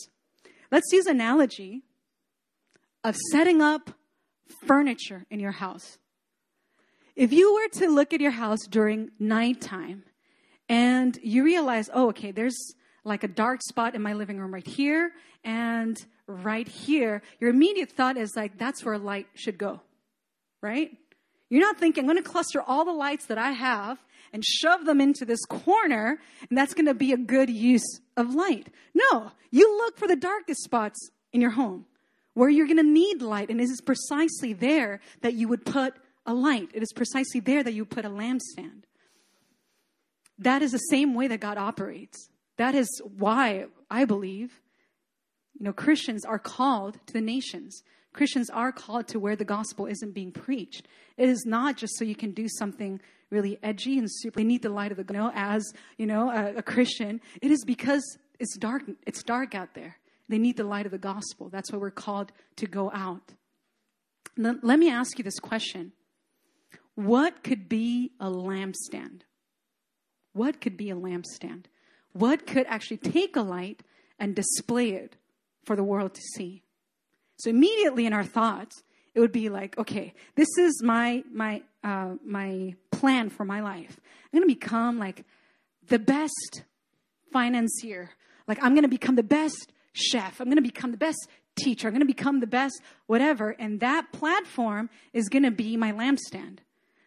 let's 0.72 0.92
use 0.92 1.06
analogy 1.06 1.84
of 3.04 3.16
setting 3.32 3.62
up 3.62 3.92
furniture 4.66 5.26
in 5.30 5.40
your 5.40 5.52
house. 5.52 5.98
If 7.16 7.32
you 7.32 7.54
were 7.54 7.80
to 7.80 7.90
look 7.90 8.14
at 8.14 8.20
your 8.20 8.32
house 8.32 8.60
during 8.70 9.12
nighttime 9.20 10.04
and 10.68 11.18
you 11.24 11.44
realize, 11.44 11.90
oh, 11.94 12.10
okay, 12.10 12.32
there's 12.32 12.58
like 13.06 13.24
a 13.24 13.28
dark 13.28 13.62
spot 13.62 13.96
in 13.96 14.02
my 14.02 14.14
living 14.14 14.40
room 14.40 14.54
right 14.54 14.68
here, 14.68 15.12
and 15.44 15.98
right 16.28 16.68
here, 16.68 17.22
your 17.40 17.52
immediate 17.52 17.92
thought 17.92 18.18
is 18.18 18.36
like, 18.36 18.58
that's 18.58 18.84
where 18.84 18.98
light 18.98 19.28
should 19.36 19.58
go, 19.58 19.80
right? 20.62 20.92
You're 21.50 21.62
not 21.62 21.78
thinking, 21.78 22.04
I'm 22.04 22.10
going 22.10 22.22
to 22.22 22.30
cluster 22.30 22.62
all 22.62 22.84
the 22.84 22.92
lights 22.92 23.28
that 23.28 23.38
I 23.38 23.52
have 23.52 24.00
and 24.34 24.44
shove 24.44 24.86
them 24.86 25.00
into 25.00 25.24
this 25.24 25.46
corner, 25.46 26.20
and 26.50 26.58
that's 26.58 26.74
going 26.74 26.88
to 26.88 26.96
be 26.96 27.14
a 27.14 27.18
good 27.18 27.50
use 27.50 28.02
of 28.18 28.34
light. 28.34 28.68
No, 28.94 29.32
you 29.52 29.78
look 29.78 29.98
for 29.98 30.08
the 30.08 30.16
darkest 30.16 30.64
spots 30.64 31.12
in 31.32 31.42
your 31.42 31.52
home 31.52 31.86
where 32.34 32.50
you're 32.50 32.66
going 32.66 32.78
to 32.78 32.84
need 32.84 33.22
light, 33.22 33.50
and 33.50 33.62
it 33.62 33.66
is 33.66 33.82
precisely 33.82 34.54
there 34.54 35.00
that 35.22 35.36
you 35.36 35.48
would 35.48 35.64
put 35.64 35.94
a 36.26 36.34
light. 36.34 36.70
It 36.74 36.82
is 36.82 36.92
precisely 36.92 37.40
there 37.40 37.64
that 37.64 37.74
you 37.74 37.86
put 37.86 38.04
a 38.04 38.10
lampstand. 38.10 38.84
That 40.40 40.64
is 40.64 40.72
the 40.72 40.80
same 40.80 41.14
way 41.14 41.28
that 41.28 41.40
God 41.40 41.58
operates. 41.58 42.30
That 42.58 42.76
is 42.76 43.02
why 43.18 43.66
I 43.90 44.06
believe, 44.06 44.62
you 45.58 45.66
know, 45.66 45.74
Christians 45.74 46.26
are 46.26 46.40
called 46.40 47.00
to 47.08 47.14
the 47.14 47.22
nations. 47.22 47.84
Christians 48.14 48.50
are 48.50 48.72
called 48.72 49.08
to 49.10 49.20
where 49.20 49.36
the 49.36 49.46
gospel 49.46 49.86
isn't 49.88 50.14
being 50.14 50.32
preached. 50.32 50.88
It 51.18 51.28
is 51.28 51.46
not 51.46 51.76
just 51.76 51.98
so 51.98 52.06
you 52.06 52.16
can 52.16 52.32
do 52.32 52.48
something 52.48 53.02
really 53.30 53.58
edgy 53.62 53.98
and 53.98 54.08
super. 54.10 54.40
They 54.40 54.46
need 54.46 54.62
the 54.62 54.70
light 54.70 54.92
of 54.92 54.98
the 54.98 55.14
you 55.14 55.20
know 55.20 55.32
as 55.36 55.74
you 55.98 56.06
know 56.06 56.30
a, 56.30 56.58
a 56.58 56.62
Christian. 56.64 57.20
It 57.42 57.52
is 57.52 57.64
because 57.66 58.18
it's 58.40 58.58
dark. 58.58 58.84
It's 59.06 59.24
dark 59.24 59.54
out 59.54 59.74
there. 59.74 59.98
They 60.30 60.38
need 60.38 60.58
the 60.58 60.64
light 60.64 60.86
of 60.86 60.92
the 60.92 60.98
gospel. 60.98 61.50
That's 61.50 61.72
why 61.72 61.78
we're 61.78 61.92
called 61.92 62.32
to 62.56 62.66
go 62.66 62.92
out. 62.94 63.34
Now, 64.38 64.56
let 64.62 64.80
me 64.80 64.90
ask 64.90 65.18
you 65.18 65.24
this 65.24 65.40
question: 65.40 65.92
What 66.96 67.44
could 67.44 67.68
be 67.68 68.12
a 68.20 68.30
lampstand? 68.30 69.22
What 70.34 70.62
could 70.62 70.78
be 70.78 70.90
a 70.90 70.96
lampstand? 70.96 71.66
What 72.16 72.48
could 72.48 72.66
actually 72.68 72.98
take 72.98 73.36
a 73.36 73.42
light 73.42 73.84
and 74.18 74.34
display 74.34 74.92
it 74.92 75.18
for 75.66 75.76
the 75.76 75.84
world 75.84 76.14
to 76.14 76.22
see? 76.22 76.64
So 77.40 77.50
immediately 77.50 78.06
in 78.06 78.14
our 78.14 78.24
thoughts, 78.24 78.84
it 79.14 79.20
would 79.20 79.34
be 79.34 79.50
like, 79.50 79.78
okay, 79.78 80.14
this 80.36 80.48
is 80.58 80.82
my 80.82 81.26
my 81.30 81.62
uh, 81.84 82.16
my 82.24 82.76
plan 82.90 83.30
for 83.30 83.44
my 83.44 83.60
life. 83.60 84.00
I'm 84.34 84.40
to 84.40 84.48
become 84.48 84.98
like 84.98 85.26
the 85.90 86.00
best 86.00 86.64
financier. 87.34 88.12
Like 88.48 88.60
I'm 88.62 88.76
to 88.84 88.88
become 88.88 89.16
the 89.16 89.24
best 89.24 89.74
chef. 89.92 90.40
I'm 90.40 90.50
to 90.56 90.62
become 90.62 90.92
the 90.92 90.98
best 90.98 91.28
teacher. 91.58 91.90
I'm 91.90 92.00
to 92.00 92.06
become 92.06 92.40
the 92.40 92.48
best 92.48 92.82
whatever. 93.08 93.50
And 93.50 93.82
that 93.82 94.14
platform 94.14 94.90
is 95.12 95.28
to 95.44 95.52
be 95.52 95.76
my 95.76 95.92
lampstand. 95.92 96.60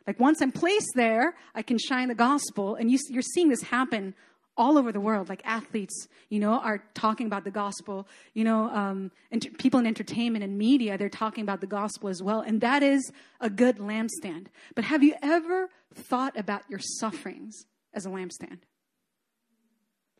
Like 0.06 0.20
once 0.20 0.42
I'm 0.42 0.52
placed 0.52 0.92
there, 0.96 1.34
I 1.54 1.62
can 1.62 1.78
shine 1.78 2.08
the 2.08 2.14
gospel. 2.14 2.74
And 2.74 2.90
you, 2.90 2.98
you're 3.08 3.22
seeing 3.22 3.48
this 3.48 3.62
happen 3.62 4.14
all 4.58 4.76
over 4.76 4.92
the 4.92 5.00
world, 5.00 5.28
like 5.28 5.40
athletes, 5.44 6.08
you 6.28 6.40
know, 6.40 6.54
are 6.54 6.82
talking 6.92 7.26
about 7.26 7.44
the 7.44 7.50
gospel. 7.50 8.06
You 8.34 8.44
know, 8.44 8.68
um, 8.70 9.10
and 9.30 9.46
people 9.58 9.80
in 9.80 9.86
entertainment 9.86 10.44
and 10.44 10.58
media, 10.58 10.98
they're 10.98 11.08
talking 11.08 11.42
about 11.42 11.60
the 11.60 11.66
gospel 11.66 12.08
as 12.08 12.22
well. 12.22 12.40
And 12.40 12.60
that 12.60 12.82
is 12.82 13.10
a 13.40 13.48
good 13.48 13.78
lampstand. 13.78 14.48
But 14.74 14.84
have 14.84 15.02
you 15.02 15.14
ever 15.22 15.70
thought 15.94 16.36
about 16.36 16.62
your 16.68 16.80
sufferings 16.80 17.64
as 17.94 18.04
a 18.04 18.10
lampstand? 18.10 18.58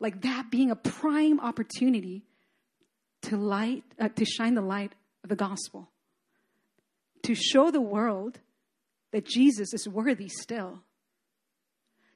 Like 0.00 0.22
that 0.22 0.50
being 0.50 0.70
a 0.70 0.76
prime 0.76 1.40
opportunity 1.40 2.22
to 3.22 3.36
light, 3.36 3.82
uh, 3.98 4.08
to 4.08 4.24
shine 4.24 4.54
the 4.54 4.62
light 4.62 4.94
of 5.24 5.28
the 5.28 5.36
gospel, 5.36 5.90
to 7.24 7.34
show 7.34 7.70
the 7.72 7.80
world 7.80 8.38
that 9.10 9.26
Jesus 9.26 9.74
is 9.74 9.88
worthy 9.88 10.28
still 10.28 10.82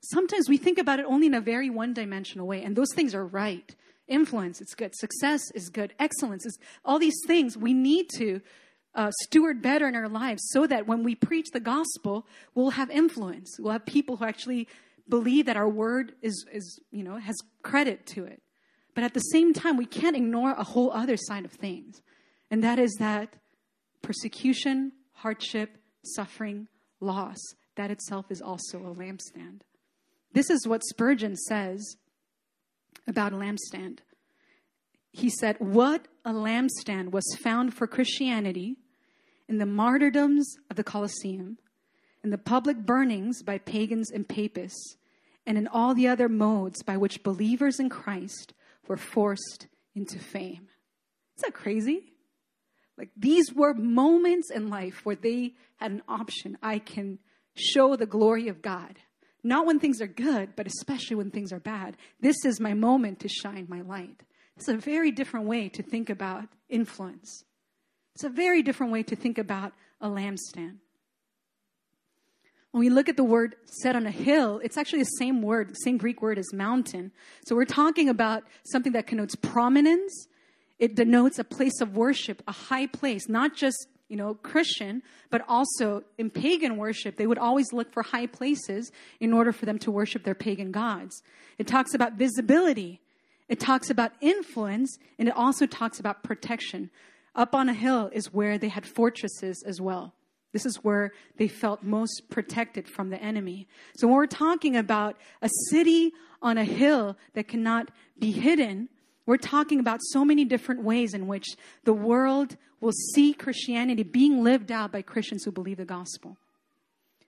sometimes 0.03 0.49
we 0.49 0.57
think 0.57 0.79
about 0.79 0.99
it 0.99 1.07
only 1.07 1.27
in 1.27 1.35
a 1.35 1.41
very 1.41 1.71
one 1.71 1.93
dimensional 1.93 2.47
way, 2.47 2.63
and 2.63 2.77
those 2.77 2.93
things 2.95 3.15
are 3.15 3.25
right. 3.25 3.75
Influence, 4.09 4.61
it's 4.61 4.75
good. 4.75 4.95
Success 4.97 5.51
is 5.53 5.69
good. 5.71 5.95
Excellence 5.99 6.45
is 6.45 6.59
all 6.85 6.99
these 6.99 7.19
things 7.27 7.57
we 7.57 7.73
need 7.73 8.09
to 8.17 8.41
uh, 8.95 9.11
steward 9.23 9.63
better 9.63 9.89
in 9.89 9.95
our 9.95 10.09
lives 10.09 10.43
so 10.51 10.67
that 10.67 10.87
when 10.87 11.03
we 11.03 11.15
preach 11.15 11.49
the 11.53 11.61
gospel, 11.61 12.27
we'll 12.55 12.71
have 12.71 12.91
influence. 12.91 13.57
We'll 13.59 13.73
have 13.73 13.87
people 13.87 14.17
who 14.17 14.25
actually 14.25 14.69
believe 15.09 15.47
that 15.47 15.57
our 15.57 15.69
word 15.69 16.13
is, 16.21 16.45
is 16.53 16.81
you 16.91 17.03
know, 17.03 17.17
has 17.17 17.37
credit 17.63 18.07
to 18.09 18.25
it. 18.25 18.43
But 18.95 19.05
at 19.05 19.15
the 19.15 19.21
same 19.21 19.55
time, 19.55 19.77
we 19.77 19.87
can't 19.87 20.17
ignore 20.17 20.53
a 20.53 20.65
whole 20.65 20.91
other 20.91 21.17
side 21.17 21.45
of 21.45 21.53
things. 21.53 22.03
And 22.51 22.63
that 22.63 22.79
is 22.79 22.95
that 22.99 23.37
persecution, 24.03 24.93
hardship, 25.13 25.79
suffering, 26.05 26.69
loss, 27.01 27.39
that 27.77 27.91
itself 27.91 28.27
is 28.31 28.43
also 28.43 28.79
a 28.79 28.95
lampstand. 28.95 29.61
This 30.33 30.51
is 30.51 30.67
what 30.67 30.85
Spurgeon 30.85 31.37
says 31.37 31.97
about 33.07 33.33
a 33.33 33.37
lampstand. 33.37 33.99
He 35.13 35.29
said, 35.29 35.57
What 35.59 36.09
a 36.25 36.33
lampstand 36.33 37.11
was 37.11 37.37
found 37.43 37.75
for 37.75 37.87
Christianity 37.87 38.77
in 39.49 39.59
the 39.59 39.67
martyrdoms 39.67 40.57
of 40.71 40.77
the 40.77 40.85
Colosseum, 40.85 41.59
in 42.25 42.31
the 42.31 42.39
public 42.39 42.79
burnings 42.79 43.43
by 43.43 43.59
pagans 43.59 44.11
and 44.11 44.27
papists, 44.27 44.97
and 45.45 45.59
in 45.59 45.69
all 45.69 45.95
the 45.95 46.09
other 46.09 46.29
modes 46.29 46.83
by 46.83 46.97
which 46.97 47.23
believers 47.23 47.79
in 47.79 47.91
Christ 47.91 48.55
were 48.89 48.97
forced 48.97 49.67
into 49.95 50.19
fame. 50.19 50.69
Is 51.37 51.43
that 51.43 51.53
crazy? 51.55 52.13
Like 52.97 53.11
these 53.17 53.53
were 53.53 53.75
moments 53.75 54.51
in 54.51 54.71
life 54.71 55.05
where 55.05 55.17
they 55.17 55.55
had 55.77 55.91
an 55.91 56.03
option. 56.09 56.57
I 56.63 56.79
can 56.79 57.19
show 57.55 57.97
the 57.97 58.07
glory 58.07 58.49
of 58.49 58.63
God. 58.63 58.99
Not 59.45 59.67
when 59.67 59.81
things 59.81 60.01
are 60.01 60.07
good, 60.07 60.55
but 60.55 60.67
especially 60.67 61.17
when 61.17 61.31
things 61.31 61.53
are 61.53 61.61
bad. 61.61 61.97
This 62.21 62.45
is 62.45 62.61
my 62.61 62.75
moment 62.75 63.21
to 63.21 63.29
shine 63.29 63.67
my 63.69 63.81
light. 63.81 64.23
It's 64.57 64.69
a 64.69 64.77
very 64.77 65.11
different 65.11 65.47
way 65.47 65.69
to 65.71 65.83
think 65.83 66.11
about 66.11 66.45
influence. 66.69 67.45
It's 68.15 68.25
a 68.25 68.29
very 68.29 68.63
different 68.63 68.93
way 68.93 69.03
to 69.05 69.17
think 69.17 69.39
about 69.39 69.73
a 70.01 70.09
lampstand. 70.09 70.77
When 72.71 72.81
we 72.81 72.89
look 72.89 73.09
at 73.09 73.17
the 73.17 73.25
word 73.25 73.57
set 73.65 73.97
on 73.97 74.07
a 74.07 74.11
hill, 74.11 74.61
it's 74.65 74.79
actually 74.79 75.01
the 75.01 75.17
same 75.19 75.43
word, 75.43 75.71
the 75.71 75.75
same 75.75 75.99
Greek 75.99 76.23
word 76.23 76.39
as 76.39 76.53
mountain. 76.55 77.13
So 77.47 77.55
we're 77.55 77.65
talking 77.67 78.09
about 78.09 78.45
something 78.65 78.93
that 78.93 79.07
connotes 79.07 79.35
prominence. 79.35 80.27
It 80.79 80.95
denotes 80.95 81.39
a 81.39 81.45
place 81.45 81.81
of 81.81 81.97
worship, 81.97 82.43
a 82.49 82.53
high 82.53 82.87
place, 82.87 83.29
not 83.29 83.55
just 83.55 83.89
you 84.13 84.19
know, 84.19 84.35
Christian, 84.35 85.03
but 85.31 85.43
also 85.49 86.05
in 86.19 86.29
pagan 86.29 86.77
worship, 86.77 87.17
they 87.17 87.27
would 87.27 87.39
always 87.39 87.73
look 87.73 87.91
for 87.91 88.03
high 88.03 88.27
places 88.27 88.93
in 89.21 89.33
order 89.33 89.53
for 89.53 89.65
them 89.65 89.79
to 89.79 89.91
worship 89.91 90.23
their 90.23 90.35
pagan 90.35 90.71
gods. 90.71 91.23
It 91.57 91.67
talks 91.67 91.95
about 91.95 92.13
visibility, 92.13 93.01
it 93.49 93.59
talks 93.59 93.89
about 93.89 94.13
influence, 94.21 94.99
and 95.19 95.29
it 95.29 95.35
also 95.35 95.65
talks 95.65 95.99
about 95.99 96.23
protection. 96.23 96.91
Up 97.35 97.55
on 97.55 97.71
a 97.71 97.73
hill 97.73 98.11
is 98.13 98.35
where 98.35 98.59
they 98.59 98.69
had 98.69 98.85
fortresses 98.85 99.65
as 99.67 99.81
well. 99.81 100.13
This 100.53 100.67
is 100.67 100.77
where 100.85 101.13
they 101.39 101.49
felt 101.49 101.83
most 101.83 102.25
protected 102.29 102.87
from 102.87 103.09
the 103.09 103.17
enemy. 103.23 103.67
So 103.97 104.07
when 104.07 104.17
we're 104.17 104.27
talking 104.27 104.77
about 104.77 105.17
a 105.41 105.49
city 105.71 106.13
on 106.43 106.59
a 106.59 106.65
hill 106.65 107.17
that 107.33 107.49
cannot 107.49 107.91
be 108.19 108.31
hidden, 108.31 108.91
we're 109.25 109.39
talking 109.39 109.81
about 109.81 110.01
so 110.03 110.23
many 110.23 110.45
different 110.45 110.83
ways 110.83 111.15
in 111.15 111.27
which 111.27 111.47
the 111.85 111.95
world 111.95 112.59
will 112.83 112.93
see 112.93 113.33
Christianity 113.33 114.03
being 114.03 114.43
lived 114.43 114.71
out 114.71 114.93
by 114.93 115.01
Christians 115.01 115.45
who 115.45 115.53
believe 115.53 115.79
the 115.79 115.85
gospel. 115.85 116.37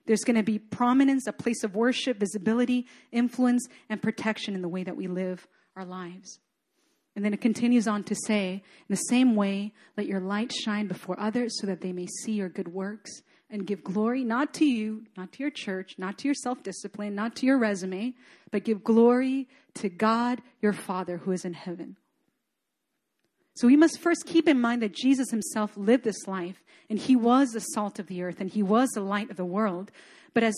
There's 0.05 0.23
going 0.23 0.35
to 0.35 0.43
be 0.43 0.59
prominence, 0.59 1.25
a 1.25 1.33
place 1.33 1.63
of 1.63 1.73
worship, 1.73 2.19
visibility, 2.19 2.85
influence, 3.11 3.67
and 3.89 4.01
protection 4.01 4.53
in 4.53 4.61
the 4.61 4.69
way 4.69 4.83
that 4.83 4.97
we 4.97 5.07
live 5.07 5.47
our 5.75 5.85
lives. 5.85 6.39
And 7.15 7.23
then 7.23 7.33
it 7.33 7.41
continues 7.41 7.87
on 7.87 8.03
to 8.03 8.15
say, 8.27 8.51
in 8.53 8.61
the 8.89 8.97
same 8.97 9.35
way, 9.35 9.71
let 9.95 10.05
your 10.05 10.19
light 10.19 10.51
shine 10.51 10.87
before 10.87 11.19
others 11.19 11.57
so 11.59 11.67
that 11.67 11.81
they 11.81 11.93
may 11.93 12.07
see 12.21 12.33
your 12.33 12.49
good 12.49 12.67
works 12.67 13.21
and 13.49 13.65
give 13.65 13.83
glory 13.83 14.25
not 14.25 14.53
to 14.55 14.65
you, 14.65 15.05
not 15.15 15.31
to 15.31 15.39
your 15.39 15.49
church, 15.51 15.95
not 15.97 16.17
to 16.17 16.27
your 16.27 16.35
self 16.35 16.61
discipline, 16.61 17.15
not 17.15 17.35
to 17.37 17.45
your 17.45 17.57
resume, 17.57 18.13
but 18.51 18.65
give 18.65 18.83
glory 18.83 19.47
to 19.75 19.87
God 19.87 20.41
your 20.61 20.73
Father 20.73 21.17
who 21.17 21.31
is 21.31 21.45
in 21.45 21.53
heaven. 21.53 21.95
So 23.55 23.67
we 23.67 23.77
must 23.77 23.99
first 23.99 24.25
keep 24.25 24.47
in 24.47 24.59
mind 24.59 24.81
that 24.81 24.93
Jesus 24.93 25.31
himself 25.31 25.77
lived 25.77 26.03
this 26.03 26.27
life 26.27 26.63
and 26.89 26.99
he 26.99 27.15
was 27.15 27.51
the 27.51 27.61
salt 27.61 27.99
of 27.99 28.07
the 28.07 28.21
earth 28.21 28.41
and 28.41 28.49
he 28.49 28.61
was 28.61 28.89
the 28.89 29.01
light 29.01 29.31
of 29.31 29.37
the 29.37 29.45
world. 29.45 29.91
But 30.33 30.43
as 30.43 30.55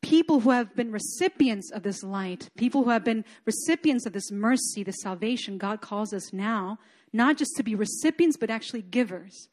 people 0.00 0.40
who 0.40 0.50
have 0.50 0.74
been 0.76 0.92
recipients 0.92 1.72
of 1.72 1.82
this 1.82 2.04
light, 2.04 2.48
people 2.56 2.84
who 2.84 2.90
have 2.90 3.04
been 3.04 3.24
recipients 3.44 4.06
of 4.06 4.12
this 4.12 4.30
mercy, 4.30 4.84
this 4.84 5.00
salvation, 5.02 5.58
God 5.58 5.80
calls 5.80 6.12
us 6.12 6.32
now 6.32 6.78
not 7.12 7.36
just 7.36 7.56
to 7.56 7.64
be 7.64 7.74
recipients, 7.74 8.36
but 8.36 8.50
actually 8.50 8.82
givers. 8.82 9.48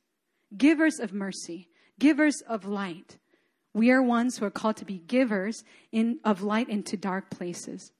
Givers 0.56 1.00
of 1.00 1.14
mercy, 1.14 1.70
givers 1.98 2.42
of 2.48 2.66
light. 2.66 3.18
We 3.74 3.90
are 3.90 4.04
ones 4.04 4.38
who 4.38 4.46
are 4.46 4.52
called 4.52 4.78
to 4.78 4.86
be 4.86 5.00
givers 5.00 5.64
in, 5.92 6.20
of 6.24 6.44
light 6.44 6.70
into 6.70 6.96
dark 6.96 7.32
places. 7.32 7.92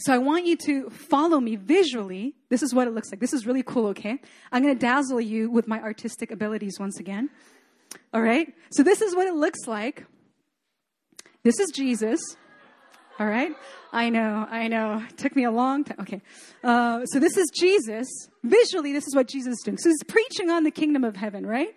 So 0.00 0.14
I 0.14 0.18
want 0.18 0.46
you 0.46 0.56
to 0.66 0.88
follow 0.88 1.40
me 1.40 1.56
visually. 1.56 2.34
This 2.48 2.62
is 2.62 2.74
what 2.74 2.88
it 2.88 2.92
looks 2.92 3.10
like. 3.12 3.20
This 3.20 3.34
is 3.34 3.46
really 3.46 3.62
cool, 3.62 3.88
okay? 3.88 4.18
I'm 4.50 4.62
going 4.62 4.74
to 4.74 4.80
dazzle 4.80 5.20
you 5.20 5.50
with 5.50 5.68
my 5.68 5.78
artistic 5.80 6.30
abilities 6.30 6.78
once 6.80 6.98
again. 6.98 7.28
All 8.14 8.22
right? 8.22 8.48
So 8.70 8.82
this 8.82 9.02
is 9.02 9.14
what 9.14 9.26
it 9.26 9.34
looks 9.34 9.66
like. 9.66 10.06
This 11.42 11.60
is 11.60 11.70
Jesus. 11.74 12.20
All 13.18 13.26
right? 13.26 13.52
I 13.92 14.08
know, 14.08 14.46
I 14.50 14.68
know. 14.68 15.04
It 15.10 15.18
took 15.18 15.36
me 15.36 15.44
a 15.44 15.50
long 15.50 15.84
time. 15.84 15.98
Okay. 16.00 16.22
Uh, 16.64 17.04
so 17.04 17.18
this 17.18 17.36
is 17.36 17.50
Jesus. 17.54 18.08
Visually, 18.42 18.94
this 18.94 19.06
is 19.06 19.14
what 19.14 19.28
Jesus 19.28 19.52
is 19.52 19.62
doing. 19.64 19.76
So 19.76 19.90
he's 19.90 20.02
preaching 20.04 20.48
on 20.48 20.64
the 20.64 20.70
kingdom 20.70 21.04
of 21.04 21.16
heaven, 21.16 21.44
right? 21.44 21.74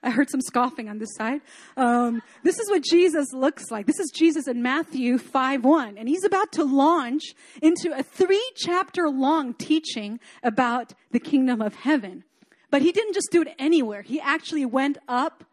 I 0.02 0.10
heard 0.10 0.30
some 0.30 0.40
scoffing 0.40 0.88
on 0.88 0.98
this 0.98 1.14
side. 1.14 1.40
Um, 1.76 2.22
this 2.42 2.58
is 2.58 2.70
what 2.70 2.82
Jesus 2.82 3.32
looks 3.32 3.70
like. 3.70 3.86
This 3.86 4.00
is 4.00 4.10
Jesus 4.10 4.48
in 4.48 4.62
Matthew 4.62 5.18
5 5.18 5.64
1. 5.64 5.98
And 5.98 6.08
he's 6.08 6.24
about 6.24 6.52
to 6.52 6.64
launch 6.64 7.34
into 7.62 7.96
a 7.96 8.02
three 8.02 8.50
chapter 8.56 9.08
long 9.08 9.54
teaching 9.54 10.18
about 10.42 10.94
the 11.10 11.20
kingdom 11.20 11.60
of 11.60 11.74
heaven. 11.74 12.24
But 12.70 12.82
he 12.82 12.92
didn't 12.92 13.14
just 13.14 13.30
do 13.30 13.42
it 13.42 13.54
anywhere. 13.58 14.02
He 14.02 14.20
actually 14.20 14.64
went 14.64 14.96
up 15.08 15.44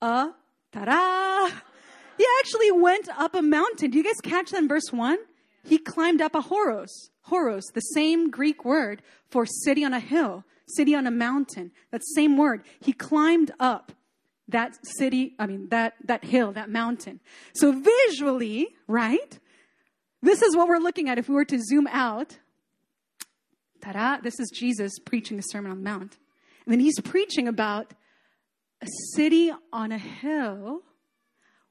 a, 0.00 0.28
ta-da! 0.72 1.48
He 2.16 2.26
actually 2.40 2.72
went 2.72 3.08
up 3.16 3.34
a 3.34 3.42
mountain. 3.42 3.90
Do 3.90 3.98
you 3.98 4.04
guys 4.04 4.20
catch 4.22 4.50
that 4.50 4.58
in 4.58 4.68
verse 4.68 4.92
1? 4.92 5.18
He 5.64 5.78
climbed 5.78 6.20
up 6.20 6.34
a 6.34 6.42
horos. 6.42 7.10
Horos, 7.28 7.64
the 7.74 7.80
same 7.80 8.30
Greek 8.30 8.64
word 8.64 9.02
for 9.30 9.44
city 9.44 9.84
on 9.84 9.92
a 9.92 10.00
hill, 10.00 10.44
city 10.68 10.94
on 10.94 11.06
a 11.06 11.10
mountain. 11.10 11.72
That 11.90 12.02
same 12.14 12.36
word. 12.36 12.64
He 12.80 12.92
climbed 12.92 13.50
up 13.58 13.92
that 14.48 14.78
city, 14.82 15.34
I 15.38 15.46
mean, 15.46 15.68
that, 15.68 15.94
that 16.04 16.24
hill, 16.24 16.52
that 16.52 16.70
mountain. 16.70 17.20
So 17.52 17.72
visually, 17.72 18.68
right? 18.86 19.38
This 20.22 20.42
is 20.42 20.56
what 20.56 20.68
we're 20.68 20.78
looking 20.78 21.08
at 21.08 21.18
if 21.18 21.28
we 21.28 21.34
were 21.34 21.44
to 21.44 21.60
zoom 21.60 21.86
out. 21.88 22.38
Ta-da! 23.80 24.18
This 24.22 24.40
is 24.40 24.50
Jesus 24.54 24.98
preaching 24.98 25.36
the 25.36 25.42
Sermon 25.42 25.70
on 25.70 25.78
the 25.78 25.84
Mount. 25.84 26.16
And 26.64 26.72
then 26.72 26.80
he's 26.80 27.00
preaching 27.00 27.46
about 27.46 27.94
a 28.80 28.86
city 29.14 29.52
on 29.72 29.92
a 29.92 29.98
hill 29.98 30.82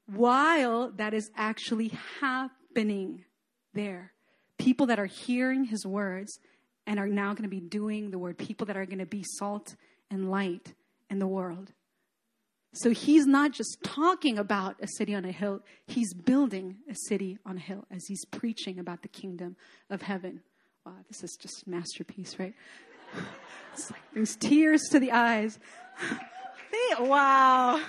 while 0.06 0.92
that 0.92 1.14
is 1.14 1.30
actually 1.36 1.92
happening 2.22 3.26
there. 3.74 4.14
People 4.58 4.86
that 4.88 5.00
are 5.00 5.06
hearing 5.06 5.66
his 5.66 5.86
words 5.86 6.40
and 6.88 7.00
are 7.00 7.08
now 7.08 7.32
going 7.34 7.44
to 7.44 7.50
be 7.50 7.60
doing 7.60 8.10
the 8.10 8.18
word, 8.18 8.38
people 8.38 8.66
that 8.66 8.78
are 8.78 8.86
going 8.86 8.98
to 8.98 9.06
be 9.06 9.24
salt 9.24 9.76
and 10.10 10.32
light 10.32 10.74
in 11.10 11.20
the 11.20 11.28
world. 11.28 11.74
So 12.74 12.92
he's 12.92 13.26
not 13.26 13.52
just 13.52 13.78
talking 13.84 14.38
about 14.38 14.78
a 14.82 14.88
city 14.88 15.14
on 15.14 15.26
a 15.26 15.32
hill, 15.32 15.62
he's 15.86 16.14
building 16.14 16.78
a 16.90 16.96
city 17.08 17.38
on 17.46 17.58
a 17.58 17.60
hill 17.60 17.86
as 17.92 18.06
he's 18.08 18.24
preaching 18.26 18.80
about 18.80 19.02
the 19.02 19.08
kingdom 19.08 19.58
of 19.90 20.02
heaven. 20.02 20.42
Wow, 20.86 20.94
this 21.10 21.24
is 21.24 21.38
just 21.40 21.68
masterpiece, 21.68 22.40
right? 22.40 22.56
It's 23.74 23.92
like 23.92 24.12
brings 24.12 24.36
tears 24.36 24.82
to 24.90 25.00
the 25.00 25.12
eyes. 25.12 25.60
wow. 27.00 27.80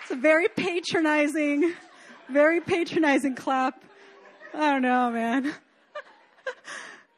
It's 0.00 0.10
a 0.10 0.16
very 0.16 0.48
patronizing, 0.48 1.74
very 2.30 2.62
patronizing 2.62 3.34
clap. 3.34 3.84
I 4.54 4.72
don't 4.72 4.80
know, 4.80 5.10
man. 5.10 5.52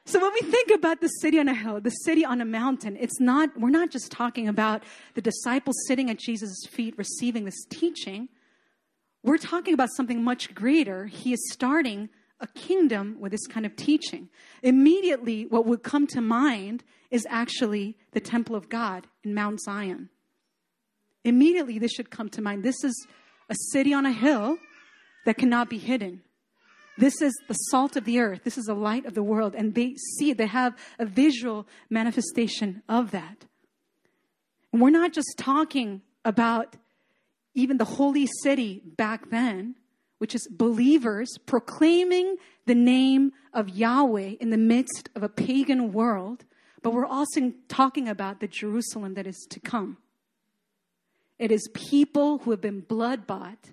So 0.08 0.18
when 0.18 0.32
we 0.32 0.50
think 0.50 0.70
about 0.70 1.02
the 1.02 1.08
city 1.08 1.38
on 1.38 1.48
a 1.48 1.54
hill, 1.54 1.82
the 1.82 1.90
city 1.90 2.24
on 2.24 2.40
a 2.40 2.46
mountain, 2.46 2.96
it's 2.98 3.20
not, 3.20 3.50
we're 3.60 3.68
not 3.68 3.90
just 3.90 4.10
talking 4.10 4.48
about 4.48 4.82
the 5.12 5.20
disciples 5.20 5.76
sitting 5.86 6.08
at 6.08 6.16
Jesus' 6.16 6.64
feet 6.66 6.96
receiving 6.96 7.44
this 7.44 7.66
teaching. 7.68 8.30
We're 9.22 9.36
talking 9.36 9.74
about 9.74 9.90
something 9.94 10.24
much 10.24 10.54
greater. 10.54 11.04
He 11.04 11.34
is 11.34 11.52
starting 11.52 12.08
a 12.40 12.46
kingdom 12.46 13.18
with 13.20 13.32
this 13.32 13.46
kind 13.46 13.66
of 13.66 13.76
teaching. 13.76 14.30
Immediately, 14.62 15.44
what 15.44 15.66
would 15.66 15.82
come 15.82 16.06
to 16.06 16.22
mind 16.22 16.84
is 17.10 17.26
actually 17.28 17.94
the 18.12 18.20
temple 18.20 18.56
of 18.56 18.70
God 18.70 19.06
in 19.24 19.34
Mount 19.34 19.60
Zion. 19.60 20.08
Immediately, 21.22 21.78
this 21.78 21.92
should 21.92 22.10
come 22.10 22.30
to 22.30 22.40
mind. 22.40 22.62
This 22.62 22.82
is 22.82 23.06
a 23.50 23.54
city 23.72 23.92
on 23.92 24.06
a 24.06 24.12
hill 24.12 24.56
that 25.26 25.36
cannot 25.36 25.68
be 25.68 25.76
hidden. 25.76 26.22
This 26.98 27.22
is 27.22 27.32
the 27.46 27.54
salt 27.54 27.96
of 27.96 28.04
the 28.04 28.18
earth. 28.18 28.42
This 28.42 28.58
is 28.58 28.64
the 28.64 28.74
light 28.74 29.06
of 29.06 29.14
the 29.14 29.22
world. 29.22 29.54
And 29.54 29.74
they 29.74 29.94
see, 30.16 30.32
they 30.32 30.46
have 30.46 30.76
a 30.98 31.06
visual 31.06 31.66
manifestation 31.88 32.82
of 32.88 33.12
that. 33.12 33.46
And 34.72 34.82
we're 34.82 34.90
not 34.90 35.12
just 35.12 35.34
talking 35.38 36.02
about 36.24 36.76
even 37.54 37.78
the 37.78 37.84
holy 37.84 38.28
city 38.42 38.82
back 38.96 39.30
then, 39.30 39.76
which 40.18 40.34
is 40.34 40.46
believers 40.50 41.28
proclaiming 41.46 42.36
the 42.66 42.74
name 42.74 43.32
of 43.54 43.68
Yahweh 43.68 44.34
in 44.40 44.50
the 44.50 44.58
midst 44.58 45.08
of 45.14 45.22
a 45.22 45.28
pagan 45.28 45.92
world, 45.92 46.44
but 46.82 46.92
we're 46.92 47.06
also 47.06 47.52
talking 47.68 48.08
about 48.08 48.40
the 48.40 48.48
Jerusalem 48.48 49.14
that 49.14 49.26
is 49.26 49.46
to 49.50 49.60
come. 49.60 49.98
It 51.38 51.52
is 51.52 51.68
people 51.72 52.38
who 52.38 52.50
have 52.50 52.60
been 52.60 52.80
blood 52.80 53.26
bought, 53.26 53.70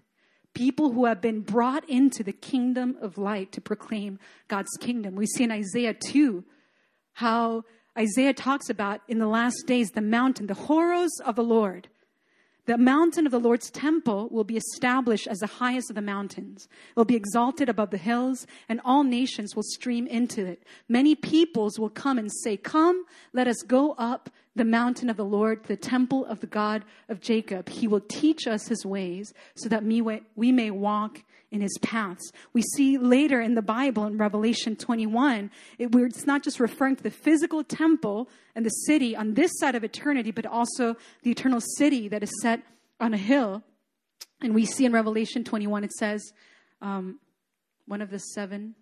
people 0.56 0.92
who 0.92 1.06
have 1.06 1.22
been 1.22 1.42
brought 1.42 1.88
into 1.88 2.24
the 2.24 2.34
kingdom 2.34 2.98
of 3.02 3.20
light 3.20 3.52
to 3.52 3.62
proclaim 3.62 4.18
God's 4.48 4.76
kingdom. 4.80 5.16
We 5.16 5.28
see 5.28 5.44
in 5.44 5.52
Isaiah 5.52 5.94
2 5.94 6.44
how 7.14 7.64
Isaiah 7.98 8.34
talks 8.34 8.70
about 8.70 9.02
in 9.08 9.20
the 9.20 9.28
last 9.28 9.66
days 9.68 9.92
the 9.92 10.02
mountain, 10.02 10.48
the 10.48 10.56
horos 10.56 11.12
of 11.24 11.36
the 11.36 11.44
Lord. 11.44 11.90
The 12.66 12.78
mountain 12.80 13.28
of 13.28 13.32
the 13.32 13.40
Lord's 13.40 13.70
temple 13.70 14.28
will 14.32 14.44
be 14.44 14.58
established 14.58 15.28
as 15.28 15.38
the 15.38 15.46
highest 15.46 15.92
of 15.92 15.96
the 15.96 16.02
mountains. 16.02 16.68
It 16.90 16.96
will 16.96 17.06
be 17.06 17.16
exalted 17.16 17.70
above 17.70 17.92
the 17.92 17.98
hills, 17.98 18.48
and 18.68 18.82
all 18.84 19.04
nations 19.04 19.56
will 19.56 19.64
stream 19.64 20.08
into 20.08 20.44
it. 20.46 20.64
Many 20.90 21.14
peoples 21.14 21.78
will 21.78 21.92
come 21.92 22.18
and 22.18 22.32
say, 22.44 22.58
Come, 22.58 23.06
let 23.34 23.48
us 23.48 23.62
go 23.62 23.92
up 24.00 24.32
the 24.56 24.66
mountain 24.66 25.10
of 25.10 25.18
the 25.18 25.26
Lord, 25.26 25.64
the 25.66 25.76
temple 25.76 26.26
of 26.26 26.40
the 26.40 26.48
God 26.48 26.86
of 27.10 27.20
Jacob. 27.20 27.70
He 27.70 27.88
will 27.88 28.02
teach 28.02 28.48
us 28.48 28.68
his 28.68 28.86
ways 28.86 29.34
so 29.56 29.68
that 29.70 29.84
we 29.84 30.52
may 30.52 30.72
walk 30.72 31.24
in 31.52 31.62
his 31.62 31.78
paths. 31.82 32.32
We 32.54 32.62
see 32.62 32.98
later 32.98 33.42
in 33.42 33.56
the 33.56 33.62
Bible 33.62 34.06
in 34.06 34.18
Revelation 34.18 34.76
21, 34.76 35.52
it, 35.78 35.90
it's 35.94 36.26
not 36.26 36.44
just 36.44 36.60
referring 36.60 36.96
to 36.96 37.04
the 37.04 37.12
physical 37.12 37.64
temple 37.64 38.30
and 38.56 38.66
the 38.66 38.70
city 38.70 39.16
on 39.16 39.34
this 39.34 39.52
side 39.60 39.76
of 39.76 39.84
eternity, 39.84 40.32
but 40.32 40.46
also 40.46 40.96
the 41.24 41.32
eternal 41.32 41.62
city 41.78 42.08
that 42.08 42.24
is 42.24 42.32
set 42.42 42.62
on 43.00 43.14
a 43.14 43.18
hill. 43.18 43.64
And 44.42 44.56
we 44.56 44.66
see 44.66 44.86
in 44.86 44.92
Revelation 44.92 45.44
21, 45.44 45.84
it 45.84 45.92
says, 45.94 46.34
um, 46.82 47.20
one 47.88 48.02
of 48.02 48.10
the 48.10 48.20
seven, 48.20 48.76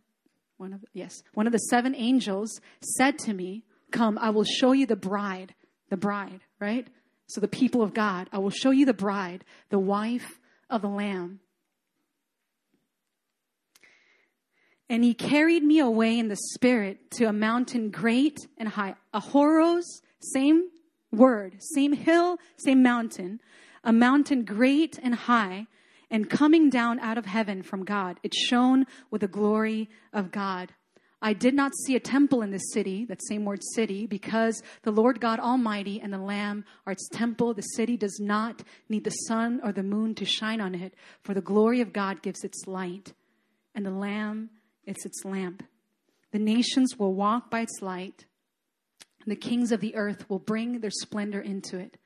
one 0.57 0.73
of, 0.73 0.85
yes, 0.93 1.21
one 1.33 1.45
of 1.45 1.53
the 1.53 1.59
seven 1.59 1.95
angels 1.95 2.59
said 2.97 3.17
to 3.19 3.33
me, 3.33 3.63
Come, 3.91 4.17
I 4.17 4.31
will 4.31 4.43
show 4.43 4.71
you 4.71 4.87
the 4.87 4.95
bride 4.95 5.53
the 5.93 5.97
bride, 5.97 6.41
right? 6.59 6.87
So 7.27 7.39
the 7.39 7.47
people 7.47 7.83
of 7.83 7.93
God, 7.93 8.27
I 8.31 8.39
will 8.39 8.49
show 8.49 8.71
you 8.71 8.83
the 8.83 8.95
bride, 8.95 9.45
the 9.69 9.77
wife 9.77 10.39
of 10.67 10.81
the 10.81 10.89
Lamb. 10.89 11.39
And 14.89 15.03
he 15.03 15.13
carried 15.13 15.63
me 15.63 15.77
away 15.77 16.17
in 16.17 16.29
the 16.29 16.35
spirit 16.55 17.11
to 17.17 17.25
a 17.25 17.31
mountain 17.31 17.91
great 17.91 18.39
and 18.57 18.67
high, 18.67 18.95
a 19.13 19.21
horos, 19.21 19.83
same 20.33 20.63
word, 21.11 21.57
same 21.75 21.93
hill, 21.93 22.39
same 22.57 22.81
mountain, 22.81 23.39
a 23.83 23.93
mountain 23.93 24.45
great 24.45 24.97
and 25.03 25.13
high, 25.13 25.67
and 26.09 26.27
coming 26.27 26.71
down 26.71 26.99
out 27.01 27.19
of 27.19 27.27
heaven 27.27 27.61
from 27.61 27.85
God. 27.85 28.19
It 28.23 28.33
shone 28.33 28.87
with 29.11 29.21
the 29.21 29.27
glory 29.27 29.91
of 30.11 30.31
God. 30.31 30.73
I 31.25 31.31
did 31.31 31.53
not 31.53 31.71
see 31.73 31.95
a 31.95 32.01
temple 32.01 32.41
in 32.41 32.51
this 32.51 32.73
city, 32.73 33.05
that 33.05 33.25
same 33.25 33.45
word 33.45 33.61
city, 33.63 34.05
because 34.05 34.61
the 34.81 34.91
Lord 34.91 35.21
God 35.21 35.39
Almighty 35.39 36.01
and 36.01 36.11
the 36.11 36.17
Lamb 36.17 36.65
are 36.85 36.91
its 36.91 37.07
temple. 37.07 37.53
The 37.53 37.61
city 37.61 37.95
does 37.95 38.19
not 38.19 38.61
need 38.89 39.05
the 39.05 39.09
sun 39.09 39.61
or 39.63 39.71
the 39.71 39.83
moon 39.83 40.15
to 40.15 40.25
shine 40.25 40.59
on 40.59 40.75
it, 40.75 40.93
for 41.21 41.33
the 41.33 41.39
glory 41.39 41.79
of 41.79 41.93
God 41.93 42.21
gives 42.21 42.43
its 42.43 42.67
light, 42.67 43.13
and 43.73 43.85
the 43.85 43.91
Lamb 43.91 44.49
is 44.85 45.05
its 45.05 45.23
lamp. 45.23 45.63
The 46.33 46.39
nations 46.39 46.99
will 46.99 47.13
walk 47.13 47.49
by 47.49 47.61
its 47.61 47.81
light, 47.81 48.25
and 49.23 49.31
the 49.31 49.37
kings 49.37 49.71
of 49.71 49.79
the 49.79 49.95
earth 49.95 50.29
will 50.29 50.39
bring 50.39 50.81
their 50.81 50.91
splendor 50.91 51.39
into 51.39 51.79
it. 51.79 51.97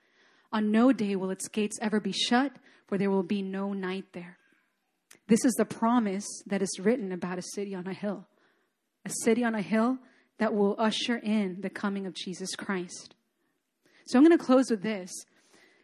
On 0.52 0.70
no 0.70 0.94
day 0.94 1.16
will 1.16 1.32
its 1.32 1.48
gates 1.48 1.80
ever 1.82 2.00
be 2.00 2.12
shut, 2.12 2.52
for 2.86 3.00
there 3.00 3.10
will 3.10 3.24
be 3.24 3.42
no 3.42 3.74
night 3.74 4.14
there. 4.14 4.38
This 5.28 5.44
is 5.44 5.56
the 5.56 5.66
promise 5.66 6.28
that 6.46 6.62
is 6.62 6.80
written 6.80 7.12
about 7.12 7.40
a 7.40 7.44
city 7.56 7.74
on 7.74 7.88
a 7.88 7.94
hill 7.96 8.28
a 9.08 9.14
city 9.24 9.44
on 9.44 9.56
a 9.56 9.62
hill 9.62 9.98
that 10.38 10.54
will 10.54 10.76
usher 10.78 11.18
in 11.18 11.62
the 11.62 11.70
coming 11.70 12.06
of 12.06 12.14
Jesus 12.14 12.56
Christ. 12.56 13.16
So 14.06 14.18
I'm 14.18 14.26
going 14.26 14.38
to 14.38 14.44
close 14.44 14.70
with 14.70 14.84
this. 14.84 15.12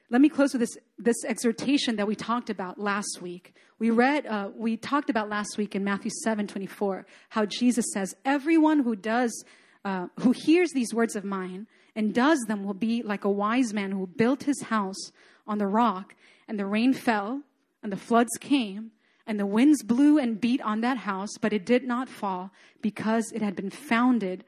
Let 0.09 0.21
me 0.21 0.29
close 0.29 0.53
with 0.53 0.59
this, 0.59 0.77
this 0.99 1.25
exhortation 1.25 1.95
that 1.95 2.05
we 2.05 2.15
talked 2.15 2.49
about 2.49 2.79
last 2.79 3.19
week. 3.21 3.55
We 3.79 3.89
read, 3.89 4.25
uh, 4.25 4.49
we 4.55 4.77
talked 4.77 5.09
about 5.09 5.29
last 5.29 5.57
week 5.57 5.73
in 5.73 5.83
Matthew 5.83 6.11
7 6.23 6.47
24, 6.47 7.05
how 7.29 7.45
Jesus 7.45 7.85
says, 7.93 8.13
Everyone 8.25 8.83
who 8.83 8.95
does, 8.95 9.43
uh, 9.85 10.07
who 10.19 10.31
hears 10.31 10.69
these 10.73 10.93
words 10.93 11.15
of 11.15 11.23
mine 11.23 11.67
and 11.95 12.13
does 12.13 12.39
them 12.47 12.63
will 12.63 12.73
be 12.73 13.01
like 13.03 13.23
a 13.23 13.31
wise 13.31 13.73
man 13.73 13.91
who 13.91 14.07
built 14.07 14.43
his 14.43 14.61
house 14.63 15.11
on 15.47 15.57
the 15.57 15.67
rock, 15.67 16.15
and 16.47 16.59
the 16.59 16.65
rain 16.65 16.93
fell, 16.93 17.41
and 17.81 17.91
the 17.91 17.97
floods 17.97 18.31
came, 18.39 18.91
and 19.25 19.39
the 19.39 19.45
winds 19.45 19.83
blew 19.83 20.17
and 20.17 20.39
beat 20.39 20.61
on 20.61 20.81
that 20.81 20.97
house, 20.97 21.37
but 21.39 21.53
it 21.53 21.65
did 21.65 21.83
not 21.83 22.09
fall 22.09 22.51
because 22.81 23.31
it 23.33 23.41
had 23.41 23.55
been 23.55 23.69
founded 23.69 24.43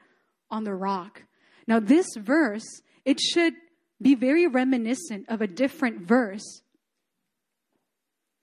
on 0.50 0.64
the 0.64 0.74
rock. 0.74 1.22
Now, 1.66 1.80
this 1.80 2.06
verse, 2.16 2.82
it 3.04 3.18
should 3.20 3.54
be 4.00 4.14
very 4.14 4.46
reminiscent 4.46 5.26
of 5.28 5.40
a 5.40 5.46
different 5.46 6.02
verse 6.02 6.62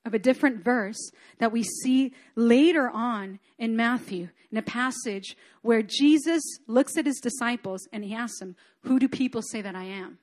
of 0.06 0.14
a 0.14 0.20
different 0.20 0.64
verse 0.64 1.12
that 1.40 1.52
we 1.52 1.64
see 1.64 2.14
later 2.36 2.90
on 2.90 3.40
in 3.58 3.76
Matthew, 3.76 4.30
in 4.52 4.58
a 4.58 4.62
passage 4.62 5.38
where 5.62 5.82
Jesus 5.82 6.42
looks 6.68 6.98
at 6.98 7.06
his 7.06 7.20
disciples 7.20 7.88
and 7.94 8.04
he 8.04 8.14
asks 8.14 8.40
them, 8.40 8.56
Who 8.82 9.00
do 9.00 9.08
people 9.08 9.42
say 9.42 9.62
that 9.62 9.76
I 9.76 9.86
am? 9.86 10.20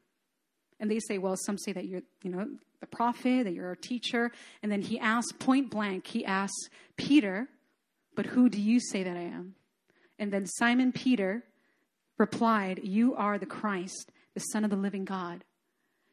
And 0.79 0.91
they 0.91 1.01
say, 1.01 1.19
Well, 1.19 1.37
some 1.37 1.57
say 1.57 1.73
that 1.73 1.87
you're, 1.87 2.03
you 2.23 2.31
know, 2.31 2.47
the 2.81 2.87
prophet, 2.87 3.45
that 3.45 3.53
you're 3.53 3.73
a 3.73 3.77
teacher. 3.77 4.33
And 4.63 4.71
then 4.71 4.83
he 4.83 4.99
asks 4.99 5.33
point 5.33 5.71
blank, 5.71 6.07
he 6.07 6.25
asks 6.25 6.69
Peter, 6.97 7.49
But 8.17 8.27
who 8.27 8.49
do 8.49 8.61
you 8.61 8.81
say 8.81 9.03
that 9.03 9.17
I 9.17 9.23
am? 9.23 9.55
And 10.19 10.33
then 10.33 10.47
Simon 10.47 10.93
Peter 10.93 11.45
replied, 12.19 12.81
You 12.83 13.15
are 13.15 13.39
the 13.39 13.47
Christ, 13.47 14.11
the 14.35 14.41
Son 14.41 14.65
of 14.65 14.71
the 14.71 14.77
living 14.77 15.05
God. 15.05 15.45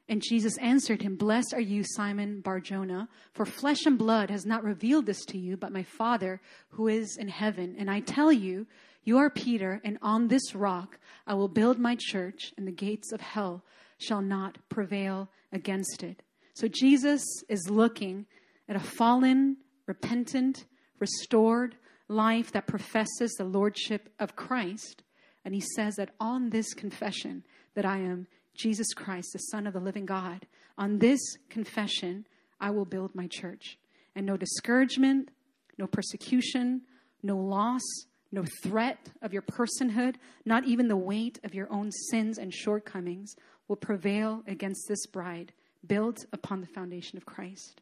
And 0.09 0.21
Jesus 0.21 0.57
answered 0.59 1.01
him, 1.01 1.17
Blessed 1.17 1.53
are 1.53 1.59
you, 1.59 1.83
Simon 1.83 2.39
Barjona, 2.39 3.09
for 3.33 3.45
flesh 3.45 3.85
and 3.85 3.97
blood 3.97 4.29
has 4.29 4.45
not 4.45 4.63
revealed 4.63 5.05
this 5.05 5.25
to 5.25 5.37
you, 5.37 5.57
but 5.57 5.73
my 5.73 5.83
Father 5.83 6.39
who 6.69 6.87
is 6.87 7.17
in 7.19 7.27
heaven. 7.27 7.75
And 7.77 7.91
I 7.91 7.99
tell 7.99 8.31
you, 8.31 8.67
you 9.03 9.17
are 9.17 9.29
Peter, 9.29 9.81
and 9.83 9.97
on 10.01 10.27
this 10.27 10.55
rock 10.55 10.97
I 11.25 11.33
will 11.33 11.49
build 11.49 11.77
my 11.77 11.97
church, 11.99 12.53
and 12.57 12.65
the 12.65 12.71
gates 12.71 13.11
of 13.11 13.19
hell 13.19 13.63
shall 13.97 14.21
not 14.21 14.57
prevail 14.69 15.29
against 15.51 16.03
it. 16.03 16.23
So 16.57 16.67
Jesus 16.67 17.23
is 17.47 17.69
looking 17.69 18.25
at 18.67 18.75
a 18.75 18.79
fallen, 18.79 19.57
repentant, 19.85 20.65
restored 20.97 21.75
life 22.07 22.51
that 22.53 22.65
professes 22.65 23.31
the 23.33 23.43
lordship 23.43 24.09
of 24.17 24.35
Christ. 24.35 25.03
And 25.45 25.53
he 25.53 25.61
says 25.75 25.97
that 25.97 26.15
on 26.19 26.49
this 26.49 26.73
confession 26.73 27.43
that 27.75 27.85
I 27.85 27.99
am 27.99 28.25
Jesus 28.55 28.91
Christ, 28.95 29.33
the 29.33 29.39
Son 29.39 29.67
of 29.67 29.73
the 29.73 29.79
living 29.79 30.07
God, 30.07 30.47
on 30.79 30.97
this 30.97 31.19
confession 31.47 32.25
I 32.59 32.71
will 32.71 32.85
build 32.85 33.13
my 33.13 33.27
church. 33.27 33.77
And 34.15 34.25
no 34.25 34.35
discouragement, 34.35 35.29
no 35.77 35.85
persecution, 35.85 36.81
no 37.21 37.37
loss, 37.37 37.83
no 38.31 38.43
threat 38.63 39.11
of 39.21 39.31
your 39.31 39.43
personhood, 39.43 40.15
not 40.43 40.65
even 40.65 40.87
the 40.87 40.97
weight 40.97 41.39
of 41.43 41.53
your 41.53 41.71
own 41.71 41.91
sins 41.91 42.39
and 42.39 42.51
shortcomings 42.51 43.35
will 43.67 43.75
prevail 43.75 44.41
against 44.47 44.87
this 44.87 45.05
bride 45.05 45.53
built 45.85 46.25
upon 46.33 46.61
the 46.61 46.67
foundation 46.67 47.17
of 47.17 47.25
Christ. 47.25 47.81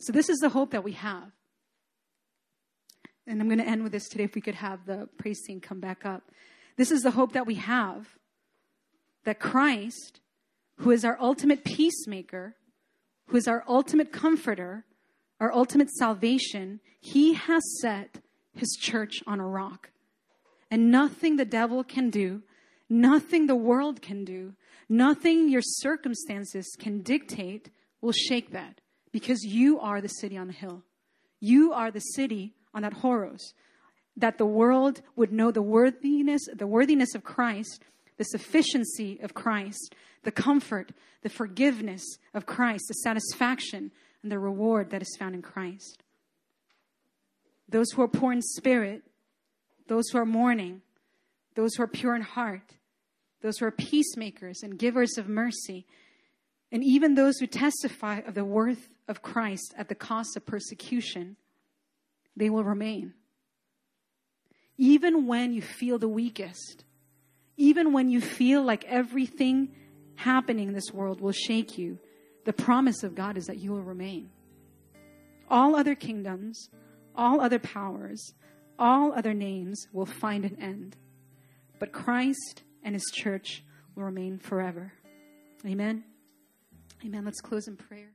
So, 0.00 0.12
this 0.12 0.28
is 0.28 0.38
the 0.38 0.50
hope 0.50 0.72
that 0.72 0.84
we 0.84 0.92
have. 0.92 1.32
And 3.26 3.40
I'm 3.40 3.48
going 3.48 3.58
to 3.58 3.66
end 3.66 3.82
with 3.82 3.92
this 3.92 4.08
today 4.08 4.24
if 4.24 4.34
we 4.34 4.40
could 4.40 4.56
have 4.56 4.84
the 4.84 5.08
praise 5.18 5.40
team 5.46 5.60
come 5.60 5.80
back 5.80 6.04
up. 6.04 6.30
This 6.76 6.90
is 6.90 7.02
the 7.02 7.12
hope 7.12 7.32
that 7.32 7.46
we 7.46 7.54
have 7.54 8.06
that 9.24 9.40
Christ, 9.40 10.20
who 10.78 10.90
is 10.90 11.04
our 11.04 11.16
ultimate 11.20 11.64
peacemaker, 11.64 12.56
who 13.26 13.36
is 13.36 13.48
our 13.48 13.64
ultimate 13.66 14.12
comforter, 14.12 14.84
our 15.40 15.52
ultimate 15.52 15.90
salvation, 15.90 16.80
he 17.00 17.34
has 17.34 17.62
set 17.80 18.20
his 18.54 18.76
church 18.80 19.22
on 19.26 19.40
a 19.40 19.46
rock. 19.46 19.90
And 20.70 20.90
nothing 20.90 21.36
the 21.36 21.44
devil 21.44 21.84
can 21.84 22.10
do, 22.10 22.42
nothing 22.88 23.46
the 23.46 23.56
world 23.56 24.02
can 24.02 24.24
do, 24.24 24.54
Nothing 24.88 25.48
your 25.48 25.62
circumstances 25.62 26.76
can 26.78 27.00
dictate 27.00 27.70
will 28.00 28.12
shake 28.12 28.50
that 28.52 28.80
because 29.12 29.42
you 29.42 29.80
are 29.80 30.00
the 30.00 30.08
city 30.08 30.36
on 30.36 30.48
the 30.48 30.52
hill. 30.52 30.82
You 31.40 31.72
are 31.72 31.90
the 31.90 32.00
city 32.00 32.54
on 32.74 32.82
that 32.82 32.94
horos. 32.94 33.54
That 34.16 34.38
the 34.38 34.46
world 34.46 35.02
would 35.16 35.32
know 35.32 35.50
the 35.50 35.62
worthiness, 35.62 36.42
the 36.52 36.66
worthiness 36.66 37.14
of 37.14 37.24
Christ, 37.24 37.82
the 38.18 38.24
sufficiency 38.24 39.18
of 39.22 39.34
Christ, 39.34 39.94
the 40.22 40.30
comfort, 40.30 40.92
the 41.22 41.28
forgiveness 41.28 42.04
of 42.32 42.46
Christ, 42.46 42.84
the 42.88 42.94
satisfaction 42.94 43.90
and 44.22 44.30
the 44.30 44.38
reward 44.38 44.90
that 44.90 45.02
is 45.02 45.16
found 45.18 45.34
in 45.34 45.42
Christ. 45.42 46.02
Those 47.68 47.90
who 47.90 48.02
are 48.02 48.08
poor 48.08 48.32
in 48.32 48.42
spirit, 48.42 49.02
those 49.88 50.08
who 50.10 50.18
are 50.18 50.26
mourning, 50.26 50.82
those 51.54 51.74
who 51.74 51.82
are 51.82 51.88
pure 51.88 52.14
in 52.14 52.22
heart, 52.22 52.76
those 53.42 53.58
who 53.58 53.66
are 53.66 53.70
peacemakers 53.70 54.62
and 54.62 54.78
givers 54.78 55.18
of 55.18 55.28
mercy, 55.28 55.86
and 56.72 56.82
even 56.82 57.14
those 57.14 57.38
who 57.38 57.46
testify 57.46 58.20
of 58.20 58.34
the 58.34 58.44
worth 58.44 58.88
of 59.06 59.22
Christ 59.22 59.74
at 59.76 59.88
the 59.88 59.94
cost 59.94 60.36
of 60.36 60.46
persecution, 60.46 61.36
they 62.36 62.50
will 62.50 62.64
remain. 62.64 63.14
Even 64.76 65.26
when 65.26 65.52
you 65.52 65.62
feel 65.62 65.98
the 65.98 66.08
weakest, 66.08 66.84
even 67.56 67.92
when 67.92 68.10
you 68.10 68.20
feel 68.20 68.62
like 68.62 68.84
everything 68.86 69.72
happening 70.16 70.68
in 70.68 70.74
this 70.74 70.92
world 70.92 71.20
will 71.20 71.32
shake 71.32 71.78
you, 71.78 71.98
the 72.44 72.52
promise 72.52 73.02
of 73.02 73.14
God 73.14 73.36
is 73.36 73.46
that 73.46 73.58
you 73.58 73.70
will 73.70 73.82
remain. 73.82 74.30
All 75.48 75.76
other 75.76 75.94
kingdoms, 75.94 76.70
all 77.14 77.40
other 77.40 77.58
powers, 77.58 78.34
all 78.78 79.12
other 79.12 79.34
names 79.34 79.86
will 79.92 80.06
find 80.06 80.44
an 80.44 80.56
end. 80.60 80.96
But 81.84 81.92
Christ 81.92 82.62
and 82.82 82.94
his 82.94 83.04
church 83.12 83.62
will 83.94 84.04
remain 84.04 84.38
forever. 84.38 84.94
Amen. 85.66 86.02
Amen. 87.04 87.26
Let's 87.26 87.42
close 87.42 87.68
in 87.68 87.76
prayer. 87.76 88.13